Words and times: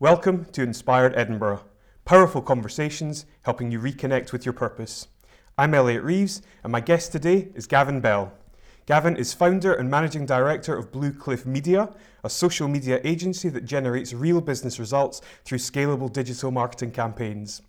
Welcome 0.00 0.44
to 0.52 0.62
Inspired 0.62 1.16
Edinburgh, 1.16 1.64
powerful 2.04 2.40
conversations 2.40 3.26
helping 3.42 3.72
you 3.72 3.80
reconnect 3.80 4.30
with 4.30 4.46
your 4.46 4.52
purpose. 4.52 5.08
I'm 5.58 5.74
Elliot 5.74 6.04
Reeves, 6.04 6.40
and 6.62 6.70
my 6.70 6.78
guest 6.78 7.10
today 7.10 7.48
is 7.56 7.66
Gavin 7.66 8.00
Bell. 8.00 8.32
Gavin 8.86 9.16
is 9.16 9.34
founder 9.34 9.74
and 9.74 9.90
managing 9.90 10.24
director 10.24 10.76
of 10.76 10.92
Blue 10.92 11.12
Cliff 11.12 11.44
Media, 11.44 11.92
a 12.22 12.30
social 12.30 12.68
media 12.68 13.00
agency 13.02 13.48
that 13.48 13.64
generates 13.64 14.14
real 14.14 14.40
business 14.40 14.78
results 14.78 15.20
through 15.44 15.58
scalable 15.58 16.12
digital 16.12 16.52
marketing 16.52 16.92
campaigns. 16.92 17.62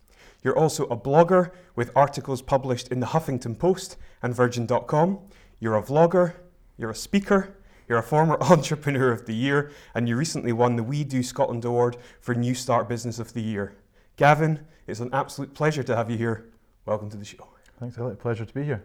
You're 0.43 0.55
also 0.55 0.85
a 0.85 0.95
blogger 0.95 1.49
with 1.75 1.89
articles 1.95 2.43
published 2.43 2.89
in 2.89 2.99
the 2.99 3.07
Huffington 3.07 3.57
Post 3.57 3.97
and 4.21 4.35
Virgin.com. 4.35 5.17
You're 5.59 5.77
a 5.77 5.81
vlogger, 5.81 6.35
you're 6.77 6.91
a 6.91 6.95
speaker, 6.95 7.55
you're 7.89 7.97
a 7.97 8.03
former 8.03 8.37
Entrepreneur 8.41 9.11
of 9.11 9.25
the 9.25 9.33
Year, 9.33 9.71
and 9.95 10.07
you 10.07 10.15
recently 10.15 10.53
won 10.53 10.75
the 10.75 10.83
We 10.83 11.03
Do 11.03 11.23
Scotland 11.23 11.65
Award 11.65 11.97
for 12.21 12.35
New 12.35 12.53
Start 12.53 12.87
Business 12.87 13.17
of 13.19 13.33
the 13.33 13.41
Year. 13.41 13.75
Gavin, 14.15 14.65
it's 14.87 14.99
an 14.99 15.09
absolute 15.11 15.53
pleasure 15.53 15.83
to 15.83 15.95
have 15.95 16.09
you 16.09 16.17
here. 16.17 16.45
Welcome 16.85 17.09
to 17.09 17.17
the 17.17 17.25
show. 17.25 17.47
Thanks, 17.79 17.97
Elliot. 17.97 18.19
Pleasure 18.19 18.45
to 18.45 18.53
be 18.53 18.63
here. 18.63 18.83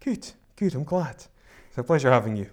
Good, 0.00 0.30
good. 0.56 0.74
I'm 0.74 0.84
glad. 0.84 1.24
It's 1.68 1.78
a 1.78 1.82
pleasure 1.82 2.10
having 2.10 2.36
you. 2.36 2.48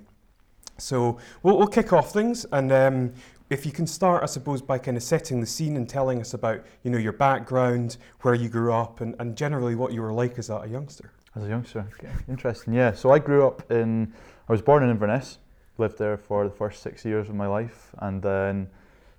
So 0.79 1.19
we'll, 1.43 1.57
we'll 1.57 1.67
kick 1.67 1.93
off 1.93 2.11
things, 2.11 2.45
and 2.51 2.71
um, 2.71 3.13
if 3.51 3.65
you 3.67 3.71
can 3.71 3.85
start, 3.85 4.23
I 4.23 4.25
suppose, 4.25 4.61
by 4.61 4.79
kind 4.79 4.97
of 4.97 5.03
setting 5.03 5.39
the 5.39 5.45
scene 5.45 5.77
and 5.77 5.87
telling 5.87 6.19
us 6.19 6.33
about, 6.33 6.65
you 6.83 6.89
know, 6.89 6.97
your 6.97 7.13
background, 7.13 7.97
where 8.21 8.33
you 8.33 8.49
grew 8.49 8.73
up, 8.73 9.01
and, 9.01 9.15
and 9.19 9.37
generally 9.37 9.75
what 9.75 9.93
you 9.93 10.01
were 10.01 10.13
like 10.13 10.39
as 10.39 10.49
a, 10.49 10.55
a 10.55 10.67
youngster. 10.67 11.11
As 11.35 11.43
a 11.43 11.47
youngster, 11.47 11.85
okay. 11.99 12.11
interesting. 12.27 12.73
Yeah. 12.73 12.91
So 12.93 13.11
I 13.11 13.19
grew 13.19 13.45
up 13.45 13.71
in. 13.71 14.11
I 14.49 14.51
was 14.51 14.61
born 14.61 14.83
in 14.83 14.89
Inverness, 14.89 15.37
lived 15.77 15.97
there 15.97 16.17
for 16.17 16.43
the 16.43 16.53
first 16.53 16.81
six 16.81 17.05
years 17.05 17.29
of 17.29 17.35
my 17.35 17.47
life, 17.47 17.91
and 17.99 18.21
then 18.21 18.67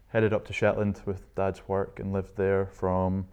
headed 0.08 0.32
up 0.32 0.46
to 0.46 0.52
Shetland 0.52 1.00
with 1.06 1.34
Dad's 1.34 1.66
work 1.68 1.98
and 1.98 2.12
lived 2.12 2.36
there 2.36 2.66
from 2.66 3.26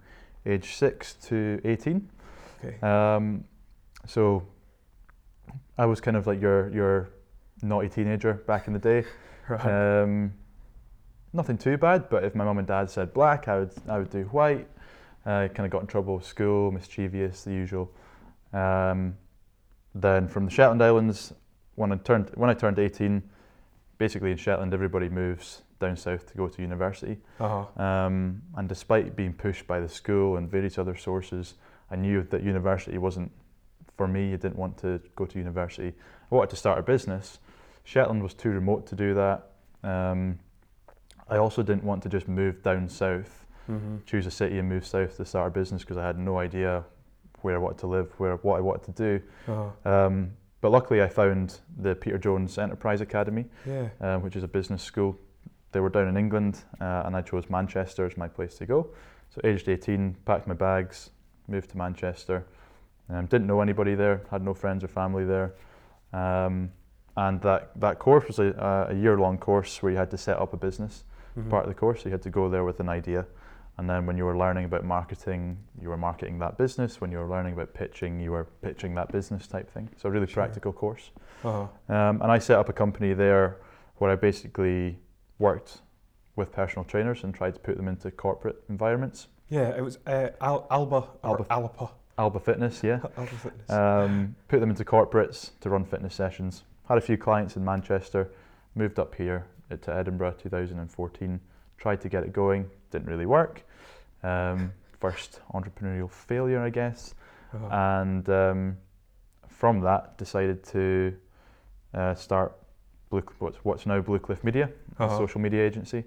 age 0.46 0.76
six 0.76 1.14
to 1.28 1.60
eighteen. 1.64 2.10
Okay. 2.64 2.80
Um, 2.82 3.44
so 4.06 4.44
I 5.78 5.86
was 5.86 6.02
kind 6.02 6.18
of 6.18 6.28
like 6.28 6.42
your 6.42 6.70
your 6.70 7.10
naughty 7.62 7.90
teenager 7.90 8.34
back 8.34 8.68
in 8.68 8.74
the 8.74 8.80
day. 8.80 9.06
Right. 9.50 10.04
Um, 10.04 10.32
nothing 11.34 11.58
too 11.58 11.76
bad, 11.76 12.08
but 12.08 12.24
if 12.24 12.36
my 12.36 12.44
mum 12.44 12.60
and 12.60 12.68
dad 12.68 12.88
said 12.88 13.16
black, 13.16 13.48
I 13.48 13.58
would 13.58 13.72
I 13.88 13.98
would 13.98 14.12
do 14.12 14.26
white. 14.26 14.68
I 15.26 15.48
kind 15.48 15.66
of 15.66 15.72
got 15.72 15.82
in 15.82 15.88
trouble 15.88 16.18
with 16.18 16.26
school, 16.26 16.72
mischievous, 16.72 17.46
the 17.46 17.52
usual. 17.52 17.92
Um, 18.54 19.18
then 19.96 20.28
from 20.28 20.46
the 20.46 20.52
Shetland 20.52 20.84
Islands, 20.84 21.34
when 21.80 21.94
I 21.94 21.96
turned 21.96 22.32
when 22.36 22.50
I 22.50 22.54
turned 22.54 22.78
18, 22.78 23.24
basically 23.98 24.32
in 24.32 24.38
Shetland 24.38 24.74
everybody 24.74 25.08
moves 25.10 25.62
down 25.80 25.96
south 25.96 26.30
to 26.30 26.38
go 26.38 26.50
to 26.50 26.62
university. 26.62 27.18
uh-huh. 27.40 27.82
Um, 27.82 28.42
and 28.58 28.68
despite 28.68 29.16
being 29.16 29.34
pushed 29.34 29.66
by 29.66 29.80
the 29.80 29.88
school 29.88 30.36
and 30.38 30.52
various 30.52 30.78
other 30.78 30.96
sources, 30.96 31.56
I 31.90 31.96
knew 31.96 32.24
that 32.24 32.44
university 32.44 32.98
wasn't 32.98 33.32
for 33.96 34.08
me. 34.08 34.34
I 34.34 34.36
didn't 34.36 34.58
want 34.58 34.78
to 34.80 35.00
go 35.16 35.26
to 35.26 35.38
university. 35.38 35.94
I 36.32 36.36
wanted 36.36 36.50
to 36.50 36.58
start 36.58 36.80
a 36.80 36.84
business. 36.84 37.40
Shetland 37.86 38.22
was 38.22 38.34
too 38.34 38.50
remote 38.50 38.86
to 38.88 38.96
do 38.96 39.14
that. 39.14 39.52
Um, 39.84 40.38
I 41.30 41.38
also 41.38 41.64
didn't 41.64 41.86
want 41.86 42.04
to 42.04 42.10
just 42.10 42.28
move 42.28 42.62
down 42.62 42.90
south, 42.90 43.46
hmm 43.68 43.98
choose 44.06 44.26
a 44.26 44.32
city 44.32 44.60
and 44.60 44.68
move 44.68 44.86
south 44.86 45.16
to 45.18 45.26
start 45.26 45.48
a 45.48 45.52
business 45.52 45.84
because 45.84 45.98
I 45.98 46.06
had 46.06 46.18
no 46.18 46.40
idea 46.40 46.84
where 47.42 47.56
I 47.56 47.60
wanted 47.60 47.78
to 47.80 47.88
live, 47.88 48.12
where 48.18 48.36
what 48.38 48.58
I 48.58 48.62
wanted 48.62 48.84
to 48.94 49.04
do. 49.04 49.26
Uh-huh. 49.48 49.90
Um, 49.90 50.32
but 50.62 50.72
luckily, 50.72 51.02
I 51.02 51.08
found 51.08 51.60
the 51.78 51.96
Peter 51.96 52.18
Jones 52.18 52.58
Enterprise 52.58 53.02
Academy, 53.02 53.46
Yeah. 53.66 53.90
um, 54.02 54.22
which 54.24 54.36
is 54.36 54.44
a 54.44 54.48
business 54.48 54.84
school. 54.84 55.16
They 55.72 55.80
were 55.80 55.90
down 55.90 56.08
in 56.08 56.18
England, 56.18 56.64
uh, 56.82 57.04
and 57.06 57.16
I 57.16 57.22
chose 57.22 57.50
Manchester 57.50 58.06
as 58.06 58.18
my 58.18 58.28
place 58.28 58.58
to 58.58 58.66
go. 58.66 58.88
So, 59.30 59.40
aged 59.44 59.70
18, 59.70 60.16
packed 60.26 60.48
my 60.48 60.56
bags, 60.56 61.12
moved 61.48 61.70
to 61.72 61.78
Manchester. 61.78 62.46
Um, 63.10 63.26
didn't 63.28 63.48
know 63.48 63.62
anybody 63.62 63.96
there, 63.96 64.22
had 64.32 64.44
no 64.44 64.54
friends 64.54 64.84
or 64.84 64.88
family 64.88 65.26
there. 65.26 65.54
Um, 66.14 66.72
and 67.16 67.42
that, 67.42 67.72
that 67.80 68.00
course 68.00 68.28
was 68.28 68.40
a, 68.40 68.88
a 68.90 68.96
year 68.96 69.18
long 69.20 69.38
course 69.38 69.82
where 69.84 69.92
you 69.92 69.98
had 69.98 70.12
to 70.12 70.18
set 70.18 70.38
up 70.38 70.54
a 70.54 70.58
business. 70.58 71.04
Mhm. 71.38 71.50
Part 71.50 71.66
of 71.66 71.70
the 71.70 71.76
course, 71.76 72.06
you 72.06 72.12
had 72.12 72.22
to 72.24 72.30
go 72.30 72.50
there 72.50 72.64
with 72.64 72.80
an 72.80 72.90
idea. 72.90 73.26
And 73.80 73.90
then 73.90 74.06
when 74.06 74.18
you 74.18 74.26
were 74.26 74.38
learning 74.38 74.66
about 74.66 74.84
marketing, 74.84 75.58
you 75.82 75.88
were 75.88 75.96
marketing 75.96 76.38
that 76.40 76.58
business. 76.58 77.00
When 77.00 77.14
you 77.14 77.18
were 77.18 77.30
learning 77.30 77.54
about 77.54 77.74
pitching, 77.74 78.20
you 78.20 78.32
were 78.32 78.44
pitching 78.62 78.94
that 78.96 79.10
business 79.10 79.48
type 79.48 79.72
thing. 79.72 79.88
So, 79.96 80.10
a 80.10 80.12
really 80.12 80.28
Sure. 80.28 80.44
practical 80.44 80.74
course. 80.74 81.12
Uh-huh. 81.46 81.62
Um, 81.88 82.22
and 82.22 82.30
I 82.30 82.40
set 82.40 82.60
up 82.60 82.68
a 82.68 82.74
company 82.74 83.14
there 83.14 83.56
where 83.96 84.12
I 84.12 84.16
basically 84.18 85.00
worked 85.38 85.80
with 86.36 86.52
personal 86.52 86.84
trainers 86.84 87.24
and 87.24 87.34
tried 87.34 87.54
to 87.54 87.62
put 87.62 87.78
them 87.78 87.88
into 87.88 88.12
corporate 88.12 88.62
environments. 88.68 89.30
Yeah, 89.48 89.70
it 89.70 89.82
was 89.82 89.98
uh, 90.06 90.32
Al- 90.42 90.68
Alba 90.70 91.08
Alba. 91.24 91.46
Alpa. 91.46 91.90
Alba 92.18 92.40
Fitness, 92.42 92.84
yeah. 92.84 93.00
Alba 93.18 93.32
Fitness. 93.32 93.70
Um, 93.70 94.36
put 94.50 94.60
them 94.60 94.72
into 94.72 94.84
corporates 94.84 95.52
to 95.62 95.70
run 95.70 95.86
fitness 95.86 96.14
sessions. 96.16 96.64
Had 96.90 96.98
a 96.98 97.02
few 97.02 97.16
clients 97.18 97.56
in 97.56 97.64
Manchester, 97.64 98.30
moved 98.76 99.00
up 99.00 99.16
here 99.16 99.46
to 99.70 99.96
Edinburgh 99.96 100.36
2014. 100.38 101.40
Tried 101.78 102.02
to 102.02 102.10
get 102.10 102.24
it 102.24 102.34
going, 102.34 102.70
didn't 102.92 103.08
really 103.08 103.26
work. 103.26 103.64
Um, 104.24 104.74
first 105.00 105.40
entrepreneurial 105.54 106.10
failure, 106.12 106.60
I 106.62 106.70
guess. 106.70 107.16
Uh-huh. 107.52 107.66
and 107.72 108.30
um, 108.30 108.78
from 109.48 109.80
that 109.82 110.18
decided 110.20 110.64
to 110.66 111.16
uh, 111.96 112.14
start 112.14 112.54
Blue, 113.10 113.24
what's, 113.40 113.58
what's 113.66 113.86
now 113.88 114.00
Blue 114.02 114.20
Cliff 114.20 114.44
Media, 114.44 114.70
Uh-huh. 115.00 115.06
a 115.12 115.18
social 115.18 115.42
media 115.42 115.66
agency, 115.66 116.04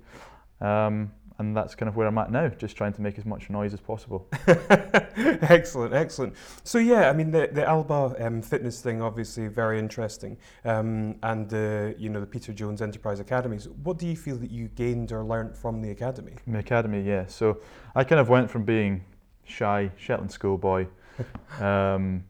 um, 0.60 1.10
and 1.38 1.56
that's 1.56 1.74
kind 1.74 1.88
of 1.88 1.96
where 1.96 2.06
I'm 2.06 2.18
at 2.18 2.30
now, 2.30 2.48
just 2.48 2.76
trying 2.76 2.92
to 2.94 3.02
make 3.02 3.18
as 3.18 3.24
much 3.24 3.50
noise 3.50 3.72
as 3.72 3.80
possible. 3.80 4.28
excellent, 4.46 5.94
excellent. 5.94 6.34
So 6.64 6.78
yeah, 6.78 7.08
I 7.08 7.12
mean 7.12 7.30
the 7.30 7.48
the 7.52 7.66
Alba 7.66 8.14
um, 8.18 8.42
fitness 8.42 8.80
thing 8.80 9.02
obviously 9.02 9.48
very 9.48 9.78
interesting, 9.78 10.36
um, 10.64 11.16
and 11.22 11.48
the 11.48 11.94
you 11.98 12.08
know 12.08 12.20
the 12.20 12.26
Peter 12.26 12.52
Jones 12.52 12.82
Enterprise 12.82 13.20
Academies. 13.20 13.68
What 13.68 13.98
do 13.98 14.06
you 14.06 14.16
feel 14.16 14.36
that 14.36 14.50
you 14.50 14.68
gained 14.68 15.12
or 15.12 15.24
learnt 15.24 15.56
from 15.56 15.80
the 15.82 15.90
academy? 15.90 16.34
The 16.46 16.58
academy, 16.58 17.02
yeah. 17.02 17.26
So 17.26 17.60
I 17.94 18.04
kind 18.04 18.20
of 18.20 18.28
went 18.28 18.50
from 18.50 18.64
being 18.64 19.04
shy 19.44 19.90
Shetland 19.96 20.30
schoolboy, 20.30 20.86
um, 21.60 22.24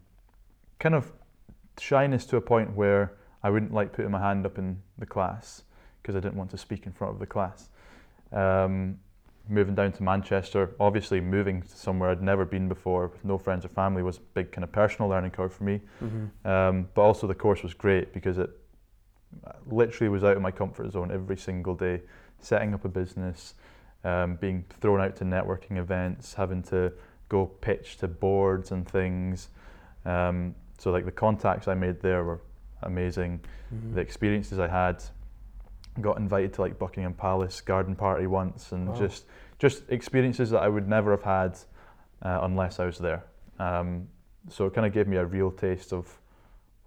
kind 0.78 0.94
of 0.94 1.12
shyness 1.78 2.26
to 2.26 2.36
a 2.36 2.40
point 2.40 2.74
where 2.76 3.14
I 3.42 3.50
wouldn't 3.50 3.72
like 3.72 3.92
putting 3.92 4.10
my 4.10 4.20
hand 4.20 4.46
up 4.46 4.58
in 4.58 4.82
the 4.98 5.06
class 5.06 5.62
because 6.02 6.16
I 6.16 6.20
didn't 6.20 6.36
want 6.36 6.50
to 6.50 6.58
speak 6.58 6.86
in 6.86 6.92
front 6.92 7.14
of 7.14 7.20
the 7.20 7.26
class. 7.26 7.68
Um, 8.32 8.98
moving 9.48 9.74
down 9.74 9.92
to 9.92 10.02
Manchester, 10.02 10.74
obviously 10.78 11.20
moving 11.20 11.62
to 11.62 11.68
somewhere 11.68 12.10
I'd 12.10 12.22
never 12.22 12.44
been 12.44 12.68
before 12.68 13.08
with 13.08 13.24
no 13.24 13.38
friends 13.38 13.64
or 13.64 13.68
family 13.68 14.02
was 14.02 14.18
a 14.18 14.20
big 14.34 14.52
kind 14.52 14.64
of 14.64 14.72
personal 14.72 15.08
learning 15.10 15.32
curve 15.32 15.52
for 15.52 15.64
me. 15.64 15.80
Mm-hmm. 16.02 16.48
Um, 16.48 16.88
but 16.94 17.02
also 17.02 17.26
the 17.26 17.34
course 17.34 17.62
was 17.62 17.74
great 17.74 18.12
because 18.12 18.38
it 18.38 18.50
literally 19.66 20.08
was 20.08 20.24
out 20.24 20.36
of 20.36 20.42
my 20.42 20.50
comfort 20.50 20.92
zone 20.92 21.10
every 21.10 21.36
single 21.36 21.74
day, 21.74 22.02
setting 22.40 22.74
up 22.74 22.84
a 22.84 22.88
business, 22.88 23.54
um, 24.04 24.36
being 24.36 24.64
thrown 24.80 25.00
out 25.00 25.16
to 25.16 25.24
networking 25.24 25.78
events, 25.78 26.34
having 26.34 26.62
to 26.64 26.92
go 27.28 27.46
pitch 27.46 27.96
to 27.98 28.08
boards 28.08 28.70
and 28.72 28.88
things. 28.88 29.48
Um, 30.04 30.54
so 30.78 30.90
like 30.90 31.04
the 31.04 31.12
contacts 31.12 31.68
I 31.68 31.74
made 31.74 32.00
there 32.00 32.24
were 32.24 32.40
amazing. 32.82 33.40
Mm-hmm. 33.74 33.94
The 33.94 34.00
experiences 34.00 34.58
I 34.58 34.68
had, 34.68 35.02
got 36.00 36.16
invited 36.16 36.54
to 36.54 36.62
like 36.62 36.78
Buckingham 36.78 37.14
Palace 37.14 37.60
garden 37.60 37.94
party 37.94 38.26
once, 38.26 38.72
and 38.72 38.88
Wow. 38.88 38.94
just 38.94 39.26
just 39.58 39.82
experiences 39.90 40.50
that 40.50 40.62
I 40.62 40.68
would 40.68 40.88
never 40.88 41.10
have 41.12 41.22
had 41.22 41.58
uh, 42.22 42.40
unless 42.42 42.80
I 42.80 42.86
was 42.86 42.98
there. 42.98 43.24
Um, 43.58 44.08
so 44.48 44.66
it 44.66 44.74
kind 44.74 44.86
of 44.86 44.92
gave 44.92 45.06
me 45.06 45.16
a 45.16 45.24
real 45.24 45.50
taste 45.50 45.92
of 45.92 46.18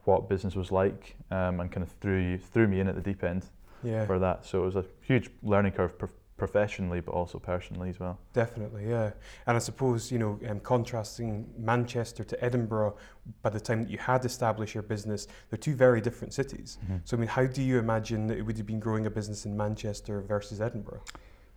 what 0.04 0.28
business 0.28 0.56
was 0.56 0.72
like, 0.72 1.16
um, 1.32 1.60
and 1.60 1.72
kind 1.72 1.84
of 1.84 1.92
threw 2.02 2.38
threw 2.38 2.68
me 2.68 2.80
in 2.80 2.88
at 2.88 2.96
the 2.96 3.02
deep 3.02 3.24
end 3.24 3.46
Yeah, 3.84 4.06
for 4.06 4.20
that. 4.20 4.46
So 4.46 4.64
it 4.64 4.66
was 4.66 4.76
a 4.76 4.86
huge 5.02 5.30
learning 5.44 5.74
curve 5.74 5.98
professionally, 6.38 7.00
but 7.00 7.14
also 7.14 7.40
personally 7.40 7.90
as 7.90 8.00
well. 8.00 8.20
definitely. 8.34 8.90
Yeah, 8.90 9.12
and 9.48 9.56
I 9.56 9.60
suppose 9.60 10.12
you 10.12 10.20
know 10.20 10.40
um, 10.50 10.60
contrasting 10.60 11.48
Manchester 11.58 12.24
to 12.26 12.44
Edinburgh. 12.44 12.96
By 13.42 13.50
the 13.50 13.60
time 13.60 13.84
that 13.84 13.90
you 13.90 13.98
had 13.98 14.26
established 14.26 14.74
your 14.74 14.84
business, 14.84 15.28
they're 15.50 15.58
two 15.58 15.76
very 15.76 16.02
different 16.02 16.34
cities. 16.34 16.78
So 17.06 17.16
I 17.16 17.20
mean, 17.20 17.30
how 17.30 17.46
do 17.46 17.62
you 17.62 17.80
imagine 17.80 18.28
that 18.28 18.38
it 18.38 18.42
would 18.42 18.58
have 18.58 18.66
been 18.68 18.80
growing 18.82 19.06
a 19.06 19.10
business 19.10 19.46
in 19.46 19.56
Manchester 19.56 20.22
versus 20.22 20.60
Edinburgh? 20.62 21.02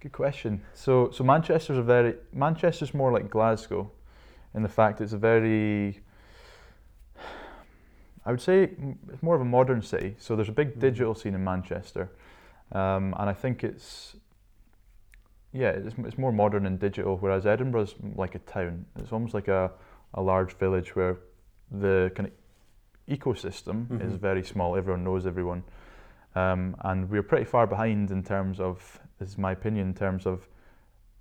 Good 0.00 0.12
question. 0.12 0.62
So, 0.74 1.10
so 1.10 1.24
Manchester's 1.24 1.76
a 1.78 1.82
very 1.82 2.14
Manchester's 2.32 2.94
more 2.94 3.10
like 3.12 3.28
Glasgow, 3.30 3.90
in 4.54 4.62
the 4.62 4.68
fact 4.68 5.00
it's 5.00 5.12
a 5.12 5.18
very, 5.18 6.00
I 8.24 8.30
would 8.30 8.40
say 8.40 8.70
it's 9.12 9.22
more 9.22 9.34
of 9.34 9.40
a 9.40 9.44
modern 9.44 9.82
city. 9.82 10.14
So 10.18 10.36
there's 10.36 10.48
a 10.48 10.52
big 10.52 10.76
Mhm. 10.76 10.80
digital 10.80 11.14
scene 11.16 11.34
in 11.34 11.42
Manchester, 11.42 12.10
um, 12.70 13.12
and 13.18 13.28
I 13.28 13.32
think 13.34 13.64
it's, 13.64 14.14
yeah, 15.52 15.70
it's, 15.70 15.94
it's 15.98 16.18
more 16.18 16.32
modern 16.32 16.66
and 16.66 16.78
digital. 16.78 17.16
Whereas 17.16 17.46
Edinburgh's 17.46 17.94
like 18.14 18.34
a 18.34 18.40
town. 18.40 18.84
It's 18.98 19.12
almost 19.12 19.34
like 19.34 19.48
a, 19.48 19.70
a 20.14 20.22
large 20.22 20.54
village 20.54 20.94
where 20.96 21.16
the 21.70 22.10
kind 22.14 22.28
of 22.28 22.34
ecosystem 23.18 23.86
is 24.02 24.14
Mhm. 24.14 24.18
very 24.20 24.42
small. 24.44 24.76
Everyone 24.76 25.04
knows 25.04 25.26
everyone. 25.26 25.62
Um, 26.34 26.76
and 26.80 27.08
we're 27.10 27.22
pretty 27.22 27.44
far 27.46 27.66
behind 27.66 28.10
in 28.10 28.22
terms 28.22 28.60
of, 28.60 29.00
this 29.18 29.30
is 29.30 29.38
my 29.38 29.52
opinion, 29.52 29.88
in 29.88 29.94
terms 29.94 30.26
of 30.26 30.46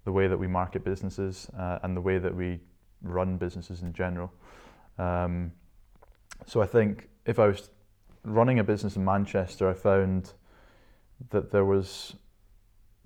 the 0.04 0.12
way 0.12 0.28
that 0.28 0.38
we 0.38 0.48
market 0.48 0.84
businesses 0.84 1.50
uh, 1.58 1.80
and 1.84 1.96
the 1.96 2.02
way 2.02 2.18
that 2.20 2.36
we 2.36 2.60
run 3.02 3.38
businesses 3.38 3.82
in 3.82 3.94
general. 3.94 4.32
Um, 4.98 5.52
so 6.46 6.62
I 6.62 6.66
think 6.68 7.10
if 7.26 7.40
I 7.40 7.48
was 7.48 7.70
running 8.24 8.60
a 8.60 8.64
business 8.64 8.96
in 8.98 9.06
Manchester, 9.06 9.70
I 9.70 9.74
found 9.74 10.34
that 11.30 11.52
there 11.52 11.66
was 11.66 12.16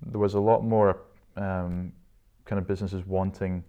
there 0.04 0.20
was 0.20 0.34
a 0.34 0.40
lot 0.40 0.64
more 0.64 0.96
um, 1.36 1.92
kind 2.44 2.58
of 2.58 2.66
businesses 2.66 3.06
wanting 3.06 3.64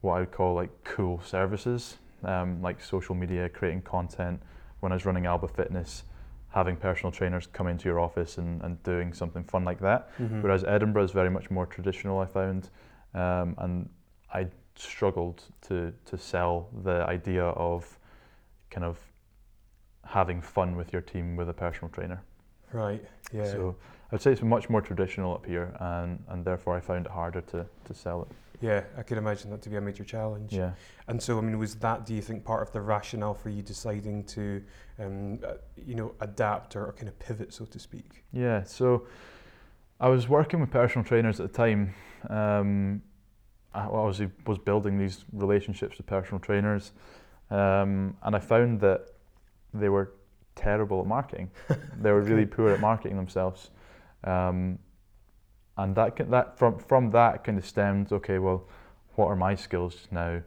what 0.00 0.14
I 0.14 0.20
would 0.20 0.32
call 0.32 0.54
like 0.54 0.70
cool 0.84 1.20
services, 1.22 1.98
um, 2.24 2.62
like 2.62 2.82
social 2.82 3.14
media, 3.14 3.48
creating 3.48 3.82
content. 3.82 4.40
When 4.80 4.92
I 4.92 4.94
was 4.94 5.04
running 5.04 5.26
Alba 5.26 5.48
Fitness, 5.48 6.04
having 6.48 6.76
personal 6.76 7.12
trainers 7.12 7.46
come 7.46 7.66
into 7.68 7.88
your 7.88 8.00
office 8.00 8.38
and, 8.38 8.62
and 8.62 8.82
doing 8.82 9.12
something 9.12 9.44
fun 9.44 9.64
like 9.64 9.80
that. 9.80 10.10
Mhm. 10.18 10.42
Whereas 10.42 10.64
Edinburgh 10.64 11.04
is 11.04 11.12
very 11.12 11.30
much 11.30 11.50
more 11.50 11.66
traditional, 11.66 12.18
I 12.18 12.26
found, 12.26 12.70
um, 13.14 13.54
and 13.58 13.88
I 14.32 14.48
struggled 14.74 15.44
to 15.62 15.92
to 16.06 16.16
sell 16.16 16.68
the 16.82 17.04
idea 17.06 17.44
of 17.44 17.98
kind 18.70 18.84
of 18.84 18.98
having 20.04 20.40
fun 20.40 20.76
with 20.76 20.92
your 20.92 21.02
team 21.02 21.36
with 21.36 21.48
a 21.48 21.52
personal 21.52 21.90
trainer. 21.92 22.22
Right. 22.72 23.04
Yeah. 23.32 23.44
So 23.44 23.76
I'd 24.12 24.20
say 24.20 24.32
it's 24.32 24.42
much 24.42 24.68
more 24.68 24.80
traditional 24.80 25.34
up 25.34 25.46
here, 25.46 25.76
and, 25.80 26.22
and 26.28 26.44
therefore 26.44 26.76
I 26.76 26.80
found 26.80 27.06
it 27.06 27.12
harder 27.12 27.40
to, 27.42 27.66
to 27.84 27.94
sell 27.94 28.22
it. 28.22 28.28
yeah, 28.60 28.82
I 28.98 29.02
could 29.02 29.18
imagine 29.18 29.50
that 29.50 29.62
to 29.62 29.70
be 29.70 29.76
a 29.76 29.80
major 29.80 30.04
challenge. 30.04 30.52
Yeah. 30.52 30.72
And 31.08 31.22
so, 31.22 31.38
I 31.38 31.40
mean, 31.40 31.58
was 31.58 31.76
that, 31.76 32.06
do 32.06 32.14
you 32.14 32.22
think, 32.22 32.44
part 32.44 32.62
of 32.62 32.72
the 32.72 32.80
rationale 32.80 33.34
for 33.34 33.48
you 33.50 33.62
deciding 33.62 34.24
to, 34.24 34.62
um, 34.98 35.38
uh, 35.46 35.54
you 35.76 35.94
know, 35.94 36.14
adapt 36.20 36.76
or, 36.76 36.86
or 36.86 36.92
kind 36.92 37.08
of 37.08 37.18
pivot, 37.18 37.54
so 37.54 37.64
to 37.66 37.78
speak? 37.78 38.24
Yeah, 38.32 38.64
so 38.64 39.06
I 40.00 40.08
was 40.08 40.28
working 40.28 40.60
with 40.60 40.70
personal 40.70 41.04
trainers 41.04 41.40
at 41.40 41.52
the 41.52 41.56
time. 41.56 41.94
Um, 42.28 43.02
I 43.72 43.84
obviously 43.84 44.30
was 44.46 44.58
building 44.58 44.98
these 44.98 45.24
relationships 45.32 45.98
with 45.98 46.06
personal 46.06 46.40
trainers, 46.40 46.92
um, 47.50 48.16
and 48.24 48.34
I 48.34 48.40
found 48.40 48.80
that 48.80 49.06
they 49.72 49.88
were 49.88 50.12
terrible 50.56 51.00
at 51.00 51.06
marketing. 51.06 51.50
they 52.00 52.10
were 52.10 52.22
really 52.22 52.46
poor 52.46 52.70
at 52.70 52.80
marketing 52.80 53.16
themselves, 53.16 53.70
um, 54.24 54.78
and 55.76 55.94
that 55.96 56.16
that 56.30 56.58
from 56.58 56.78
from 56.78 57.10
that 57.10 57.44
kind 57.44 57.58
of 57.58 57.66
stemmed. 57.66 58.12
Okay, 58.12 58.38
well, 58.38 58.64
what 59.16 59.26
are 59.26 59.36
my 59.36 59.54
skills 59.54 60.08
now? 60.10 60.42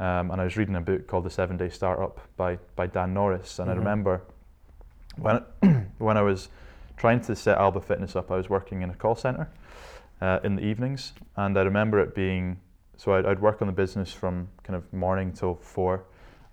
Um, 0.00 0.30
and 0.30 0.40
I 0.40 0.44
was 0.44 0.56
reading 0.56 0.76
a 0.76 0.80
book 0.80 1.08
called 1.08 1.24
The 1.24 1.30
Seven 1.30 1.56
Day 1.56 1.68
Startup 1.68 2.20
by 2.36 2.58
by 2.76 2.86
Dan 2.86 3.14
Norris, 3.14 3.58
and 3.58 3.70
I 3.70 3.74
Mhm. 3.74 3.78
remember 3.78 4.22
when 5.16 5.42
when 5.98 6.16
I 6.16 6.22
was 6.22 6.48
trying 6.96 7.20
to 7.22 7.34
set 7.36 7.58
Alba 7.58 7.80
Fitness 7.80 8.14
up, 8.16 8.30
I 8.30 8.36
was 8.36 8.48
working 8.48 8.82
in 8.82 8.90
a 8.90 8.94
call 8.94 9.14
center 9.16 9.48
uh, 10.20 10.40
in 10.44 10.56
the 10.56 10.62
evenings, 10.62 11.12
and 11.36 11.58
I 11.58 11.62
remember 11.62 11.98
it 12.00 12.14
being 12.14 12.60
so 12.96 13.14
I'd, 13.14 13.26
I'd 13.26 13.40
work 13.40 13.62
on 13.62 13.66
the 13.68 13.72
business 13.72 14.12
from 14.12 14.48
kind 14.64 14.76
of 14.76 14.92
morning 14.92 15.32
till 15.32 15.54
four, 15.54 16.04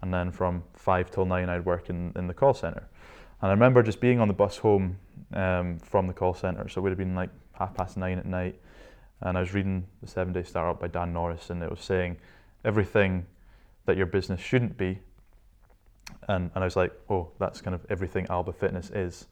and 0.02 0.14
then 0.14 0.32
from 0.32 0.64
five 0.74 1.10
till 1.12 1.26
nine 1.26 1.50
I'd 1.50 1.66
work 1.66 1.90
in, 1.90 2.14
in 2.16 2.28
the 2.28 2.34
call 2.34 2.54
center. 2.54 2.88
And 3.42 3.50
I 3.50 3.54
remember 3.54 3.84
just 3.84 4.00
being 4.00 4.20
on 4.20 4.28
the 4.28 4.34
bus 4.34 4.58
home 4.58 4.98
um, 5.34 5.80
from 5.80 6.08
the 6.08 6.14
call 6.14 6.34
center, 6.34 6.68
so 6.70 6.80
it 6.80 6.84
would 6.84 6.92
have 6.92 6.98
been 6.98 7.16
like 7.16 7.30
half 7.54 7.74
past 7.74 7.98
nine 7.98 8.18
at 8.18 8.26
night, 8.26 8.60
and 9.22 9.38
I 9.38 9.42
was 9.42 9.54
reading 9.54 9.86
the 10.02 10.08
Seven 10.08 10.34
Day 10.34 10.44
Startup 10.44 10.80
by 10.80 10.88
Dan 10.88 11.14
Norris, 11.14 11.50
and 11.50 11.62
it 11.64 11.70
was 11.70 11.82
saying 11.82 12.18
everything 12.64 13.26
that 13.86 13.98
your 13.98 14.06
business 14.06 14.42
shouldn't 14.42 14.78
be. 14.78 15.00
And, 16.28 16.52
and 16.54 16.64
I 16.64 16.66
was 16.66 16.76
like, 16.76 16.92
oh, 17.10 17.30
that's 17.40 17.62
kind 17.62 17.76
of 17.76 17.86
everything 17.90 18.28
Alba 18.30 18.54
Fitness 18.54 18.90
is. 18.92 19.28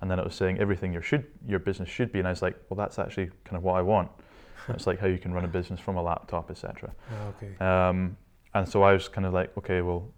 And 0.00 0.10
then 0.10 0.18
it 0.18 0.24
was 0.24 0.34
saying 0.34 0.58
everything 0.58 0.92
your 0.92 1.02
should 1.02 1.26
your 1.46 1.58
business 1.58 1.88
should 1.88 2.12
be, 2.12 2.18
and 2.18 2.28
I 2.28 2.30
was 2.30 2.42
like, 2.42 2.56
well, 2.68 2.76
that's 2.76 2.98
actually 2.98 3.30
kind 3.44 3.56
of 3.56 3.62
what 3.62 3.76
I 3.76 3.82
want. 3.82 4.10
it's 4.68 4.86
like 4.86 4.98
how 5.00 5.06
you 5.06 5.18
can 5.18 5.32
run 5.32 5.44
a 5.44 5.48
business 5.48 5.80
from 5.80 5.96
a 5.96 6.02
laptop, 6.02 6.50
etc. 6.50 6.92
Ah, 7.10 7.26
okay. 7.28 7.64
Um, 7.64 8.16
and 8.54 8.68
so 8.68 8.82
I 8.82 8.92
was 8.92 9.08
kind 9.08 9.26
of 9.26 9.32
like, 9.32 9.56
okay, 9.58 9.82
well, 9.82 10.08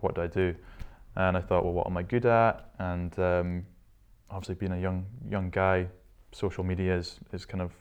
what 0.00 0.14
do 0.14 0.22
I 0.22 0.26
do? 0.26 0.54
And 1.16 1.36
I 1.36 1.40
thought, 1.40 1.64
well, 1.64 1.72
what 1.72 1.86
am 1.86 1.96
I 1.96 2.02
good 2.02 2.24
at? 2.26 2.70
And 2.78 3.18
um, 3.18 3.66
obviously, 4.30 4.54
being 4.54 4.72
a 4.72 4.80
young 4.80 5.06
young 5.28 5.50
guy, 5.50 5.86
social 6.32 6.64
media 6.64 6.96
is 6.96 7.20
is 7.32 7.44
kind 7.46 7.62
of 7.62 7.72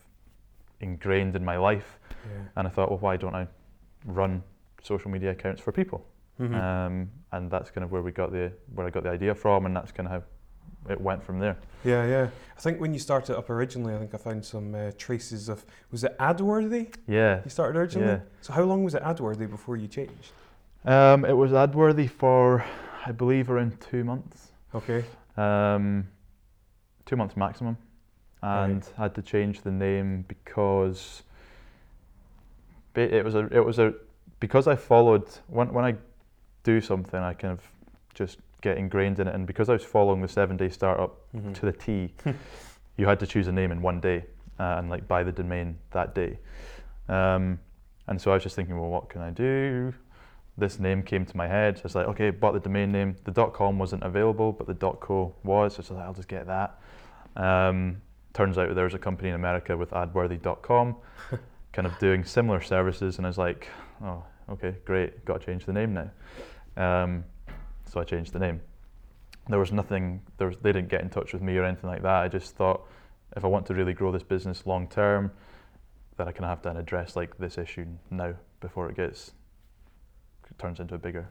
ingrained 0.81 1.35
in 1.35 1.43
my 1.43 1.57
life. 1.57 1.99
Yeah. 2.25 2.41
And 2.55 2.67
I 2.67 2.71
thought, 2.71 2.89
well, 2.89 2.99
why 2.99 3.17
don't 3.17 3.35
I 3.35 3.47
run 4.05 4.43
social 4.81 5.11
media 5.11 5.31
accounts 5.31 5.61
for 5.61 5.71
people? 5.71 6.05
Mhm. 6.39 6.55
Um, 6.55 7.09
and 7.31 7.51
that's 7.51 7.69
kind 7.71 7.83
of 7.83 7.91
where 7.91 8.01
we 8.01 8.11
got 8.11 8.31
the 8.31 8.51
where 8.73 8.87
I 8.87 8.89
got 8.89 9.03
the 9.03 9.09
idea 9.09 9.35
from, 9.35 9.65
and 9.65 9.75
that's 9.75 9.91
kind 9.91 10.07
of 10.07 10.11
how 10.13 10.23
it 10.89 10.99
went 11.01 11.21
from 11.23 11.39
there. 11.39 11.57
yeah, 11.83 12.05
yeah. 12.07 12.27
I 12.57 12.61
think 12.61 12.79
when 12.79 12.93
you 12.93 12.99
started 12.99 13.37
up 13.37 13.49
originally, 13.49 13.93
I 13.93 13.99
think 13.99 14.13
I 14.13 14.17
found 14.17 14.45
some 14.45 14.73
uh, 14.73 14.91
traces 14.97 15.49
of, 15.49 15.65
was 15.91 16.03
it 16.05 16.17
AdWorthy 16.19 16.93
Yeah. 17.07 17.41
you 17.43 17.49
started 17.49 17.77
originally? 17.77 18.07
Yeah. 18.07 18.19
So 18.41 18.53
how 18.53 18.63
long 18.63 18.83
was 18.85 18.95
it 18.95 19.03
AdWorthy 19.03 19.49
before 19.49 19.75
you 19.75 19.87
changed? 19.87 20.31
Um, 20.85 21.25
it 21.25 21.33
was 21.35 21.51
AdWorthy 21.51 22.09
for, 22.09 22.63
I 23.05 23.11
believe, 23.11 23.49
around 23.51 23.79
two 23.81 24.03
months. 24.05 24.53
Okay. 24.73 25.03
Um, 25.35 26.07
two 27.09 27.15
months 27.15 27.35
maximum, 27.35 27.75
and 28.43 28.87
I 28.97 29.03
had 29.03 29.15
to 29.15 29.23
change 29.23 29.61
the 29.61 29.71
name 29.71 30.25
because 30.27 31.23
it 32.95 33.25
was 33.25 33.33
a 33.35 33.47
it 33.47 33.65
was 33.65 33.79
a 33.79 33.93
because 34.39 34.67
I 34.67 34.75
followed 34.75 35.27
when 35.47 35.73
when 35.73 35.85
I 35.85 35.95
do 36.63 36.79
something 36.79 37.19
I 37.19 37.33
kind 37.33 37.53
of 37.53 37.61
just 38.13 38.37
get 38.61 38.77
ingrained 38.77 39.19
in 39.19 39.27
it, 39.27 39.33
and 39.33 39.47
because 39.47 39.69
I 39.69 39.73
was 39.73 39.83
following 39.83 40.21
the 40.21 40.27
seven 40.27 40.55
day 40.57 40.69
startup 40.69 41.11
Mhm. 41.33 41.53
to 41.55 41.65
the 41.65 41.71
T, 41.71 42.13
you 42.97 43.07
had 43.07 43.19
to 43.19 43.27
choose 43.27 43.47
a 43.47 43.51
name 43.51 43.71
in 43.71 43.81
one 43.81 43.99
day 43.99 44.25
uh, 44.59 44.75
and 44.77 44.89
like 44.89 45.07
buy 45.07 45.23
the 45.23 45.31
domain 45.31 45.77
that 45.91 46.13
day. 46.13 46.37
Um, 47.07 47.59
and 48.07 48.21
so 48.21 48.31
I 48.31 48.33
was 48.35 48.43
just 48.43 48.55
thinking, 48.55 48.77
well, 48.79 48.89
what 48.89 49.09
can 49.09 49.21
I 49.21 49.31
do? 49.31 49.93
This 50.59 50.77
name 50.77 51.03
came 51.03 51.25
to 51.25 51.37
my 51.37 51.47
head. 51.47 51.77
So 51.77 51.81
I 51.81 51.85
was 51.85 51.95
like, 51.95 52.07
okay, 52.07 52.29
bought 52.31 52.53
the 52.53 52.59
domain 52.59 52.91
name. 52.91 53.15
The 53.23 53.31
.com 53.47 53.79
wasn't 53.79 54.03
available, 54.03 54.51
but 54.51 54.67
the 54.67 54.75
.co 54.75 55.33
was. 55.43 55.75
So 55.75 55.77
I 55.77 55.81
was 55.81 55.91
like, 55.91 56.05
I'll 56.05 56.13
just 56.13 56.27
get 56.27 56.47
that. 56.47 56.79
Um, 57.35 58.01
turns 58.33 58.57
out 58.57 58.73
there 58.75 58.83
was 58.83 58.93
a 58.93 58.99
company 58.99 59.29
in 59.29 59.35
America 59.35 59.77
with 59.77 59.91
AdWorthy.com, 59.91 60.95
kind 61.73 61.87
of 61.87 61.97
doing 61.99 62.23
similar 62.23 62.61
services, 62.61 63.17
and 63.17 63.25
I 63.25 63.29
was 63.29 63.37
like, 63.37 63.69
oh, 64.03 64.23
okay, 64.49 64.75
great, 64.85 65.23
got 65.25 65.39
to 65.39 65.45
change 65.45 65.65
the 65.65 65.73
name 65.73 65.93
now. 65.93 66.11
Um, 66.75 67.23
so 67.85 68.01
I 68.01 68.03
changed 68.03 68.33
the 68.33 68.39
name. 68.39 68.61
There 69.47 69.59
was 69.59 69.71
nothing. 69.71 70.21
There 70.37 70.47
was, 70.47 70.57
they 70.61 70.71
didn't 70.71 70.89
get 70.89 71.01
in 71.01 71.09
touch 71.09 71.33
with 71.33 71.41
me 71.41 71.57
or 71.57 71.63
anything 71.63 71.89
like 71.89 72.03
that. 72.03 72.23
I 72.23 72.27
just 72.27 72.55
thought, 72.55 72.85
if 73.35 73.43
I 73.43 73.47
want 73.47 73.65
to 73.67 73.73
really 73.73 73.93
grow 73.93 74.11
this 74.11 74.23
business 74.23 74.65
long 74.65 74.87
term, 74.87 75.31
that 76.17 76.27
I 76.27 76.31
kind 76.31 76.45
of 76.45 76.49
have 76.49 76.61
to 76.63 76.77
address 76.77 77.15
like 77.15 77.37
this 77.37 77.57
issue 77.57 77.85
now 78.11 78.35
before 78.59 78.89
it 78.89 78.95
gets 78.95 79.31
turns 80.59 80.79
into 80.79 80.95
a 80.95 80.99
bigger. 80.99 81.27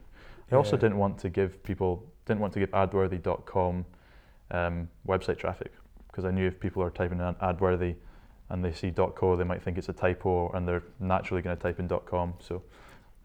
I 0.51 0.57
also 0.57 0.77
Yeah. 0.77 0.81
didn't 0.81 0.99
want 0.99 1.19
to 1.19 1.29
give 1.29 1.63
people 1.63 2.03
didn't 2.27 2.41
want 2.41 2.53
to 2.53 2.59
give 2.61 2.71
AdWorthy.com 2.73 3.87
um, 4.51 4.89
website 5.07 5.39
traffic 5.39 5.73
because 6.09 6.27
I 6.27 6.31
knew 6.31 6.47
if 6.47 6.61
people 6.61 6.83
are 6.83 6.91
typing 6.91 7.21
in 7.21 7.35
AdWorthy 7.37 7.97
and 8.51 8.63
they 8.63 8.73
see 8.73 8.91
.co, 8.91 9.35
they 9.37 9.45
might 9.45 9.63
think 9.63 9.79
it's 9.79 9.89
a 9.89 9.95
typo 9.95 10.51
and 10.53 10.69
they're 10.69 10.83
naturally 11.01 11.41
going 11.43 11.57
to 11.57 11.63
type 11.63 11.79
in 11.79 11.89
.com. 11.89 12.35
So 12.41 12.63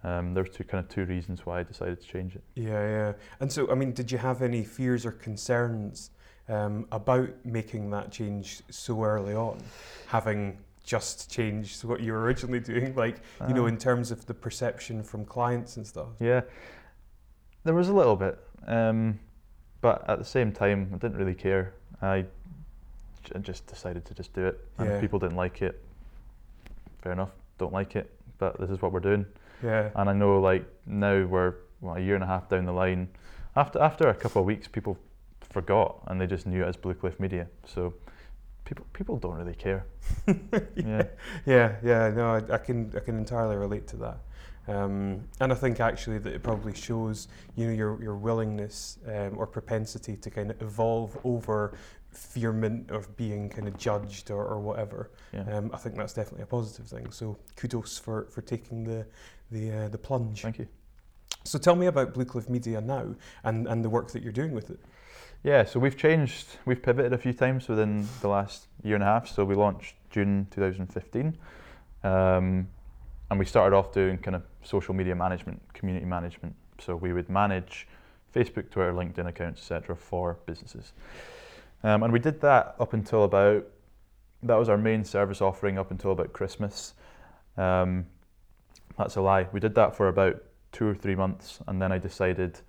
um, 0.06 0.34
there's 0.34 0.50
two 0.50 0.64
kind 0.64 0.84
of 0.84 0.90
two 0.90 1.04
reasons 1.06 1.46
why 1.46 1.60
I 1.60 1.64
decided 1.64 2.00
to 2.02 2.08
change 2.08 2.36
it. 2.36 2.44
Yeah, 2.56 2.88
yeah. 2.98 3.14
And 3.42 3.52
so, 3.52 3.70
I 3.70 3.76
mean, 3.76 3.92
did 3.94 4.10
you 4.12 4.18
have 4.18 4.42
any 4.42 4.64
fears 4.64 5.06
or 5.06 5.12
concerns 5.12 6.12
um, 6.50 6.86
about 6.92 7.30
making 7.46 7.90
that 7.92 8.12
change 8.12 8.62
so 8.70 9.04
early 9.04 9.34
on, 9.34 9.62
having 10.08 10.60
just 10.84 11.32
changed 11.32 11.84
what 11.84 12.02
you 12.02 12.12
were 12.14 12.22
originally 12.22 12.60
doing? 12.60 12.94
Like, 13.04 13.22
you 13.48 13.54
know, 13.54 13.64
Um, 13.64 13.70
in 13.70 13.78
terms 13.78 14.12
of 14.12 14.26
the 14.26 14.34
perception 14.34 15.04
from 15.04 15.26
clients 15.26 15.78
and 15.78 15.88
stuff. 15.88 16.10
Yeah, 16.20 16.42
there 17.64 17.74
was 17.74 17.90
a 17.90 17.94
little 17.94 18.16
bit, 18.16 18.38
um, 18.68 19.20
but 19.82 20.08
at 20.10 20.20
the 20.20 20.26
same 20.26 20.52
time, 20.52 20.90
I 20.94 20.98
didn't 20.98 21.18
really 21.18 21.36
care. 21.36 21.74
I 22.02 22.26
j- 23.24 23.40
just 23.42 23.66
decided 23.68 24.04
to 24.06 24.14
just 24.14 24.34
do 24.34 24.46
it, 24.46 24.60
and 24.78 24.88
Yeah. 24.90 24.96
if 24.96 25.02
people 25.02 25.20
didn't 25.20 25.38
like 25.38 25.62
it, 25.62 25.82
fair 27.02 27.14
enough. 27.14 27.32
Don't 27.58 27.74
like 27.74 27.96
it, 27.96 28.10
but 28.38 28.60
this 28.60 28.70
is 28.70 28.82
what 28.82 28.92
we're 28.92 29.00
doing. 29.00 29.26
Yeah. 29.64 29.90
And 29.96 30.10
I 30.10 30.14
know, 30.14 30.42
like 30.42 30.66
now 30.86 31.24
we're 31.26 31.54
what, 31.80 31.98
a 31.98 32.02
year 32.02 32.16
and 32.16 32.24
a 32.24 32.28
half 32.28 32.50
down 32.50 32.66
the 32.66 32.74
line. 32.74 33.08
After 33.56 33.80
after 33.80 34.10
a 34.10 34.14
couple 34.16 34.42
of 34.42 34.46
weeks, 34.46 34.68
people 34.68 34.98
forgot 35.42 36.02
and 36.08 36.20
they 36.20 36.28
just 36.28 36.46
knew 36.48 36.64
it 36.64 36.68
as 36.68 36.76
Blue 36.76 36.94
Cliff 36.96 37.20
Media. 37.20 37.48
So 37.66 37.94
people 38.66 38.86
people 38.94 39.18
don't 39.18 39.36
really 39.36 39.56
care. 39.56 39.86
Yeah. 40.76 41.04
Yeah, 41.46 41.76
yeah, 41.84 42.10
no, 42.10 42.36
I, 42.36 42.56
I 42.56 42.58
can 42.58 42.92
I 42.96 43.00
can 43.00 43.18
entirely 43.18 43.56
relate 43.56 43.88
to 43.88 43.98
that, 43.98 44.18
um, 44.68 45.24
and 45.40 45.52
I 45.52 45.56
think 45.56 45.80
actually 45.80 46.18
that 46.20 46.34
it 46.34 46.44
probably 46.44 46.74
shows 46.74 47.28
you 47.56 47.68
know 47.68 47.74
your 47.74 48.02
your 48.02 48.16
willingness 48.16 48.98
um, 49.08 49.38
or 49.38 49.48
propensity 49.48 50.16
to 50.18 50.30
kind 50.30 50.52
of 50.52 50.62
evolve 50.62 51.18
over 51.24 51.78
fearment 52.12 52.92
of 52.92 53.16
being 53.18 53.50
kind 53.50 53.68
of 53.68 53.78
judged 53.78 54.30
or, 54.30 54.46
or 54.46 54.60
whatever. 54.60 55.12
Yeah. 55.34 55.42
Um, 55.52 55.72
I 55.74 55.78
think 55.78 55.96
that's 55.96 56.14
definitely 56.14 56.44
a 56.44 56.48
positive 56.48 56.88
thing. 56.88 57.12
So 57.12 57.38
kudos 57.56 57.98
for 57.98 58.28
for 58.30 58.42
taking 58.42 58.84
the 58.84 59.06
the 59.52 59.72
uh, 59.72 59.88
the 59.90 59.98
plunge. 59.98 60.42
Thank 60.42 60.60
you. 60.60 60.68
So 61.46 61.60
tell 61.60 61.76
me 61.76 61.88
about 61.88 62.14
Blue 62.14 62.26
Cliff 62.26 62.50
Media 62.50 62.82
now 62.82 63.16
and 63.44 63.68
and 63.68 63.84
the 63.84 63.90
work 63.90 64.12
that 64.12 64.24
you're 64.24 64.32
doing 64.32 64.52
with 64.52 64.70
it. 64.70 64.80
Yeah, 65.44 65.66
so 65.66 65.78
we've 65.78 65.98
changed, 65.98 66.58
we've 66.66 66.82
pivoted 66.82 67.12
a 67.12 67.18
few 67.18 67.34
times 67.34 67.68
within 67.68 68.08
the 68.22 68.30
last 68.30 68.68
year 68.82 68.96
and 68.96 69.04
a 69.04 69.08
half. 69.08 69.28
So 69.28 69.44
we 69.44 69.56
launched 69.56 69.96
June 70.10 70.48
2015, 70.52 71.38
Um, 72.06 72.70
and 73.30 73.40
we 73.40 73.46
started 73.46 73.76
off 73.76 73.92
doing 73.92 74.18
kind 74.20 74.36
of 74.36 74.44
social 74.64 74.94
media 74.94 75.16
management, 75.16 75.62
community 75.74 76.06
management. 76.06 76.56
So 76.80 76.96
we 76.96 77.12
would 77.12 77.30
manage 77.30 77.88
Facebook, 78.34 78.70
Twitter, 78.70 78.94
LinkedIn 78.94 79.28
accounts, 79.28 79.60
etc., 79.60 79.98
for 79.98 80.38
businesses. 80.46 80.94
Um, 81.84 82.04
and 82.04 82.14
we 82.14 82.20
did 82.20 82.40
that 82.40 82.76
up 82.80 82.94
until 82.94 83.24
about 83.24 83.66
that 84.44 84.56
was 84.56 84.70
our 84.70 84.78
main 84.78 85.04
service 85.04 85.42
offering 85.42 85.78
up 85.78 85.92
until 85.92 86.12
about 86.12 86.32
Christmas. 86.32 86.94
Um, 87.58 88.06
that's 88.98 89.18
a 89.18 89.22
lie. 89.22 89.48
We 89.52 89.60
did 89.60 89.76
that 89.76 89.96
for 89.96 90.08
about 90.08 90.42
two 90.72 90.88
or 90.88 90.96
three 90.96 91.16
months, 91.16 91.60
and 91.68 91.82
then 91.82 91.92
I 91.92 91.98
decided, 91.98 92.60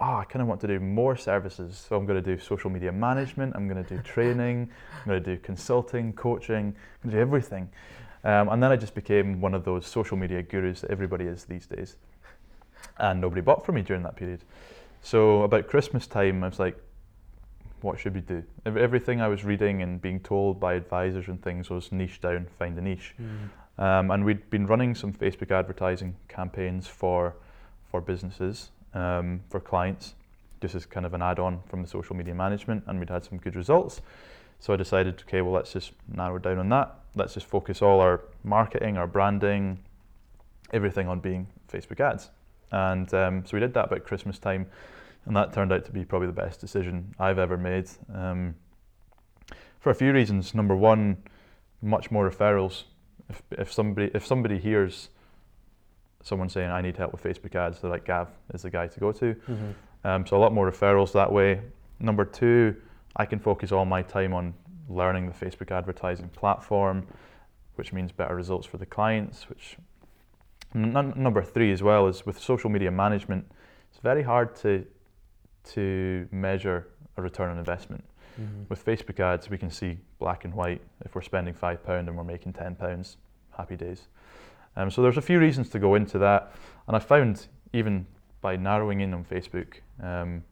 oh, 0.00 0.16
I 0.16 0.24
kind 0.24 0.42
of 0.42 0.48
want 0.48 0.60
to 0.60 0.66
do 0.66 0.78
more 0.78 1.16
services. 1.16 1.84
So 1.88 1.96
I'm 1.96 2.06
going 2.06 2.22
to 2.22 2.36
do 2.36 2.40
social 2.40 2.70
media 2.70 2.92
management. 2.92 3.54
I'm 3.56 3.68
going 3.68 3.82
to 3.82 3.96
do 3.96 4.00
training. 4.02 4.70
I'm 5.00 5.08
going 5.08 5.22
to 5.22 5.36
do 5.36 5.40
consulting, 5.40 6.12
coaching. 6.12 6.66
I'm 6.66 7.10
going 7.10 7.10
to 7.10 7.16
do 7.16 7.20
everything. 7.20 7.68
Um, 8.24 8.48
and 8.48 8.62
then 8.62 8.70
I 8.70 8.76
just 8.76 8.94
became 8.94 9.40
one 9.40 9.54
of 9.54 9.64
those 9.64 9.86
social 9.86 10.16
media 10.16 10.42
gurus 10.42 10.82
that 10.82 10.90
everybody 10.90 11.24
is 11.24 11.44
these 11.44 11.66
days. 11.66 11.96
And 12.98 13.20
nobody 13.20 13.40
bought 13.40 13.64
from 13.64 13.76
me 13.76 13.82
during 13.82 14.02
that 14.04 14.16
period. 14.16 14.44
So 15.02 15.42
about 15.42 15.68
Christmas 15.68 16.06
time, 16.06 16.44
I 16.44 16.48
was 16.48 16.58
like, 16.58 16.76
what 17.80 17.98
should 17.98 18.14
we 18.14 18.20
do? 18.20 18.42
Everything 18.66 19.20
I 19.20 19.28
was 19.28 19.44
reading 19.44 19.82
and 19.82 20.02
being 20.02 20.20
told 20.20 20.58
by 20.58 20.74
advisors 20.74 21.28
and 21.28 21.40
things 21.42 21.70
was 21.70 21.92
niche 21.92 22.20
down, 22.20 22.46
find 22.58 22.76
a 22.76 22.80
niche. 22.80 23.14
Mm. 23.20 23.82
Um, 23.82 24.10
and 24.10 24.24
we'd 24.24 24.50
been 24.50 24.66
running 24.66 24.96
some 24.96 25.12
Facebook 25.12 25.52
advertising 25.52 26.16
campaigns 26.26 26.88
for 26.88 27.36
for 27.90 28.00
businesses, 28.02 28.70
um, 28.98 29.40
for 29.48 29.60
clients, 29.60 30.14
just 30.60 30.74
as 30.74 30.86
kind 30.86 31.06
of 31.06 31.14
an 31.14 31.22
add-on 31.22 31.60
from 31.68 31.82
the 31.82 31.88
social 31.88 32.16
media 32.16 32.34
management, 32.34 32.84
and 32.86 32.98
we'd 32.98 33.10
had 33.10 33.24
some 33.24 33.38
good 33.38 33.56
results. 33.56 34.00
So 34.60 34.72
I 34.72 34.76
decided, 34.76 35.22
okay, 35.26 35.40
well, 35.40 35.52
let's 35.52 35.72
just 35.72 35.92
narrow 36.12 36.38
down 36.38 36.58
on 36.58 36.68
that. 36.70 36.94
Let's 37.14 37.34
just 37.34 37.46
focus 37.46 37.80
all 37.80 38.00
our 38.00 38.20
marketing, 38.42 38.96
our 38.96 39.06
branding, 39.06 39.78
everything 40.72 41.08
on 41.08 41.20
being 41.20 41.46
Facebook 41.72 42.00
ads. 42.00 42.30
And 42.72 43.12
um, 43.14 43.46
so 43.46 43.56
we 43.56 43.60
did 43.60 43.72
that 43.74 43.86
about 43.86 44.04
Christmas 44.04 44.38
time, 44.38 44.66
and 45.26 45.36
that 45.36 45.52
turned 45.52 45.72
out 45.72 45.84
to 45.84 45.92
be 45.92 46.04
probably 46.04 46.26
the 46.26 46.32
best 46.32 46.60
decision 46.60 47.14
I've 47.18 47.38
ever 47.38 47.56
made. 47.56 47.88
Um, 48.12 48.54
for 49.80 49.90
a 49.90 49.94
few 49.94 50.12
reasons. 50.12 50.54
Number 50.54 50.74
one, 50.74 51.16
much 51.80 52.10
more 52.10 52.28
referrals. 52.28 52.84
If, 53.28 53.42
if 53.52 53.72
somebody 53.72 54.10
if 54.14 54.26
somebody 54.26 54.58
hears 54.58 55.10
someone 56.22 56.48
saying 56.48 56.70
I 56.70 56.80
need 56.80 56.96
help 56.96 57.12
with 57.12 57.22
Facebook 57.22 57.54
ads, 57.54 57.80
they're 57.80 57.90
like 57.90 58.04
Gav 58.04 58.28
is 58.54 58.62
the 58.62 58.70
guy 58.70 58.86
to 58.88 59.00
go 59.00 59.12
to. 59.12 59.34
Mm-hmm. 59.34 59.70
Um, 60.04 60.26
so 60.26 60.36
a 60.36 60.40
lot 60.40 60.52
more 60.52 60.70
referrals 60.70 61.12
that 61.12 61.30
way. 61.32 61.60
Number 62.00 62.24
two, 62.24 62.76
I 63.16 63.26
can 63.26 63.38
focus 63.38 63.72
all 63.72 63.84
my 63.84 64.02
time 64.02 64.32
on 64.32 64.54
learning 64.88 65.26
the 65.26 65.32
Facebook 65.32 65.70
advertising 65.70 66.28
platform, 66.30 67.06
which 67.74 67.92
means 67.92 68.12
better 68.12 68.34
results 68.34 68.66
for 68.66 68.78
the 68.78 68.86
clients. 68.86 69.48
Which 69.48 69.76
n- 70.74 71.12
number 71.16 71.42
three 71.42 71.72
as 71.72 71.82
well 71.82 72.06
is 72.06 72.24
with 72.24 72.38
social 72.38 72.70
media 72.70 72.90
management, 72.90 73.50
it's 73.90 74.00
very 74.00 74.22
hard 74.22 74.54
to 74.56 74.84
to 75.74 76.28
measure 76.30 76.88
a 77.16 77.22
return 77.22 77.50
on 77.50 77.58
investment. 77.58 78.04
Mm-hmm. 78.40 78.62
With 78.68 78.84
Facebook 78.84 79.20
ads, 79.20 79.50
we 79.50 79.58
can 79.58 79.70
see 79.70 79.98
black 80.18 80.44
and 80.44 80.54
white. 80.54 80.80
If 81.04 81.14
we're 81.14 81.22
spending 81.22 81.54
five 81.54 81.84
pound 81.84 82.08
and 82.08 82.16
we're 82.16 82.24
making 82.24 82.52
ten 82.52 82.76
pounds, 82.76 83.16
happy 83.56 83.76
days. 83.76 84.08
Um, 84.78 84.92
so 84.92 85.02
there's 85.02 85.16
a 85.16 85.22
few 85.22 85.40
reasons 85.40 85.68
to 85.70 85.80
go 85.80 85.96
into 85.96 86.18
that, 86.20 86.52
and 86.86 86.96
I 86.96 87.00
found 87.00 87.48
even 87.72 88.06
by 88.40 88.54
narrowing 88.54 89.00
in 89.00 89.12
on 89.12 89.24
Facebook, 89.24 89.74
um, 90.00 90.44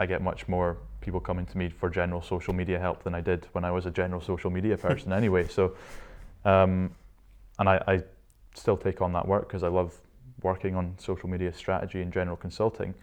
I 0.00 0.06
get 0.06 0.22
much 0.22 0.48
more 0.48 0.78
people 1.02 1.20
coming 1.20 1.44
to 1.44 1.58
me 1.58 1.68
for 1.68 1.90
general 1.90 2.22
social 2.22 2.54
media 2.54 2.78
help 2.80 3.04
than 3.04 3.14
I 3.14 3.20
did 3.20 3.46
when 3.52 3.62
I 3.62 3.70
was 3.70 3.84
a 3.84 3.90
general 3.90 4.22
social 4.22 4.50
media 4.50 4.78
person 4.78 5.12
anyway. 5.20 5.46
So, 5.48 5.76
um, 6.46 6.94
and 7.58 7.68
I, 7.68 7.82
I, 7.86 8.02
still 8.56 8.76
take 8.76 9.02
on 9.02 9.12
that 9.12 9.26
work 9.26 9.48
because 9.48 9.64
I 9.64 9.68
love 9.68 9.92
working 10.42 10.76
on 10.76 10.94
social 10.96 11.28
media 11.28 11.52
strategy 11.52 12.00
and 12.00 12.12
general 12.12 12.36
consulting. 12.36 12.94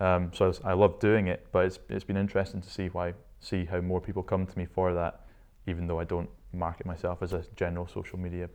Um, 0.00 0.32
so 0.34 0.52
I 0.64 0.72
love 0.72 0.98
doing 0.98 1.28
it, 1.28 1.46
but 1.52 1.64
it's, 1.64 1.78
it's 1.88 2.02
been 2.02 2.16
interesting 2.16 2.60
to 2.60 2.68
see 2.68 2.88
why 2.88 3.14
see 3.38 3.64
how 3.64 3.80
more 3.80 4.00
people 4.00 4.24
come 4.24 4.46
to 4.46 4.58
me 4.58 4.66
for 4.66 4.92
that, 4.94 5.20
even 5.68 5.86
though 5.86 6.00
I 6.00 6.04
don't 6.04 6.28
market 6.52 6.86
myself 6.86 7.22
as 7.22 7.32
a 7.32 7.44
general 7.54 7.86
social 7.86 8.18
media 8.18 8.48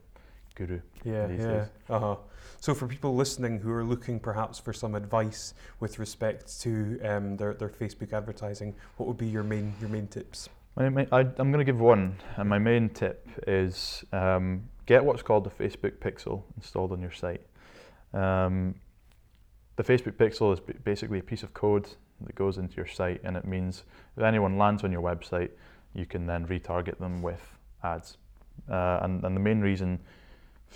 guru. 0.56 0.80
Yeah, 1.04 1.28
yeah. 1.28 1.66
Uh 1.90 2.00
huh. 2.00 2.16
So 2.60 2.74
for 2.74 2.88
people 2.88 3.16
listening 3.16 3.60
who 3.60 3.72
are 3.72 3.84
looking 3.84 4.20
perhaps 4.20 4.60
for 4.60 4.74
some 4.74 4.96
advice 4.96 5.54
with 5.80 6.00
respect 6.00 6.62
to 6.62 7.00
um, 7.04 7.38
their 7.38 7.54
their 7.54 7.70
Facebook 7.70 8.14
advertising, 8.14 8.76
what 8.98 9.08
would 9.08 9.18
be 9.18 9.28
your 9.28 9.44
main 9.44 9.74
your 9.80 9.90
main 9.90 10.08
tips? 10.08 10.50
I, 10.78 10.86
am 10.86 11.34
going 11.36 11.58
to 11.58 11.64
give 11.66 11.82
one, 11.82 12.16
and 12.38 12.48
my 12.48 12.58
main 12.58 12.90
tip 12.90 13.28
is 13.46 14.06
um, 14.14 14.64
get 14.86 15.04
what's 15.04 15.22
called 15.22 15.44
the 15.44 15.50
Facebook 15.50 15.98
Pixel 15.98 16.44
installed 16.56 16.94
on 16.94 17.02
your 17.02 17.12
site. 17.12 17.42
Um, 18.14 18.76
the 19.76 19.84
Facebook 19.84 20.14
Pixel 20.14 20.54
is 20.54 20.60
basically 20.84 21.20
a 21.20 21.24
piece 21.24 21.44
of 21.44 21.54
code 21.54 21.90
that 22.22 22.36
goes 22.36 22.58
into 22.58 22.76
your 22.78 22.88
site, 22.88 23.22
and 23.24 23.36
it 23.36 23.46
means 23.46 23.84
if 24.16 24.24
anyone 24.24 24.58
lands 24.58 24.84
on 24.84 24.92
your 24.92 25.02
website, 25.02 25.50
you 25.94 26.06
can 26.06 26.26
then 26.26 26.48
retarget 26.48 26.98
them 27.00 27.22
with 27.22 27.42
ads. 27.84 28.18
Uh, 28.70 29.00
and, 29.02 29.24
and 29.24 29.36
the 29.36 29.40
main 29.40 29.60
reason 29.60 30.00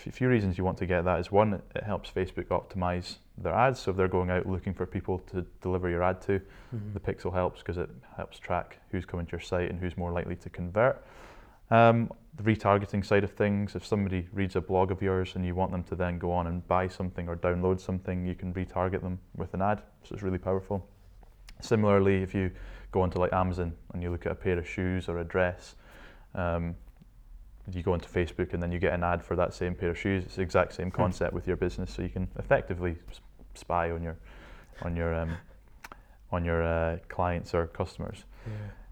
a 0.06 0.12
few 0.12 0.28
reasons 0.28 0.58
you 0.58 0.64
want 0.64 0.78
to 0.80 0.86
get 0.86 1.06
that 1.06 1.20
is 1.20 1.32
one, 1.32 1.54
it 1.54 1.84
helps 1.84 2.10
Facebook 2.10 2.46
optimize 2.48 3.18
their 3.38 3.54
ads. 3.54 3.80
So 3.80 3.92
if 3.92 3.98
they're 3.98 4.08
going 4.08 4.30
out 4.30 4.46
looking 4.46 4.74
for 4.74 4.86
people 4.86 5.20
to 5.32 5.46
deliver 5.62 5.90
your 5.90 6.04
ad 6.04 6.22
to, 6.24 6.40
mm-hmm. 6.40 6.94
the 6.94 7.00
pixel 7.00 7.34
helps 7.34 7.60
because 7.60 7.78
it 7.78 7.90
helps 8.16 8.40
track 8.40 8.80
who's 8.92 9.06
coming 9.06 9.26
to 9.26 9.32
your 9.34 9.42
site 9.42 9.70
and 9.70 9.80
who's 9.80 9.98
more 9.98 10.12
likely 10.12 10.36
to 10.38 10.50
convert. 10.50 11.04
Um, 11.72 12.12
the 12.36 12.44
retargeting 12.44 13.06
side 13.06 13.24
of 13.24 13.32
things, 13.32 13.76
if 13.76 13.86
somebody 13.86 14.28
reads 14.34 14.56
a 14.56 14.62
blog 14.62 14.92
of 14.92 15.02
yours 15.02 15.36
and 15.36 15.46
you 15.46 15.56
want 15.56 15.72
them 15.72 15.84
to 15.86 15.96
then 15.96 16.20
go 16.20 16.32
on 16.32 16.48
and 16.48 16.68
buy 16.68 16.88
something 16.88 17.28
or 17.30 17.36
download 17.38 17.80
something, 17.80 18.26
you 18.26 18.36
can 18.36 18.54
retarget 18.54 19.02
them 19.02 19.20
with 19.36 19.54
an 19.54 19.62
ad. 19.62 19.82
So 20.04 20.14
it's 20.14 20.24
really 20.24 20.38
powerful. 20.38 20.88
Similarly, 21.62 22.22
if 22.22 22.34
you 22.34 22.52
go 22.92 23.02
onto 23.02 23.20
like 23.20 23.34
Amazon 23.34 23.74
and 23.94 24.04
you 24.04 24.12
look 24.12 24.26
at 24.26 24.32
a 24.32 24.36
pair 24.36 24.60
of 24.60 24.68
shoes 24.68 25.08
or 25.08 25.20
a 25.20 25.24
dress, 25.24 25.76
um, 26.36 26.76
you 27.74 27.82
go 27.82 27.94
into 27.94 28.08
Facebook 28.08 28.54
and 28.54 28.62
then 28.62 28.72
you 28.72 28.80
get 28.80 28.94
an 28.94 29.04
ad 29.04 29.24
for 29.24 29.36
that 29.36 29.54
same 29.54 29.74
pair 29.74 29.90
of 29.90 29.98
shoes. 29.98 30.24
It's 30.26 30.36
the 30.36 30.42
exact 30.42 30.74
same 30.74 30.90
hmm. 30.90 30.96
concept 30.96 31.34
with 31.34 31.48
your 31.48 31.58
business, 31.58 31.94
so 31.94 32.02
you 32.02 32.10
can 32.10 32.28
effectively 32.38 32.98
spy 33.54 33.92
on 33.92 34.04
your 34.04 34.18
on 34.82 34.96
your 34.96 35.16
um, 35.16 35.38
on 36.32 36.46
your 36.46 36.64
uh, 36.64 36.98
clients 37.08 37.54
or 37.54 37.68
customers. 37.68 38.26